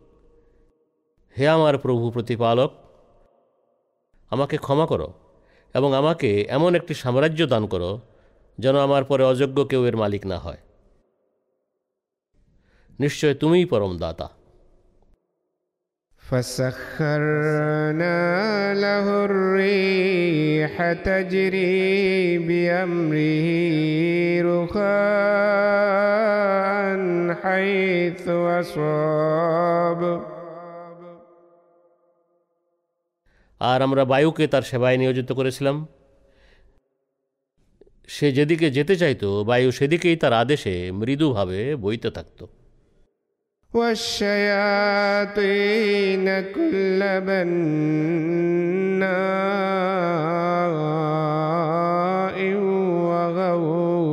[1.40, 2.70] হে আমার প্রভু প্রতিপালক
[4.32, 5.08] আমাকে ক্ষমা করো
[5.74, 7.90] এবং আমাকে এমন একটি সাম্রাজ্য দান করো
[8.58, 10.60] যেন আমার পরে অযোগ্য কেউ এর মালিক না হয়
[12.98, 14.28] নিশ্চয় তুমিই পরম দাতা
[16.24, 18.18] فسخرنا
[18.74, 23.46] له الريح تجري بأمره
[24.50, 24.96] رخاء
[27.42, 30.00] حيث أصاب
[33.60, 35.76] আর আমরা বায়ুকে তার সেবায় নিয়োজিত করেছিলাম
[38.08, 42.44] সে যেদিকে যেতে চাইতো বায়ু সেদিকেই তার আদেশে মৃদুভাবে বইতে থাকতো
[44.86, 47.56] والشياطين كل بناء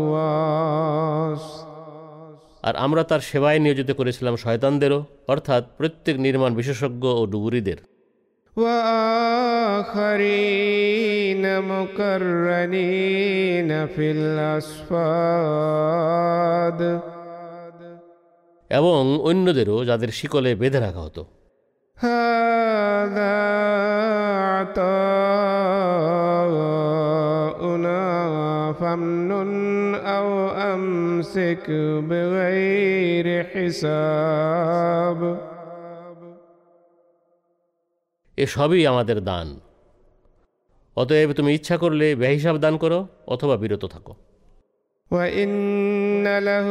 [0.03, 1.43] وغواص
[2.63, 7.79] আর আমরা তার সেবায় নিয়োজিত করেছিলাম শয়তানদেরও অর্থাৎ প্রত্যেক নির্মাণ বিশেষজ্ঞ ও ডুবুরিদের
[10.33, 12.89] وآخرين مقرنين
[13.87, 15.63] في الأصفاد
[18.71, 21.21] এবং অন্যদেরও যাদের শিকলে বেঁধে রাখা হতো
[21.97, 23.35] هذا
[27.03, 28.03] عطاؤنا
[28.73, 29.51] فامنن
[29.95, 30.29] أو
[30.73, 31.65] أمسك
[32.09, 35.19] بغير حساب
[38.37, 39.47] এসবই আমাদের দান
[40.97, 44.13] অতএব তুমি ইচ্ছা করলে বেহিসাব দান করো অথবা বিরত থাকো
[45.11, 46.67] وإن له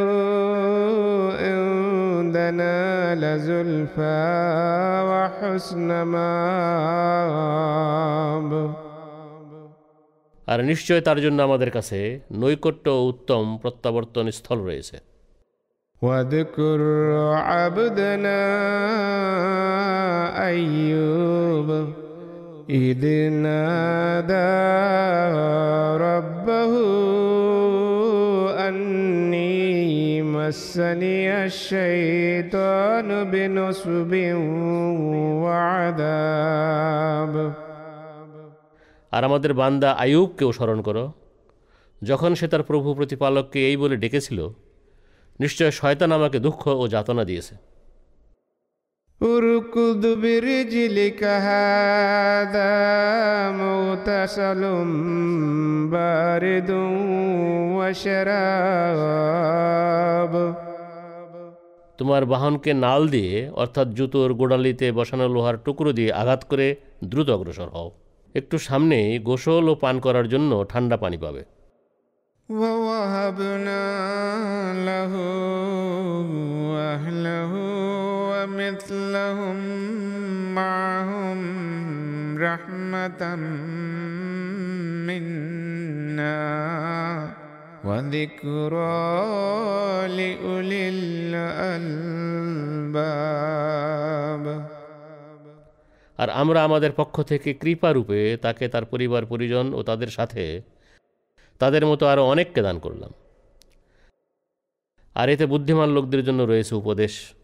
[1.40, 2.74] عندنا
[3.14, 4.20] لزلفى
[5.10, 7.32] وحسن مآب
[10.46, 11.98] আর নিশ্চয় তার জন্য আমাদের কাছে
[12.32, 14.96] নৈকট্য ও উত্তম প্রত্যাবর্তন স্থল রয়েছে
[16.02, 16.80] واذكر
[17.48, 18.42] عبدنا
[20.48, 21.68] أيوب
[22.70, 24.52] إذ نادى
[26.04, 26.72] ربه
[28.68, 34.12] أني مسني الشيطان بنصب
[35.44, 37.34] وعذاب
[39.12, 41.04] আর আমাদের বান্দা আয়ুবকেও স্মরণ করো
[42.02, 44.38] যখন সে তার প্রভু প্রতিপালককে এই বলে ডেকেছিল
[45.40, 47.54] নিশ্চয় শয়তান আমাকে দুঃখ ও যাতনা দিয়েছে
[49.20, 52.74] اركض برجلك هذا
[53.52, 54.62] مغتسل
[55.88, 56.70] بارد
[59.02, 60.34] وشراب
[61.98, 66.66] তোমার বাহনকে নাল দিয়ে অর্থাৎ জুতোর গোড়ালিতে বসানো লোহার টুকরো দিয়ে আঘাত করে
[67.04, 67.88] দ্রুত অগ্রসর হও
[68.34, 71.42] একটু সামনেই গোসল ও পান করার জন্য ঠান্ডা পানি পাবে
[72.48, 73.84] ووهبنا
[74.84, 75.12] له
[76.92, 77.52] أهله
[78.30, 79.56] ومثلهم
[80.54, 81.38] معهم
[82.38, 83.22] رحمة
[85.08, 86.42] منا
[87.84, 89.08] وذكرى
[90.08, 92.02] لأولي الألباب
[96.18, 100.44] আর আমরা আমাদের পক্ষ থেকে কৃপারূপে তাকে তার পরিবার পরিজন ও তাদের সাথে
[101.60, 103.10] তাদের মতো আরও অনেককে দান করলাম
[105.16, 107.34] আর এতে বুদ্ধিমান লোকদের জন্য রয়েছে উপদেশ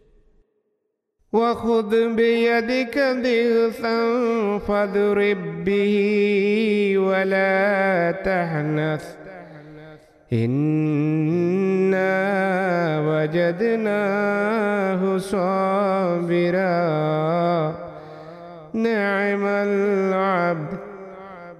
[1.32, 3.98] وخذ بيدك ضغثا
[4.58, 5.94] فاضرب به
[6.98, 9.04] ولا تحنث
[10.30, 12.18] إنا
[13.00, 16.78] وجدناه صابرا
[18.76, 20.81] نعم العبد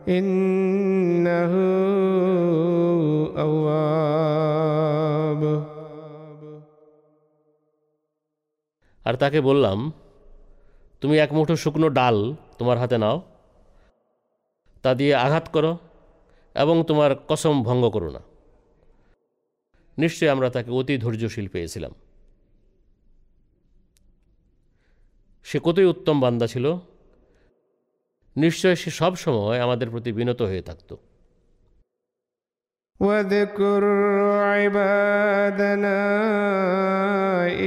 [0.09, 1.53] إنه
[3.39, 4.09] أواب
[9.03, 9.93] আর তাকে বললাম
[11.03, 13.23] তুমি এক মুঠো শুকনো ডাল তোমার হাতে নাও
[14.85, 15.79] তা দিয়ে আঘাত করো
[16.57, 18.21] এবং তোমার কসম ভঙ্গ করো না
[19.99, 21.91] নিশ্চয়ই আমরা তাকে অতি ধৈর্যশীল পেয়েছিলাম
[25.47, 26.77] সে কতই উত্তম বান্দা ছিল
[28.37, 30.95] নিশ্চয় সে সব সময় আমাদের প্রতি বিনত হয়ে থাকতো
[33.01, 33.83] واذكر
[34.55, 36.01] عبادنا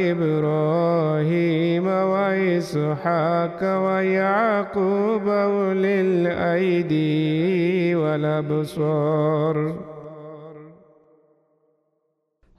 [0.10, 9.58] إبراهيم وإسحاق ويعقوب أولي الأيدي والأبصار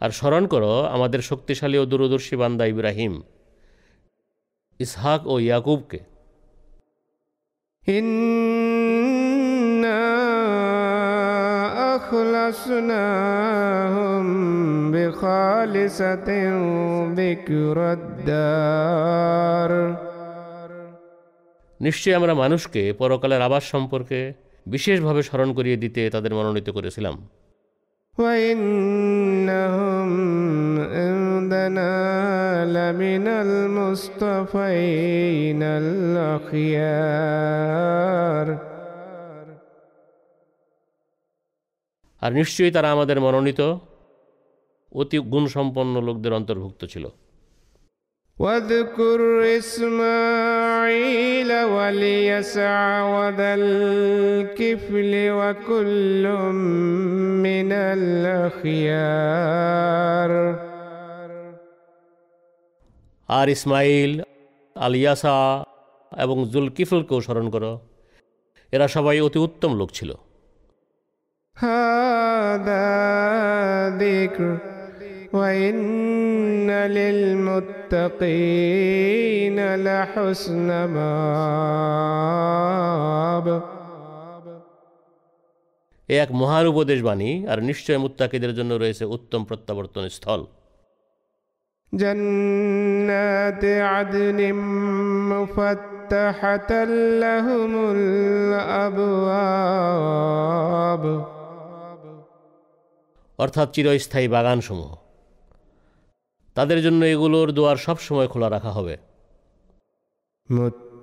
[0.01, 3.14] আর স্মরণ করো আমাদের শক্তিশালী ও দূরদর্শী বান্দা ইব্রাহিম
[4.80, 6.01] ইসহাক ও ইয়াকুবকে
[7.89, 10.12] إنا
[11.97, 12.62] أخلصناهم
[14.93, 16.51] بخالصة
[17.12, 19.97] ذكر الدار
[21.80, 24.32] নিশ্চয়ই আমরা মানুষকে পরকালের আবাস সম্পর্কে
[24.66, 27.28] বিশেষভাবে স্মরণ করিয়ে দিতে তাদের মনোনীত করেছিলাম
[28.18, 30.09] وإنهم
[30.89, 31.15] عندنا
[32.76, 34.82] لمن المصطفين
[37.43, 38.47] الأخيار
[42.22, 43.60] আর নিশ্চয়ই তারা আমাদের মনোনীত
[44.93, 47.05] অতি গুণসম্পন্ন লোকদের অন্তর্ভুক্ত ছিল
[48.39, 49.20] واذكر
[49.59, 52.78] إسماعيل واليسع
[53.14, 56.24] وذا الكفل وكل
[57.47, 57.70] من
[59.12, 60.32] الأخيار
[63.27, 64.21] আর ইসমাইল
[64.75, 65.63] আলিয়াসা
[66.17, 67.79] এবং জুলকিফুলকেও স্মরণ করো।
[68.71, 70.13] এরা সবাই অতি উত্তম লোক ছিল।
[86.09, 90.45] এ এক মহান উপদেশ বাণী আর নিশ্চয় মুত্তাকিদের জন্য রয়েছে উত্তম প্রত্যাবর্তন স্থল
[91.93, 94.52] جنات عدن
[95.32, 96.84] مفتحة
[97.20, 97.72] لهم
[98.93, 99.72] الأبواب
[103.39, 104.90] অর্থাৎ চিরস্থায়ী বাগানসমূহ
[106.56, 108.94] তাদের জন্য এগুলোর দুয়ার সবসময় খোলা রাখা হবে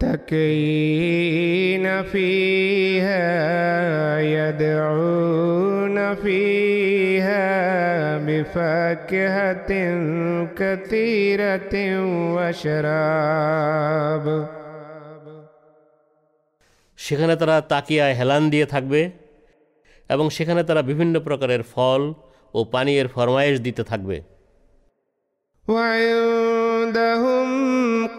[0.01, 3.25] متكئين فيها
[4.19, 7.47] يدعون فيها
[8.17, 9.71] بفاكهة
[10.55, 11.73] كثيرة
[12.35, 14.25] وشراب
[16.99, 19.01] সেখানে তারা তাকিয়ায় হেলান দিয়ে থাকবে
[20.09, 22.01] এবং সেখানে তারা বিভিন্ন প্রকারের ফল
[22.53, 24.17] ও পানীয়ের ফরমায়েশ দিতে থাকবে
[25.65, 27.49] وعندهم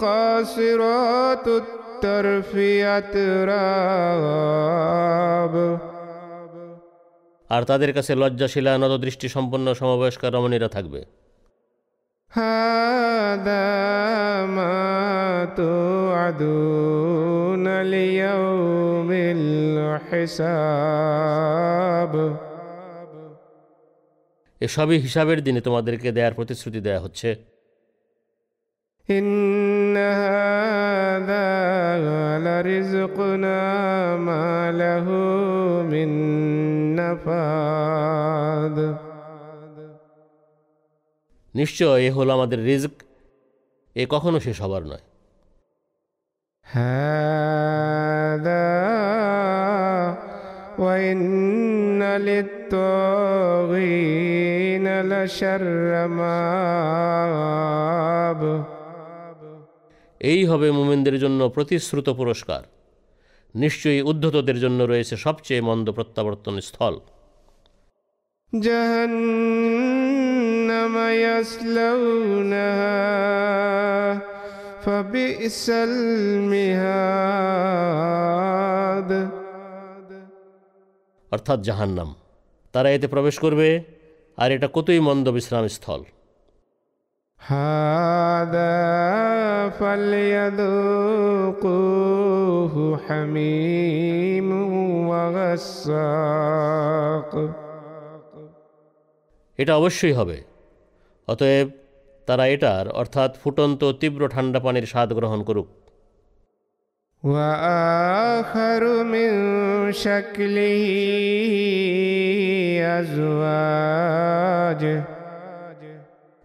[0.00, 2.52] قاصرات الطرف
[2.90, 4.40] أتراب
[7.50, 11.04] আর তাদের কাছে লজ্জাশীলা নতদৃষ্টি সম্পন্ন সমবয়স্ক রমণীরা থাকবে
[12.32, 13.70] هذا
[14.48, 17.64] ما توعدون
[17.94, 19.10] ليوم
[20.10, 22.36] الحساب
[24.60, 27.36] এসবই হিসাবের দিনে তোমাদেরকে দেওয়ার প্রতিশ্রুতি দেয়া হচ্ছে
[29.94, 31.48] إن هذا
[32.46, 33.60] لرزقنا
[34.16, 35.06] ما له
[35.92, 36.08] من
[37.00, 38.78] نفاد
[41.54, 42.94] নিশ্চয় এ হলো আমাদের রিজক
[43.96, 45.04] এ কখনো শেষ হবার নয়
[46.66, 48.68] هذا
[50.84, 51.20] وإن
[52.28, 53.66] للطاغين
[55.10, 55.62] لشر
[56.18, 57.20] مآب
[60.31, 62.61] এই হবে মোমেনদের জন্য প্রতিশ্রুত পুরস্কার।
[63.55, 66.95] নিশ্চয়ই উদ্ধতদের জন্য রয়েছে সবচেয়ে মন্দ প্রত্যাবর্তন স্থল।
[81.31, 82.09] অর্থাৎ জাহান্নাম।
[82.73, 83.69] তারা এতে প্রবেশ করবে
[84.37, 86.01] আর এটা কতই মন্দ বিশ্রাম স্থল
[87.40, 88.78] هذا
[89.80, 91.54] فليذوقوه
[92.98, 94.48] حميم
[95.08, 96.52] وغساق
[99.58, 100.36] এটা অবশ্যই হবে
[101.28, 101.68] অতএব
[102.28, 105.68] তারা এটার অর্থাৎ ফুটন্ত তীব্র ঠান্ডা পানির স্বাদ গ্রহণ করুক
[107.22, 109.30] وآخر من
[109.94, 110.84] شكله
[113.00, 114.82] أزواج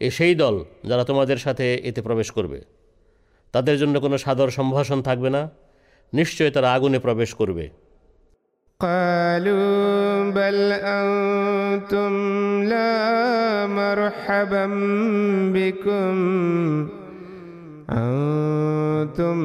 [0.00, 2.58] এ সেই দল যারা তোমাদের সাথে এতে প্রবেশ করবে
[3.54, 5.42] তাদের জন্য কোনো সাদর সম্ভাষণ থাকবে না
[6.12, 7.66] নিশ্চয় তারা আগুনে প্রবেশ করবে
[8.80, 10.56] قالوا بل
[10.98, 12.12] أنتم
[12.64, 12.94] لا
[13.68, 14.66] مرحبا
[15.54, 16.16] بكم
[17.90, 19.38] أنتم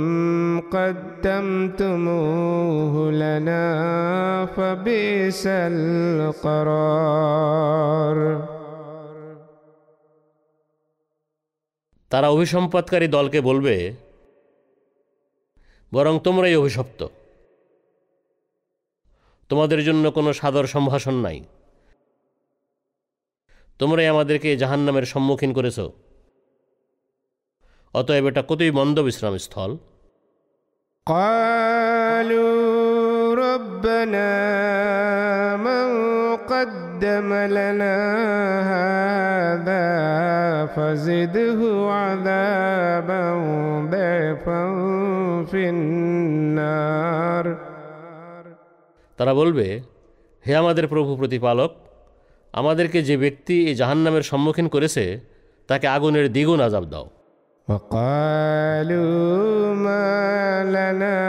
[1.82, 3.66] قدمتموه لنا
[4.46, 5.44] فبئس
[7.08, 8.18] القرار
[12.12, 13.76] তারা অভিসম্পাদকারী দলকে বলবে
[15.92, 17.00] বরং তোমরাই অভিশপ্ত
[19.50, 21.40] তোমাদের জন্য কোনো সাদর সম্ভাষণ নাই
[23.80, 25.80] তোমরাই আমাদেরকে জাহান্নামের সম্মুখীন করেছ
[27.94, 29.72] অতএব এটা কতই মন্দ বিশ্রাম স্থল
[31.08, 32.77] قالوا
[33.58, 34.32] ربنا
[35.58, 35.88] من
[36.38, 37.96] قدم لنا
[38.74, 39.86] هذا
[40.66, 41.60] فزده
[41.92, 43.24] عذابا
[43.90, 44.64] ضعفا
[45.46, 47.46] في النار
[49.20, 49.68] তারা বলবে
[50.46, 51.72] হে আমাদের প্রভু প্রতিপালক
[52.54, 55.04] আমাদেরকে যে ব্যক্তি এই জাহান্নামের সম্মুখীন করেছে
[55.70, 57.06] তাকে আগুনের দ্বিগুণ আজাব দাও
[57.68, 61.20] وقالوا ما لنا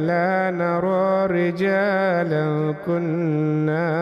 [0.00, 3.92] لا نرى رجالا كنا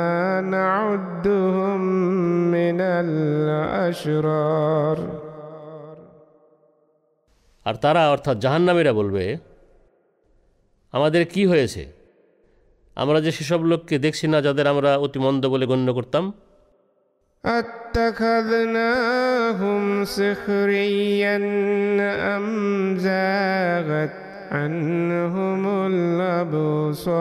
[0.55, 1.81] نعدهم
[2.51, 4.99] من الأشرار
[7.67, 9.39] আর তারা অর্থাৎ জাহান্নামীরা বলবে
[10.95, 11.87] আমাদের কি হয়েছে
[12.97, 16.33] আমরা যে সেসব লোককে দেখছি না যাদের আমরা অতি মন্দ বলে গণ্য করতাম
[18.65, 21.37] أتخذناهم سخريا
[22.37, 22.47] أم
[22.99, 24.13] زاغت
[24.53, 27.13] عنهم الأبصار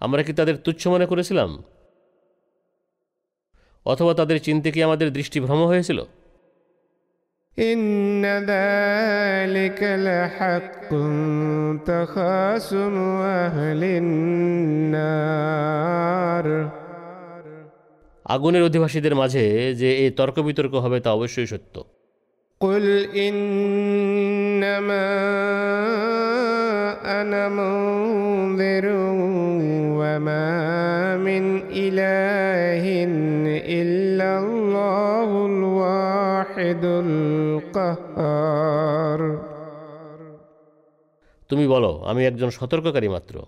[0.00, 1.50] আমরা কি তাদের তুচ্ছ মনে করেছিলাম
[3.86, 5.98] অথবা তাদের চিনতে কি আমাদের দৃষ্টিভ্রম হয়েছিল
[7.56, 10.90] إن ذلك لحق
[11.86, 12.96] تخاصم
[13.38, 15.26] أهل النار
[18.26, 19.44] আগুনের অধিবাসীদের মাঝে
[19.80, 21.74] যে এই তর্ক বিতর্ক হবে তা অবশ্যই সত্য
[22.60, 22.84] قل
[23.26, 25.08] إنما
[27.20, 28.86] أنا منذر
[30.00, 30.48] وما
[31.18, 31.44] من
[31.84, 32.84] إله
[33.80, 39.20] إلا الله الواحد القهار
[41.50, 43.42] তুমি বলো আমি একজন সতর্ককারী মাত্র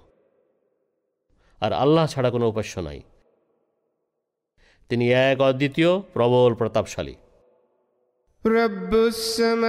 [1.62, 3.00] আর আল্লাহ ছাড়া কোনো উপাস্য নাই
[4.90, 7.14] তিনি এক অদ্বিতীয় প্রবল প্রতাপশালী
[8.44, 9.62] رب السماوات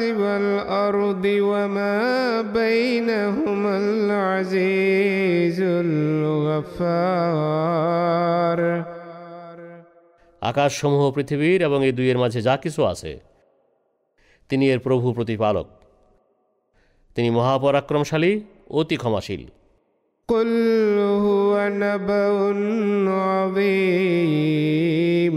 [0.00, 7.36] والأرض وما بينهما العزيز الغفار
[10.42, 13.18] আকাশসমূহ পৃথিবীর এবং এই দুইয়ের মাঝে যা কিছু আছে
[14.50, 15.66] তিনি এর প্রভু প্রতিপালক
[17.16, 18.40] তিনি মহাপরাক্রমশালী
[18.70, 19.42] অতি ক্ষমাশীল
[20.28, 20.50] قل
[21.24, 21.52] هو
[21.82, 22.26] نبأ
[23.22, 25.36] عظيم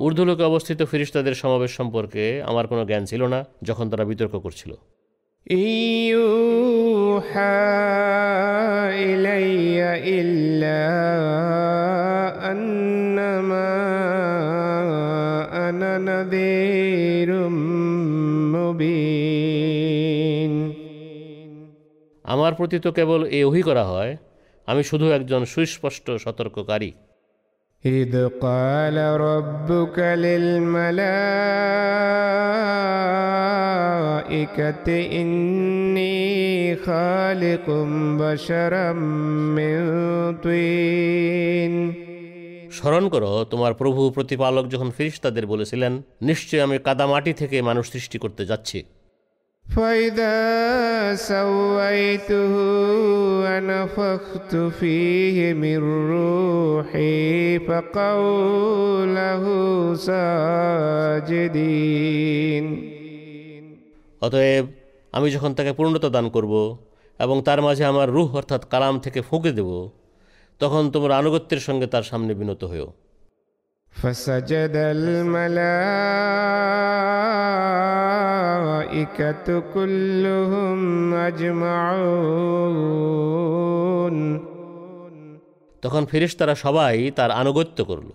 [0.00, 4.74] ঊর্ধ্বলোকে অবস্থিত ফিরিস্তাদের সমাবেশ সম্পর্কে আমার কোনো জ্ঞান ছিল না যখন তারা বিতর্ক করছিল।
[22.24, 24.16] আমার প্রতি তো কেবল এ ওহি করা হয়
[24.66, 26.92] আমি শুধু একজন সুস্পষ্ট সতর্ককারী।
[27.83, 31.05] إذ قال ربك للملائكة
[35.13, 37.69] إني خالق
[38.19, 38.93] بشرا
[39.57, 39.77] من
[40.37, 41.93] طين
[42.77, 48.45] স্মরণ করো তোমার প্রভু প্রতিপালক যখন ফিরিস্তাদের বলেছিলেন নিশ্চয় আমি কাদামাটি থেকে মানুষ সৃষ্টি করতে
[48.45, 48.83] যাচ্ছি
[49.69, 50.35] فإذا
[51.15, 52.53] سويته
[53.43, 59.43] ونفخت فيه من روحي فقعوا له
[61.27, 61.85] ساجدين
[64.21, 64.65] অতএব
[65.13, 66.53] আমি যখন তাকে পূর্ণতা দান করব
[67.19, 69.69] এবং তার মাঝে আমার রুহ অর্থাৎ কালাম থেকে ফুঁকে দেব
[70.61, 72.89] তখন তোমার আনুগত্যের সঙ্গে তার সামনে বিনত হয়েও
[73.91, 74.75] فسجد
[78.25, 80.79] الملائكة كلهم
[81.29, 83.05] أجمعون
[85.83, 88.11] তখন ফেরেশতারা সবাই তার আনুগত্য করল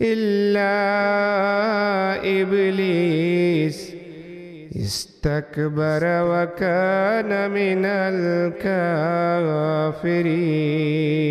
[0.00, 0.76] إلا
[2.40, 3.78] إبليس
[4.86, 7.82] استكبر وكان من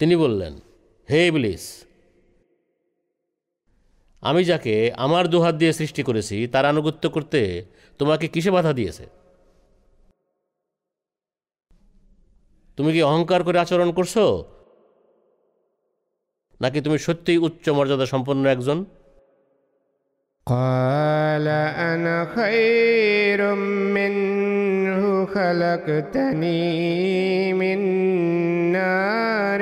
[0.00, 0.54] তিনি বললেন,
[1.08, 1.64] হে ইবলিস,
[4.22, 7.40] আমি যাকে আমার দুহাত দিয়ে সৃষ্টি করেছি, তার আনুগত্য করতে
[7.98, 9.04] তোমাকে কিসে বাধা দিয়েছে?
[12.76, 14.14] তুমি কি অহংকার করে আচরণ করছ?
[16.60, 18.78] নাকি তুমি সত্যিই উচ্চ মর্যাদা সম্পন্ন একজন?
[20.47, 21.47] قال
[21.87, 23.55] أنا خير
[23.95, 26.73] منه خلقتني
[27.53, 27.79] من
[28.71, 29.61] نار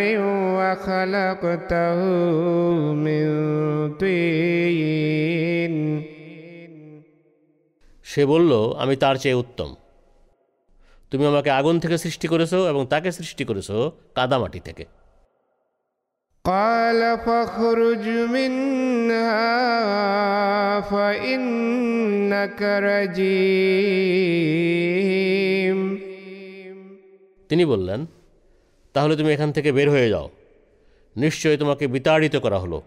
[0.58, 2.00] وخلقته
[2.96, 3.26] من
[3.98, 5.74] طين
[8.06, 8.52] সে বলল
[8.84, 9.70] আমি তার চেয়ে উত্তম
[11.12, 13.76] তুমি আমাকে আগুন থেকে সৃষ্টি করেছো এবং তাকে সৃষ্টি করেছো
[14.16, 14.84] কাদামাটি থেকে
[16.46, 18.06] قال فاخرج
[18.36, 19.50] منها
[20.82, 24.20] فإنك رجيم
[27.50, 28.00] তিনি বললেন
[28.96, 30.28] তাহলে তুমি এখান থেকে বের হয়ে যাও
[31.16, 32.80] নিশ্চয়ই তোমাকে বিতাড়িত করা হলো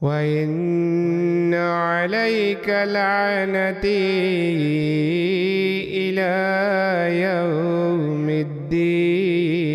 [0.00, 1.54] وإن
[1.84, 4.06] عليك لعنتي
[6.02, 6.34] إلى
[7.26, 9.69] يوم الدين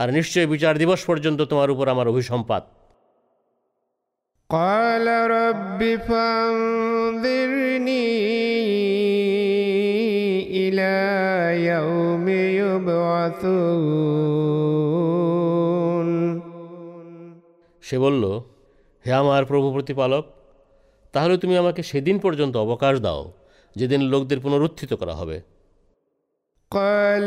[0.00, 2.64] আর নিশ্চয়ই বিচার দিবস পর্যন্ত তোমার উপর আমার অভিসম্পাত
[4.50, 8.06] قال رب فانظرني
[10.58, 10.96] إلى
[11.66, 12.26] يوم
[12.60, 13.86] يبعثون
[17.82, 18.24] সে বলল
[19.04, 20.24] হে আমার প্রভু প্রতিপালক
[21.14, 23.22] তাহলে তুমি আমাকে সেদিন পর্যন্ত অবকাশ দাও
[23.76, 25.36] যেদিন লোকদের পুনরুত্থিত করা হবে
[26.72, 27.26] قال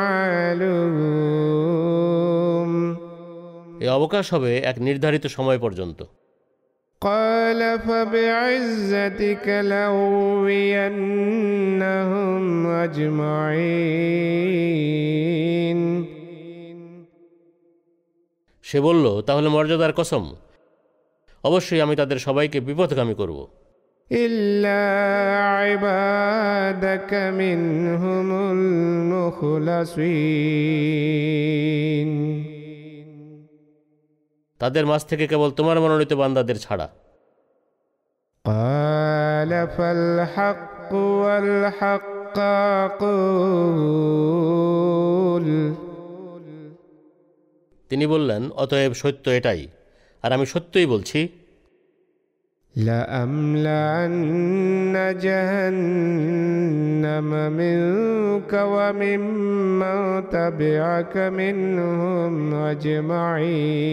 [3.82, 6.00] এই অবকাশ হবে এক নির্ধারিত সময় পর্যন্ত
[7.04, 11.06] قال فبعزتك لأغوينهم
[12.84, 14.20] أجمعين
[18.64, 20.24] সে বলল তাহলে মর্যাদার কসম
[21.44, 23.38] অবশ্যই আমি তাদের সবাইকে বিপথগামী করব
[24.10, 24.82] إلا
[25.56, 28.28] عبادك منهم
[29.20, 30.00] المخلصين
[34.59, 36.89] তাদের মাছ থেকে কেবল তোমার মনোনীত বান্দাদের ছাড়া।
[47.89, 49.67] তিনি বললেন অতএব সত্য এটাই।
[50.21, 51.27] আর আমি সত্যই বলছি
[52.74, 54.14] لأملأن
[55.18, 56.50] جهنم
[57.52, 59.98] منك وممن
[60.30, 62.34] تبعك منهم
[62.64, 63.90] أجمعين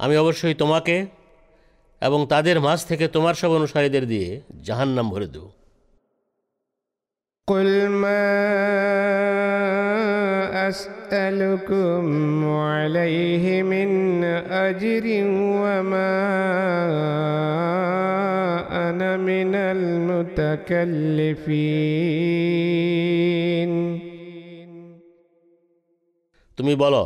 [0.00, 0.96] আমি অবশ্যই তোমাকে
[2.02, 4.30] এবং তাদের মাঝ থেকে তোমার সব অনুসারীদের দিয়ে
[4.64, 5.46] জাহান্নাম ভরে দেব
[7.48, 7.70] قل
[8.02, 8.26] ما
[10.68, 12.04] أسألكم
[12.64, 13.90] عليه من
[14.66, 15.04] أجر
[15.62, 16.14] وما
[18.86, 19.52] أنا من
[22.36, 23.70] المتكلفين
[26.58, 27.04] তুমি বলো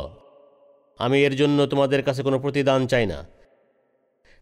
[0.99, 3.19] আমি এর জন্য তোমাদের কাছে কোনো প্রতিদান চাই না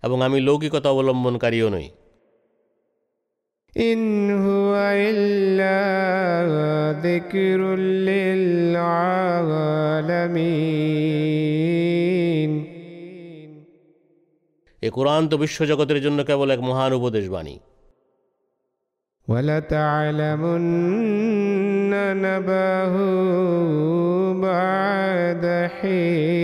[0.04, 1.88] এবং আমি লৌকিকতা অবলম্বনকারীও নই
[3.76, 4.00] إن
[4.40, 4.74] هو
[5.10, 5.80] إلا
[7.06, 7.60] ذكر
[10.90, 12.52] للعالمين
[14.84, 17.56] এ কোরআন তো বিশ্বজগতের জন্য কেবল এক মহান উপদেশ বাণী
[19.28, 20.64] ولتعلمن
[22.26, 22.94] نباه
[24.46, 25.44] بعد
[25.78, 26.40] حين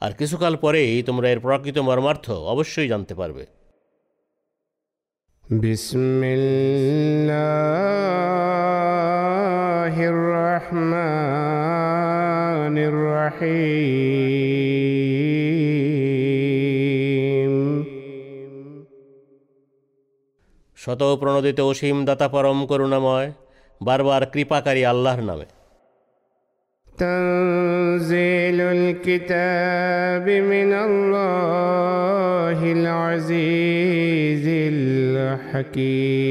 [0.00, 3.46] আর কিছুকাল পরেই তোমরা এর প্রকৃত মর্মার্থ অবশ্যই জানতে পারবে।
[20.76, 23.32] শত প্রণোদিত অসীম দাতা পরম করুণাময়
[23.82, 25.59] বারবার কৃপাকারী আল্লাহর নামে।
[26.99, 36.25] تنزيل الكتاب من الله العزيز الحكيم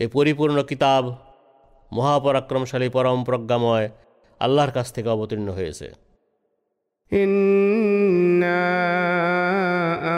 [0.00, 1.04] এ পরিপূর্ণ কিতাব
[1.92, 3.86] মহাপরাক্রমশালী পরম প্রজ্ঞাময়
[4.40, 5.86] আল্লাহর কাছ থেকে অবতীর্ণ হয়েছে
[7.12, 8.62] إنا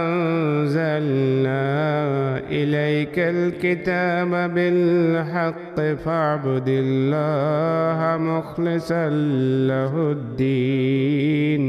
[0.01, 1.67] أنزلنا
[2.51, 7.99] إليك الكتاب بالحق فاعبد الله
[8.29, 9.05] مخلصا
[9.71, 11.65] له الدين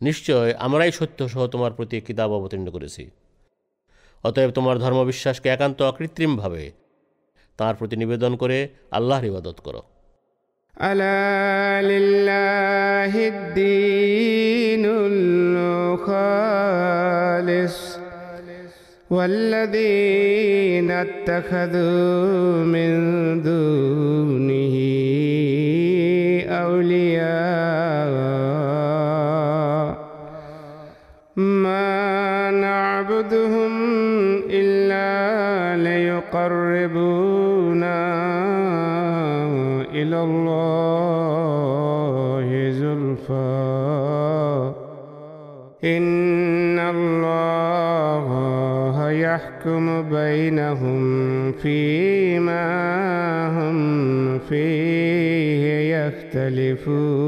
[0.00, 3.04] নিশ্চয় আমরাই সত্য সহ তোমার প্রতি কিতাব অবতীর্ণ করেছি
[4.24, 6.62] অতএব তোমার ধর্মবিশ্বাসকে একান্ত অকৃত্রিমভাবে
[7.58, 8.58] তার প্রতি নিবেদন করে
[8.90, 9.80] আল্লাহর ইবাদত করো
[10.81, 14.85] ألا لله الدين
[16.01, 16.57] الخالص
[19.09, 22.91] والذين اتخذوا من
[23.43, 24.75] دونه
[26.49, 27.31] أولياء.
[31.37, 33.71] ما نعبدهم
[34.49, 35.11] إلا
[35.83, 37.30] ليقربونا
[49.60, 51.02] يحكم بينهم
[51.54, 52.66] فيما
[53.48, 53.76] هم
[54.40, 55.64] فيه
[55.96, 57.20] يختلفون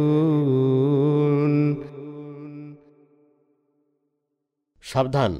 [4.84, 5.32] সাবধান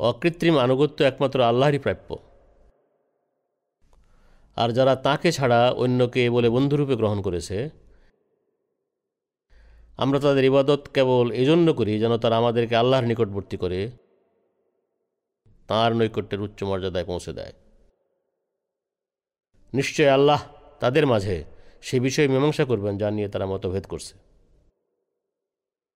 [0.00, 2.08] অকৃত্রিম আনুগত্য একমাত্র আল্লাহরই প্রাপ্য
[4.56, 7.56] আর যারা তাকে ছাড়া অন্যকে বলে বন্ধুরূপে গ্রহণ করেছে
[9.98, 13.80] আমরা তাদের ইবাদত কেবল এজন্য করি যেন তারা আমাদেরকে আল্লাহর নিকটবর্তী করে
[15.68, 17.52] তাঁর নৈকট্যের উচ্চ মর্যাদায় পৌঁছে দেয়
[19.72, 20.42] নিশ্চয় আল্লাহ
[20.80, 21.44] তাদের মাঝে
[21.82, 24.14] সে বিষয়ে মীমাংসা করবেন যা নিয়ে তারা মতভেদ করছে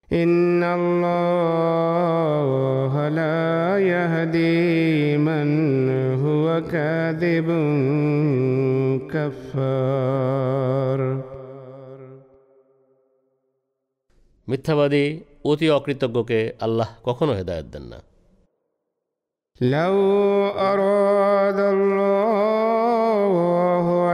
[0.09, 5.49] إن الله لا يهدي من
[6.25, 7.49] هو كاذب
[9.13, 11.01] كفار
[14.49, 17.99] মিথ্যাবাদী অতি অকৃতজ্ঞকে আল্লাহ কখনো হেদায়ত দেন না
[19.62, 19.96] لو
[20.56, 22.56] أراد الله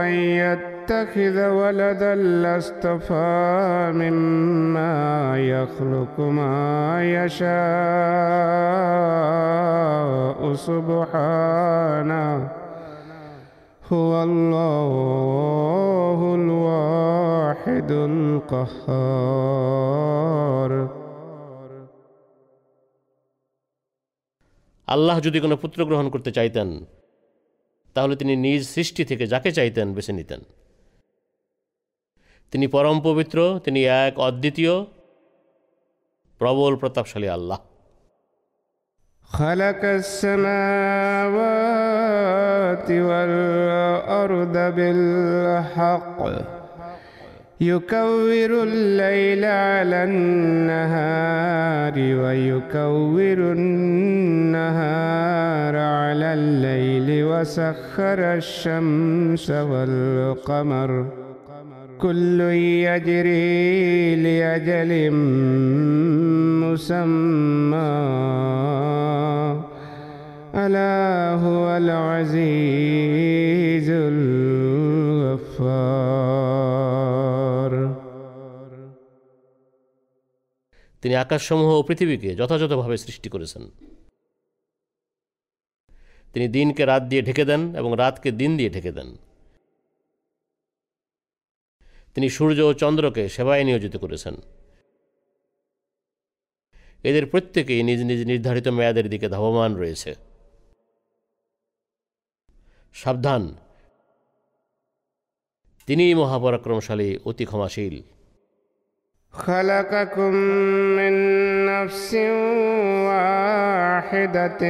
[0.02, 7.46] أن يتخذ ولدا لاصطفى مما يخلق ما يشاء
[10.54, 12.48] سبحانه.
[13.92, 18.66] هو الله الواحد القهار.
[24.87, 26.69] আল্লাহ যদি কোনো পুত্র গ্রহণ করতে চাইতেন
[27.95, 30.41] তাহলে তিনি নিজ সৃষ্টি থেকে যাকে চাইতেন বেছে নিতেন
[32.53, 34.73] তিনি পরম পবিত্র তিনি এক অদ্বিতীয়
[36.41, 37.59] প্রবল প্রতাপশালী আল্লাহ
[39.29, 39.81] خلق
[41.41, 46.19] السماوات والأرض بالحق
[47.61, 54.14] يكور الليل على النهار ويكور النهار على
[56.35, 60.91] الليل وسخر الشمس والقمر
[62.01, 62.41] كل
[62.87, 64.91] يجري لأجل
[66.63, 67.91] مسمى
[70.55, 74.51] ألا هو العزيز الغفار
[81.03, 83.63] তিনি আকাশসমূহ ও পৃথিবীকে যথাযথভাবে সৃষ্টি করেছেন
[86.35, 89.09] তিনি দিনকে রাত দিয়ে ঢেকে দেন এবং রাতকে দিন দিয়ে ঢেকে দেন
[92.15, 94.35] তিনি সূর্য ও চন্দ্রকে সেবায় নিয়োজিত করেছেন
[97.03, 100.11] এদের প্রত্যেকেই নিজ নিজ নির্ধারিত মেয়াদের দিকে ধাবমান রয়েছে
[102.95, 103.43] সাবধান
[105.87, 107.95] তিনিই মহাপরাক্রমশালী অতি ক্ষমাশীল
[109.33, 110.31] خلقكم
[110.97, 111.13] من
[111.82, 112.14] نفس
[113.06, 114.62] واحدة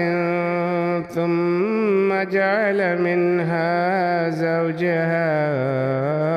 [1.03, 5.41] ثم جعل منها زوجها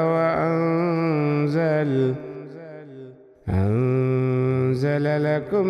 [0.04, 1.91] وأنزل
[3.50, 5.68] أنزل لكم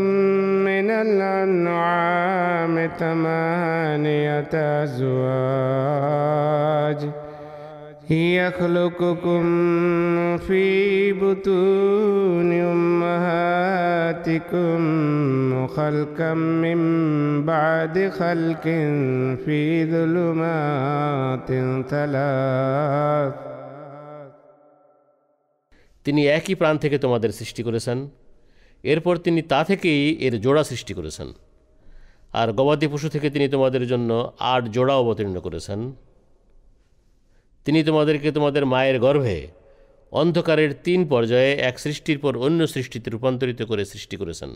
[0.68, 4.54] من الأنعام ثمانية
[4.84, 6.10] أزواج.
[8.11, 9.43] يخلقكم
[10.39, 14.79] في بطون أمهاتكم
[15.69, 16.79] خلقا من
[17.45, 18.63] بعد خلق
[19.45, 21.49] في ظلمات
[21.89, 23.35] ثلاث
[26.07, 28.09] তিনি একই প্রাণ থেকে তোমাদের সৃষ্টি করেছেন
[28.85, 31.27] এরপর তিনি তা থেকেই এর জোড়া সৃষ্টি করেছেন
[32.35, 35.93] আর গবাদি পশু থেকে তিনি তোমাদের জন্য আট জোড়া অবতীর্ণ করেছেন
[37.66, 39.48] তিনি তোমাদেরকে তোমাদের মায়ের গর্ভে
[40.12, 44.50] অন্ধকারের তিন পর্যায়ে এক সৃষ্টির পর অন্য সৃষ্টিতে রূপান্তরিত করে সৃষ্টি করেছেন।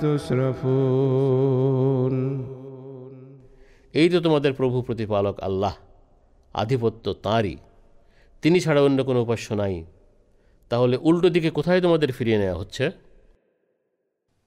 [0.00, 2.25] তুসরফুন
[3.95, 5.73] এই তো তোমাদের প্রভু প্রতিপালক আল্লাহ
[6.55, 7.57] আধিপত্য তাঁরই
[8.43, 9.85] তিনি ছাড়া অন্য কোনো উপাস্য নাই
[10.71, 12.91] তাহলে উল্টো দিকে কোথায় তোমাদের ফিরিয়ে নেওয়া হচ্ছে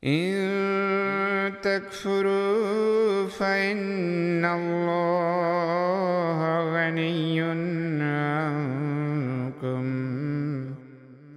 [0.03, 7.41] إن تكفروا فإن الله غني
[8.45, 9.85] عنكم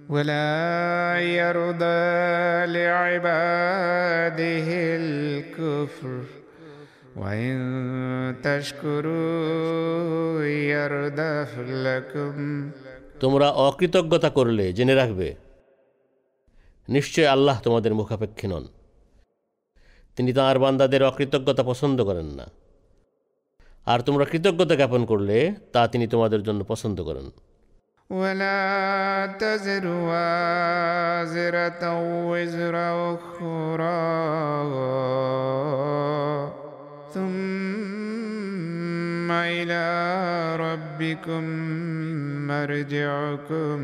[0.08, 6.24] ولا يرضى لعباده الكفر
[7.16, 7.56] وإن
[8.42, 9.98] تشكروا
[10.70, 11.52] يرضه
[11.86, 12.34] لكم
[13.22, 15.28] তোমরা অকৃতজ্ঞতা করলে জেনে রাখবে
[16.88, 18.64] নিশ্চয় আল্লাহ তোমাদের মুখাপেক্ষী নন
[20.16, 22.46] তিনি তাঁর বান্দাদের অকৃতজ্ঞতা পছন্দ করেন না
[23.86, 25.36] আর তোমরা কৃতজ্ঞতা জ্ঞাপন করলে
[25.74, 27.28] তা তিনি তোমাদের জন্য পছন্দ করেন
[28.10, 28.62] ولا
[29.34, 31.82] تزر وازرة
[32.30, 32.74] وزر
[33.12, 34.04] أخرى
[37.14, 37.28] ثم
[39.30, 39.86] إلى
[40.56, 41.44] ربكم
[42.46, 43.78] مرجعكم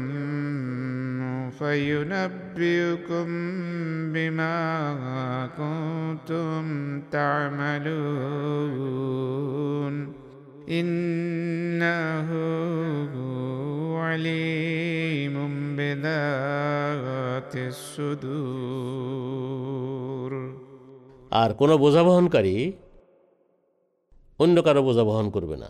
[1.59, 3.27] فينبئكم
[4.13, 4.65] بما
[5.59, 6.65] كنتم
[8.85, 10.13] تعملون
[10.71, 12.29] إنه
[14.05, 15.37] عليم
[15.77, 19.05] بذات الصدور
[21.43, 22.57] আর কোনো বোঝা বহনকারী
[24.41, 25.69] অন্য কারো বোঝা বহন করবে না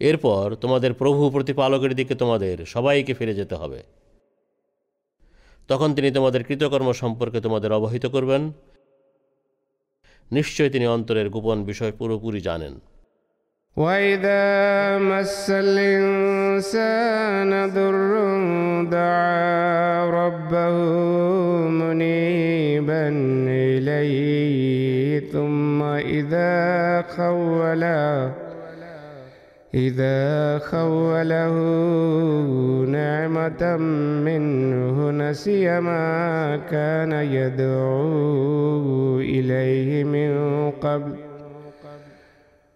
[0.00, 3.80] এরপর তোমাদের প্রভু প্রতিপালকের দিকে তোমাদের সবাইকে ফিরে যেতে হবে
[5.68, 8.42] তখন তিনি তোমাদের কৃতকর্ম সম্পর্কে তোমাদের অবহিত করবেন
[10.30, 12.74] নিশ্চয় তিনি অন্তরের গোপন বিষয় পুরোপুরি জানেন
[13.76, 14.44] وإذا
[15.10, 18.12] مس الإنسان ضر
[18.90, 20.76] دعا ربه
[21.72, 23.04] منيبا
[23.66, 25.65] إليه ثم
[26.18, 26.52] إذا
[27.16, 28.32] خوله
[29.74, 30.20] إذا
[30.58, 31.54] خوله
[32.98, 33.62] نعمة
[34.28, 40.30] منه نسي ما كان يدعو إليه من
[40.70, 41.14] قبل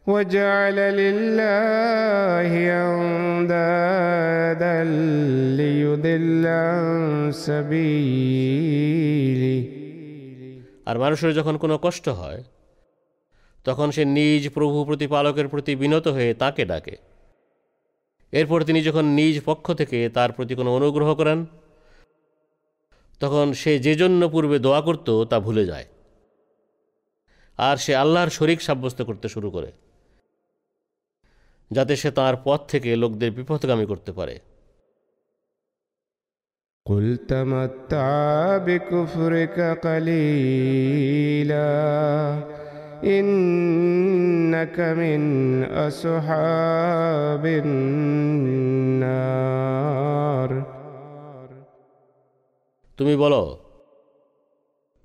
[0.06, 2.50] وجعل لله
[2.86, 4.84] أندادا
[5.60, 8.76] ليضل عن سبيله
[10.90, 12.40] আর মানুষের যখন কোনো কষ্ট হয়
[13.64, 16.94] তখন সে নিজ প্রভু প্রতিপালকের প্রতি বিনত হয়ে তাকে ডাকে
[18.32, 21.38] এরপর তিনি যখন নিজ পক্ষ থেকে তার প্রতি কোনো অনুগ্রহ করেন
[23.20, 25.86] তখন সে যে জন্য পূর্বে দোয়া করত তা ভুলে যায়
[27.58, 29.70] আর সে আল্লাহর শরিক সাব্যস্ত করতে শুরু করে
[31.70, 34.36] যাতে সে তার পথ থেকে লোকদের বিপথগামী করতে পারে
[36.86, 38.06] قل تمتع
[38.58, 39.56] بكفرك
[39.86, 41.68] قليلا
[43.16, 45.22] إنك من
[45.86, 49.26] أصحاب النار
[52.98, 53.42] তুমি বলো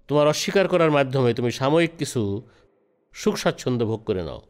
[0.09, 2.21] তোমার অস্বীকার করার মাধ্যমে তুমি সাময়িক কিছু
[3.13, 4.41] সুখ স্বাচ্ছন্দ্য ভোগ করে নাও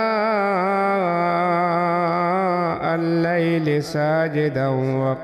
[3.57, 5.19] الليل ساجدا وقائما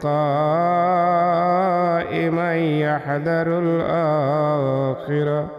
[2.56, 5.52] يحذر الآخرة.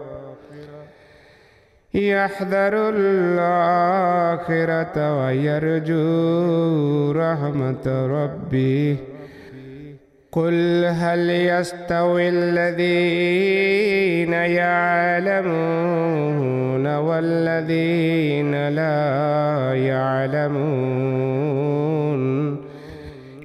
[1.93, 4.95] يحذر الآخرة
[5.25, 8.97] ويرجو رحمة ربه.
[10.31, 15.77] قل هل يستوي الذين يعلمون
[16.95, 21.47] والذين لا يعلمون؟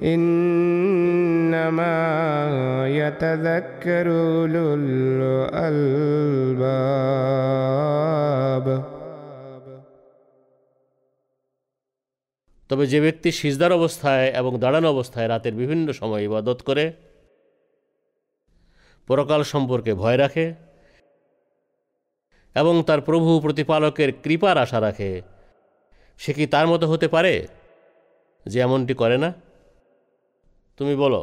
[0.04, 1.96] إنما
[2.98, 5.88] يتذكر أولو الألباب
[12.70, 16.84] তবে যে ব্যক্তি সিজদার অবস্থায় এবং দাঁড়ানো অবস্থায় রাতের বিভিন্ন সময় ইবাদত করে
[19.08, 20.46] পরকাল সম্পর্কে ভয় রাখে
[22.56, 25.10] এবং তার প্রভু প্রতিপালকের কৃপার আশা রাখে
[26.20, 27.34] সে কি তার মতো হতে পারে
[28.46, 29.30] যে এমনটি করে না
[30.78, 31.22] তুমি বলো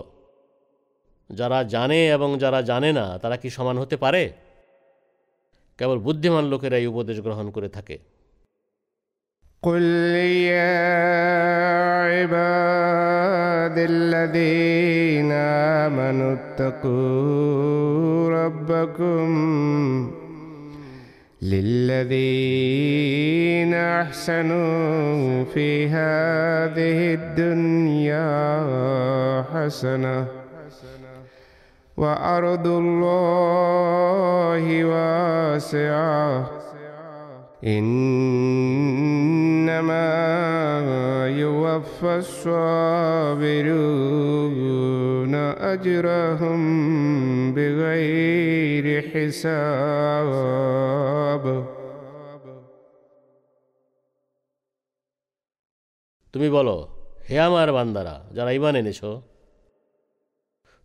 [1.30, 4.24] যারা জানে এবং যারা জানে না তারা কি সমান হতে পারে
[5.80, 7.98] কেবল বুদ্ধিমান লোকেরা এই উপদেশ গ্রহণ করে থাকে
[9.64, 9.86] قل
[10.52, 10.78] يا
[12.12, 15.32] عباد الذين
[15.86, 19.28] آمنوا اتقوا ربكم
[21.43, 22.11] للذين
[23.75, 28.31] أحسنوا في هذه الدنيا
[29.55, 30.27] حسنة
[31.97, 36.60] وأرض الله واسعة
[38.76, 40.10] إنما
[41.38, 42.16] يوفى
[44.06, 46.60] الصابرون أجرهم
[47.54, 50.46] بغير حساب
[56.34, 56.76] তুমি বলো
[57.30, 59.02] হে আমার বান্দারা যারা ইমান এনেছ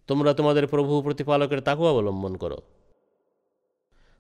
[0.08, 2.58] তোমরা তোমাদের প্রভু প্রতিপালকের তাকু অবলম্বন করো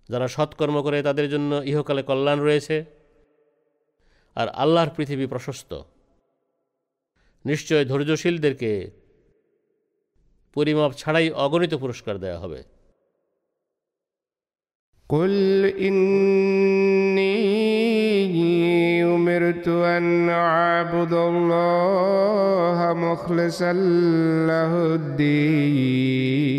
[0.08, 2.76] যারা সৎকর্ম করে তাদের জন্য ইহকালে কল্যাণ রয়েছে
[4.36, 5.70] আর আল্লাহর পৃথিবী প্রশস্ত
[7.44, 8.70] নিশ্চয় ধৈর্যশীলদেরকে
[10.56, 12.60] পরিমাপ ছাড়াই অগণিত পুরস্কার দেওয়া হবে
[15.10, 15.32] قل
[15.80, 17.34] إني
[19.04, 23.72] أمرت أن أعبد الله مخلصا
[24.46, 26.50] له الدين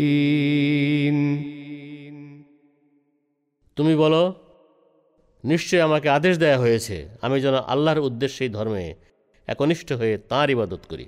[3.76, 4.22] তুমি বলো
[5.44, 8.84] নিশ্চয় আমাকে আদেশ দেয়া হয়েছে আমি যেন আল্লাহর উদ্দেশ্যেই ধর্মে
[9.48, 11.06] একনিষ্ঠ হয়ে তাঁর ইবাদত করি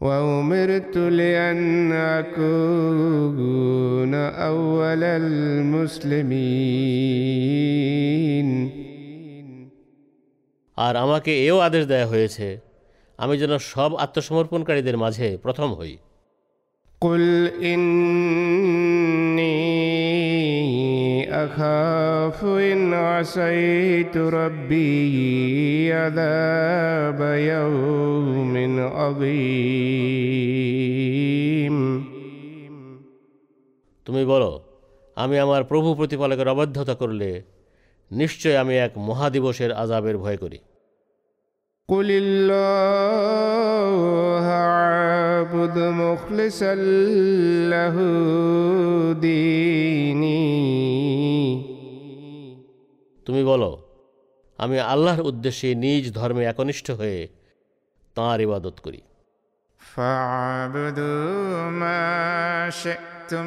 [0.00, 4.14] وأمرت لأن أكون
[4.48, 5.02] أول
[7.38, 8.48] المسلمين
[10.76, 12.46] আর আমাকে এও আদেশ দেয়া হয়েছে
[13.18, 15.94] আমি যেন সব আত্মসমর্পণকারীদের মাঝে প্রথম হই
[17.02, 17.24] قل
[17.62, 18.81] إني
[21.30, 27.20] أخاف إن عصيت ربي عذاب
[27.52, 30.48] يوم عظيم
[34.06, 34.50] তুমি বলো
[35.16, 37.30] আমি আমার প্রভু প্রতিপালকের অবাধ্যতা করলে
[38.10, 40.58] নিশ্চয় আমি এক মহাদিবসের আজাবের ভয় করি
[41.88, 42.76] قل الله
[44.44, 46.74] أعبد مخلصا
[47.72, 47.96] له
[49.16, 50.48] ديني
[53.26, 53.70] তুমি বলো
[54.58, 57.20] আমি আল্লাহর উদ্দেশ্যে নিজ ধর্মে একনিষ্ঠ হয়ে
[58.16, 59.00] তাঁর ইবাদত করি
[59.80, 62.04] فاعبدوا ما
[62.82, 63.46] شئتم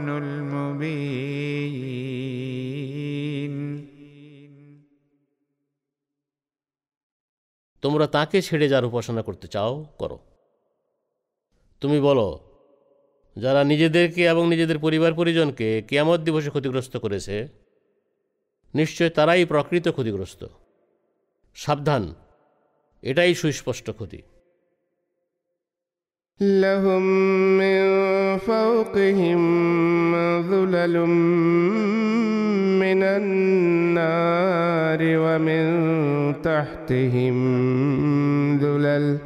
[0.09, 1.95] المبين.
[7.85, 10.19] তোমরা তাকে ছেড়ে যার উপাসনা করতে চাও, করো।
[11.81, 12.27] তুমি বলো,
[13.37, 17.47] যারা নিজেদেরকে এবং নিজেদের পরিবার পরিজনকে কেয়ামত দিবসে ক্ষতিগ্রস্ত করেছে,
[18.75, 20.47] নিশ্চয় তারাই প্রকৃত ক্ষতিগ্রস্ত।
[21.55, 22.15] সাবধান,
[23.01, 24.21] এটাই সুস্পষ্ট ক্ষতি।
[26.41, 27.01] لهم
[27.57, 27.85] من
[28.37, 29.41] فوقهم
[30.41, 31.05] ظلل
[32.79, 35.65] من النار ومن
[36.41, 37.35] تحتهم
[38.59, 39.17] ظلل.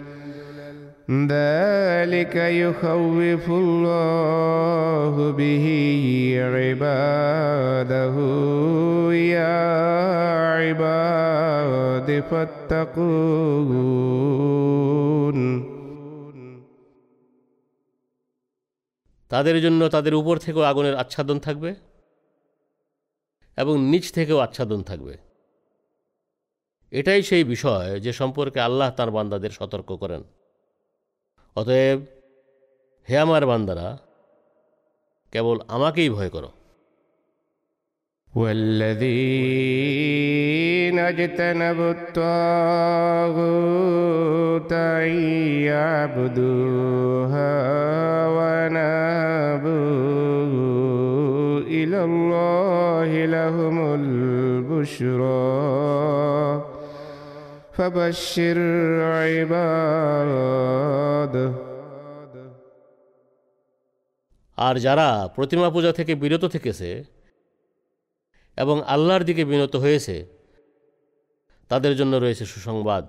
[1.09, 5.65] ذلك يخوف الله به
[6.53, 8.15] عباده.
[9.13, 9.57] يا
[10.57, 12.99] عباد فاتقون.
[19.29, 21.75] তাদের জন্য তাদের উপর থেকেও আগুনের আচ্ছাদন থাকবে
[23.57, 25.17] এবং নিচ থেকেও আচ্ছাদন থাকবে।
[26.91, 30.23] এটাই সেই বিষয় যে সম্পর্কে আল্লাহ তার বান্দাদের সতর্ক করেন।
[31.55, 31.99] অতএব,
[33.09, 33.97] হে আমার বান্দারা,
[35.31, 36.51] কেবল আমাকেই ভয় করো।
[39.74, 43.42] والذين اجتنبوا الطاغوت
[44.72, 45.08] أن
[45.70, 47.54] يعبدوها
[48.28, 49.74] ونابوا
[51.78, 55.44] إلى الله لهم البشرى
[57.72, 58.58] فبشر
[59.20, 60.44] عباده
[64.66, 66.88] আর যারা প্রতিমা পূজা থেকে বিরত থেকেছে
[68.58, 70.26] এবং আল্লাহর দিকে বিনত হয়েছে
[71.70, 73.04] তাদের জন্য রয়েছে সুসংবাদ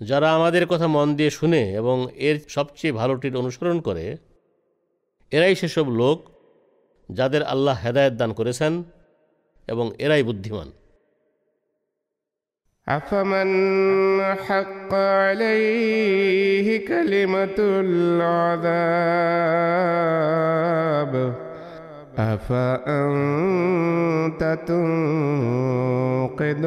[0.00, 1.96] যারা আমাদের কথা মন দিয়ে শুনে এবং
[2.28, 4.04] এর সবচেয়ে ভালোটির অনুসরণ করে
[5.32, 6.18] এরাই সেসব লোক
[7.08, 8.72] যাদের আল্লাহ হেদায়েত দান করেছেন
[9.68, 10.68] এবং এরাই বুদ্ধিমান
[12.88, 13.48] أفمن
[14.36, 17.54] حق عليه كلمة
[20.14, 21.34] العذاب
[22.16, 23.62] أفأنت
[24.68, 25.82] تنقذ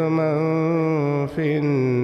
[0.10, 0.38] من
[1.28, 1.98] في النار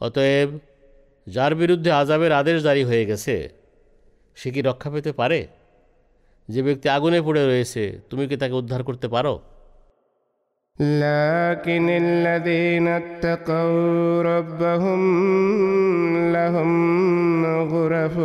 [0.00, 0.50] অতএব
[1.26, 3.34] যার বিরুদ্ধে আজাবের আদেশ জারি হয়ে গেছে
[4.36, 5.40] সে কি রক্ষা পেতে পারে
[6.48, 9.34] যে ব্যক্তি আগুনে পড়ে রয়েছে তুমি কি তাকে উদ্ধার করতে পারো
[10.78, 15.00] لكن الذين اتقوا ربهم
[16.32, 16.70] لهم
[17.72, 18.18] غرف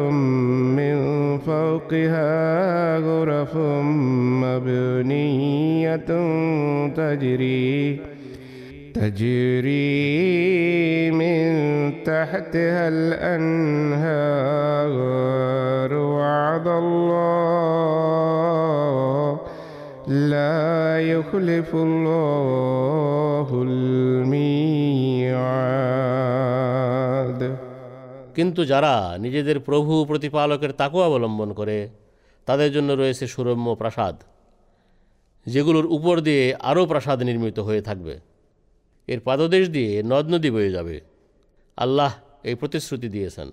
[0.80, 0.96] من
[1.40, 2.32] فوقها
[3.00, 3.58] غرف
[4.44, 5.96] مبنية
[6.98, 8.00] تجري
[8.94, 9.92] تجري
[11.12, 11.48] من
[12.04, 14.45] تحتها الأنهار
[21.26, 24.62] يخلف الله الميعاد
[28.38, 31.78] কিন্তু যারা নিজেদের প্রভু প্রতিপালকের তাকু অবলম্বন করে
[32.48, 34.16] তাদের জন্য রয়েছে সুরম্য প্রাসাদ
[35.46, 38.16] যেগুলোর উপর দিয়ে আরও প্রাসাদ নির্মিত হয়ে থাকবে
[39.08, 40.96] এর পাদদেশ দিয়ে নদ নদী বয়ে যাবে
[41.78, 42.12] আল্লাহ
[42.44, 43.48] এই প্রতিশ্রুতি দিয়েছেন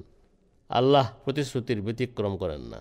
[0.71, 2.79] আল্লাহ প্রতিশ্রুতির ব্যতিক্রম করেন না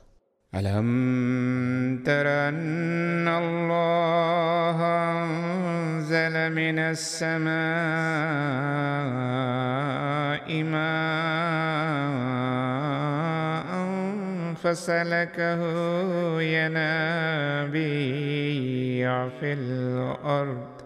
[0.54, 4.78] ألم تر أن الله
[5.12, 7.52] أنزل من السماء
[10.62, 12.12] ماء
[14.54, 15.62] فسلكه
[16.42, 17.78] ينابيع
[19.28, 20.81] في الأرض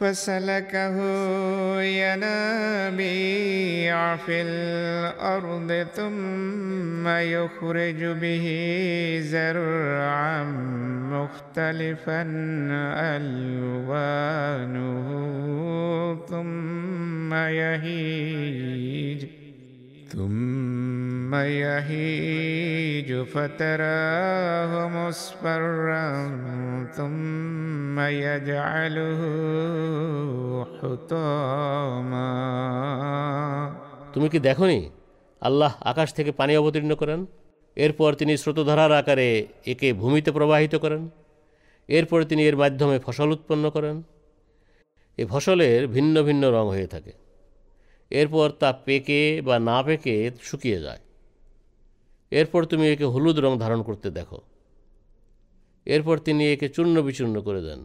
[0.00, 0.96] فسلكه
[1.82, 3.36] ينابيع
[4.16, 8.46] في الأرض ثم يخرج به
[9.22, 10.44] زرعا
[11.12, 12.22] مختلفا
[13.16, 15.06] ألوانه
[16.28, 19.24] ثم يهيج
[20.09, 26.07] ثم يهيج فتراه مصفرا
[26.87, 29.21] ثم يجعله
[30.73, 32.31] حطاما
[34.13, 34.79] তুমি কি দেখনি
[35.41, 37.19] আল্লাহ আকাশ থেকে পানি অবতীর্ণ করেন
[37.77, 39.29] এরপর তিনি স্রোতধারার আকারে
[39.65, 41.01] একে ভূমিতে প্রবাহিত করেন
[41.89, 43.95] এরপর তিনি এর মাধ্যমে ফসল উৎপন্ন করেন
[45.17, 47.13] এ ফসলের ভিন্ন ভিন্ন রং হয়ে থাকে
[48.10, 50.98] এরপর তা পেকে বা না পেকে শুকিয়ে যায়।
[52.30, 54.40] এরপর তুমি একে হলুদ রং ধারণ করতে দেখো।
[55.86, 57.84] এরপর তিনি একে চূর্ণ বিচূর্ণ করে দেন।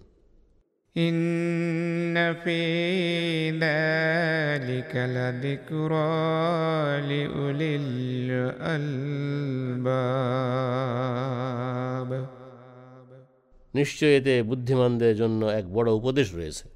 [13.74, 16.75] নিশ্চয় এতে বুদ্ধিমানদের জন্য এক বড় উপদেশ রয়েছে।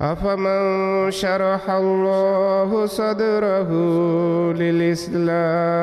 [0.00, 3.70] أفمن شرح الله صدره
[4.52, 5.80] للإسلام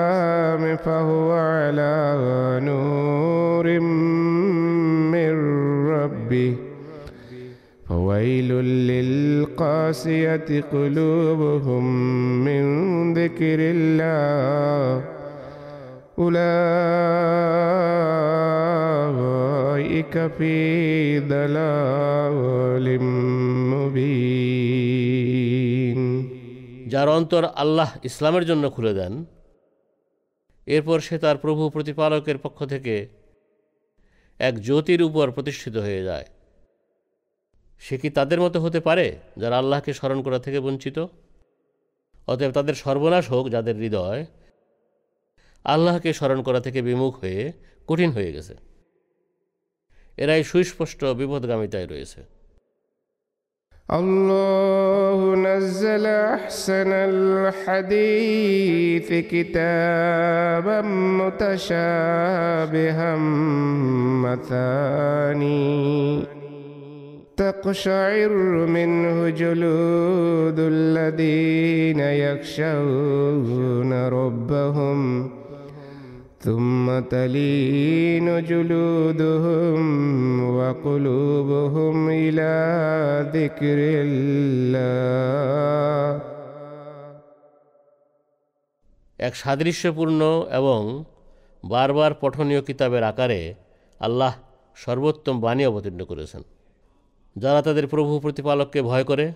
[0.78, 3.80] فهو على نور
[5.14, 5.34] من
[5.90, 6.56] ربه.
[7.90, 8.50] فويل
[8.90, 11.86] للقاسية قلوبهم
[12.46, 12.64] من
[13.14, 15.17] ذكر الله.
[19.33, 20.55] أولئك في
[21.27, 22.87] ضلال
[23.73, 24.73] مبين
[26.93, 29.15] যার অন্তর আল্লাহ ইসলামের জন্য খুলে দেন
[30.67, 32.95] এরপর সে তার প্রভু প্রতিপালকের পক্ষ থেকে
[34.41, 36.27] এক জ্যোতির উপর প্রতিষ্ঠিত হয়ে যায়
[37.83, 39.07] সে কি তাদের মতো হতে পারে
[39.37, 40.99] যারা আল্লাহকে স্মরণ করা থেকে বঞ্চিত
[42.29, 44.23] অতএব তাদের সর্বনাশ হোক যাদের হৃদয়
[45.67, 47.43] আল্লাহকে স্মরণ করা থেকে বিমুখ হয়ে
[47.89, 48.55] কঠিন হয়ে গেছে
[50.19, 52.21] এরাই সুস্পষ্ট বিপদগামিতায় রয়েছে
[53.89, 60.81] الله نزل أحسن الحديث كتابا
[61.21, 63.17] متشابها
[64.27, 65.63] مثاني
[67.37, 68.33] تقشعر
[68.67, 74.99] منه جلود الذين يخشون ربهم
[76.41, 79.85] ثم تلين جلودهم
[80.51, 82.53] وقلوبهم إلى
[83.35, 84.63] ذكر الله
[89.19, 90.81] এক সাদৃশ্যপূর্ণ এবং
[91.65, 93.41] বারবার পঠনীয় কিতাবের আকারে
[94.01, 94.33] আল্লাহ
[94.77, 96.43] সর্বোত্তম বাণী অবতীর্ণ করেছেন
[97.37, 99.27] যারা তাদের প্রভু প্রতিপালককে ভয় করে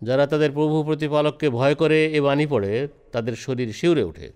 [0.00, 2.72] যারা তাদের প্রভু প্রতিপালককে ভয় করে এ বাণী পড়ে
[3.12, 4.28] তাদের শরীর শিউরে ওঠে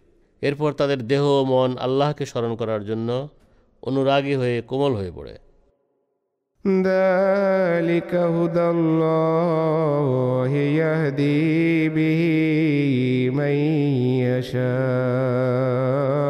[0.43, 3.09] এরপর তাদের দেহ ও মন আল্লাহকে স্মরণ করার জন্য
[3.83, 5.35] অনুরাগী হয়ে কোমল হয়ে পড়ে
[6.65, 10.49] ذلك هدى الله
[10.83, 12.23] يهدي به
[13.35, 13.55] من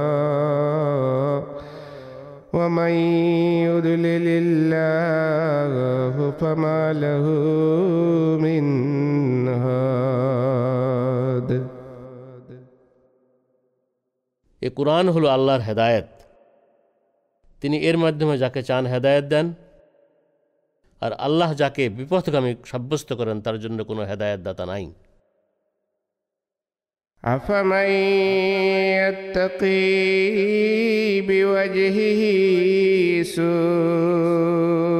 [0.06, 1.40] يشاء
[2.52, 2.92] ومن
[3.68, 7.24] يضلل الله فما له
[8.40, 8.62] من
[14.62, 16.08] এ কোরআন হলো আল্লাহর হেদায়েত
[17.62, 19.46] তিনি এর মাধ্যমে যাকে চান হেদায়েত দেন
[21.02, 24.86] আর আল্লাহ যাকে বিপথগামী সাব্যস্ত করেন তার জন্য কোনো হেদায়েত দাতা নাই
[27.24, 27.90] أفمن
[28.96, 30.00] يتقي
[31.20, 32.20] بوجهه
[33.36, 34.96] سوء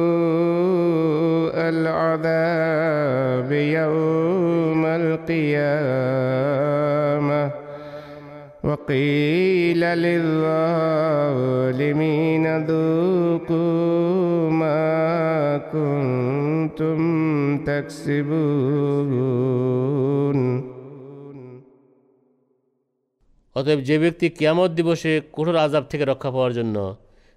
[1.73, 6.70] العذاب يوم القيامة
[8.63, 11.37] وقيل للظالمين
[12.61, 14.87] ذوقوا ما
[15.67, 16.99] كنتم
[17.59, 18.77] تكسبون
[23.55, 26.75] অতএব যে ব্যক্তি কিয়ামত দিবসে কঠোর আজাব থেকে রক্ষা পাওয়ার জন্য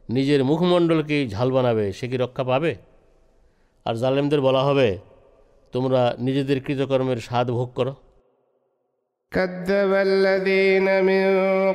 [0.09, 2.73] নিজের মুখমণ্ডলকেই ঝাল বানাবে সে কি রক্ষা পাবে
[3.87, 4.89] আর জালেমদের বলা হবে
[5.73, 7.93] তোমরা নিজেদের কৃতকর্মের স্বাদ ভোগ করো
[9.35, 11.27] كذب الذين من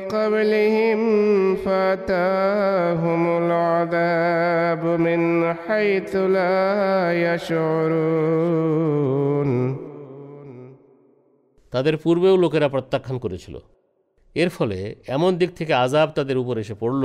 [0.06, 1.00] قبلهم
[1.56, 5.20] فاتاهم العذاب من
[5.56, 6.56] حيث لا
[7.26, 8.56] يشعرون
[11.72, 13.54] তাদের পূর্বেও লোকেরা প্রত্যাখ্যান করেছিল
[14.36, 17.04] এর ফলে এমন দিক থেকে আজাব তাদের উপর এসে পড়ল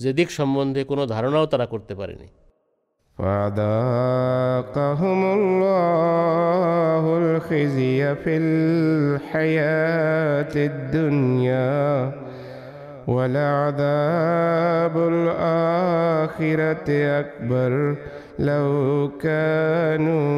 [0.00, 2.28] যে দিক সম্বন্ধে কোনো ধারণাও তারা করতে পারেনি
[3.18, 12.12] فذاقهم الله الخزي في الحياة الدنيا
[13.08, 16.88] ولعذاب الآخرة
[17.20, 17.96] أكبر
[18.38, 20.30] لو كانوا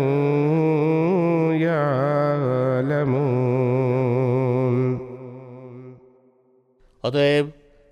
[1.55, 3.53] يعلمون
[7.05, 7.47] অতএব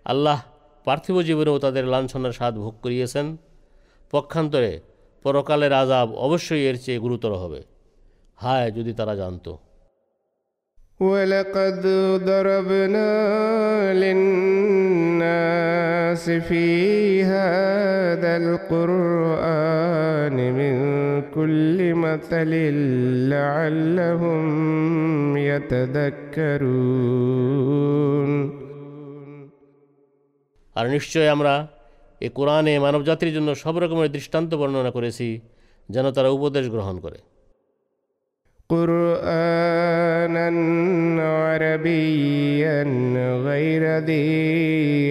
[0.07, 0.39] আল্লাহ
[0.87, 3.27] পার্থিব জীবনেও তাদের লাঞ্ছনার স্বাদ ভোগ করিয়েছেন
[4.15, 4.81] পক্ষান্তরে
[5.25, 7.61] পরকালের আজাব অবশ্যই এর চেয়ে গুরুতর হবে
[8.39, 9.59] হায় যদি তারা জানতো
[11.01, 11.87] ولقد
[12.25, 13.11] ضربنا
[13.95, 15.61] للناس
[16.49, 16.65] في
[17.25, 20.75] هذا القرآن من
[21.31, 22.51] كل مثل
[23.29, 24.47] لعلهم
[27.11, 28.61] يتذكرون
[30.77, 31.74] আর নিশ্চয় আমরা
[32.25, 35.29] এ কোরআনে মানবজাতির জন্য সব রকমের দৃষ্টান্ত বর্ণনা করেছি
[35.89, 37.21] যেন তারা উপদেশ গ্রহণ করে
[38.71, 40.49] قرآنا
[41.45, 42.83] عربيا
[43.49, 44.29] غير ذي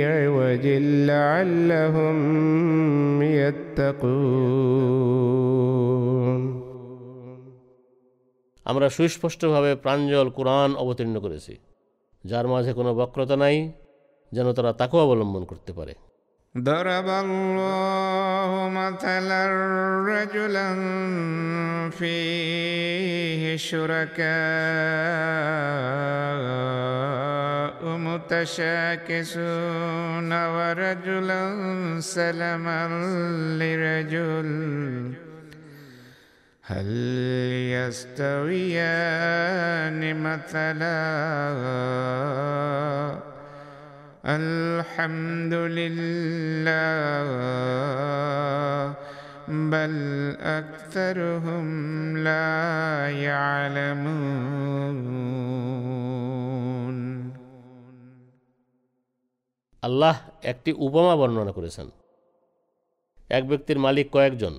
[0.06, 0.66] عوج
[1.08, 2.18] لعلهم
[3.40, 4.50] يتقون
[8.66, 11.54] আমরা সুস্পষ্টভাবে প্রাঞ্জল কোরআন অবতীর্ণ করেছি
[12.24, 13.58] যার মাঝে কোনো বক্রতা নাই
[14.32, 15.94] যেন তারা তাকেও অবলম্বন করতে পারে
[16.59, 19.47] ضرب الله مثلا
[20.07, 20.75] رجلا
[21.91, 24.25] فيه شركاء
[27.99, 29.53] متشاكسون
[30.33, 31.43] ورجلا
[32.01, 32.89] سلما
[33.59, 35.13] لرجل.
[36.63, 36.87] هل
[37.75, 39.03] يستويان
[40.23, 40.95] مثلا؟
[44.26, 47.30] الحمد لله
[49.48, 49.94] بل
[50.52, 51.66] أكثرهم
[52.18, 52.50] لا
[53.10, 54.60] يعلمون
[59.84, 61.88] আল্লাহ একটি উপমা বর্ণনা করেছেন
[63.30, 64.54] এক ব্যক্তির মালিক কয়েকজন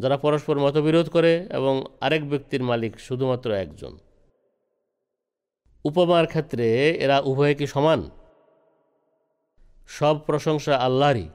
[0.00, 3.92] যারা পরস্পর মতবিরোধ করে এবং আরেক ব্যক্তির মালিক শুধুমাত্র একজন
[5.86, 6.66] উপমার ক্ষেত্রে
[6.98, 8.00] এরা উভয়ে কি সমান
[9.88, 11.26] সব প্রশংসা আল্লাহরই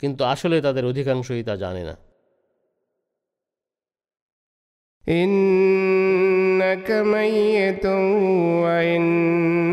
[0.00, 1.96] কিন্তু আসলে তাদের অধিকাংশই তা জানে না
[5.04, 7.86] إنك ميت
[8.64, 9.72] وإنهم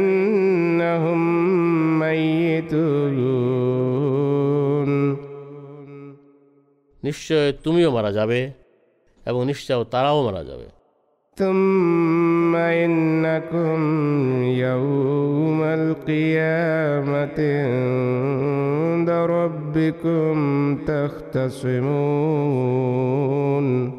[2.00, 3.24] ميتون
[7.04, 8.40] নিশ্চয় তুমিও মারা যাবে
[9.26, 10.68] এবং নিশ্চয় তারাও মারা যাবে
[11.38, 13.80] ثم إنكم
[14.44, 20.36] يوم القيامة عند ربكم
[22.24, 23.94] تختصمون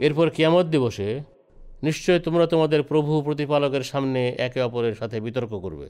[0.00, 1.08] এরপর কিয়ামত দিবসে
[1.82, 5.86] নিশ্চয় তোমরা তোমাদের প্রভু প্রতিপালকের সামনে একে অপরের সাথে বিতর্ক করবে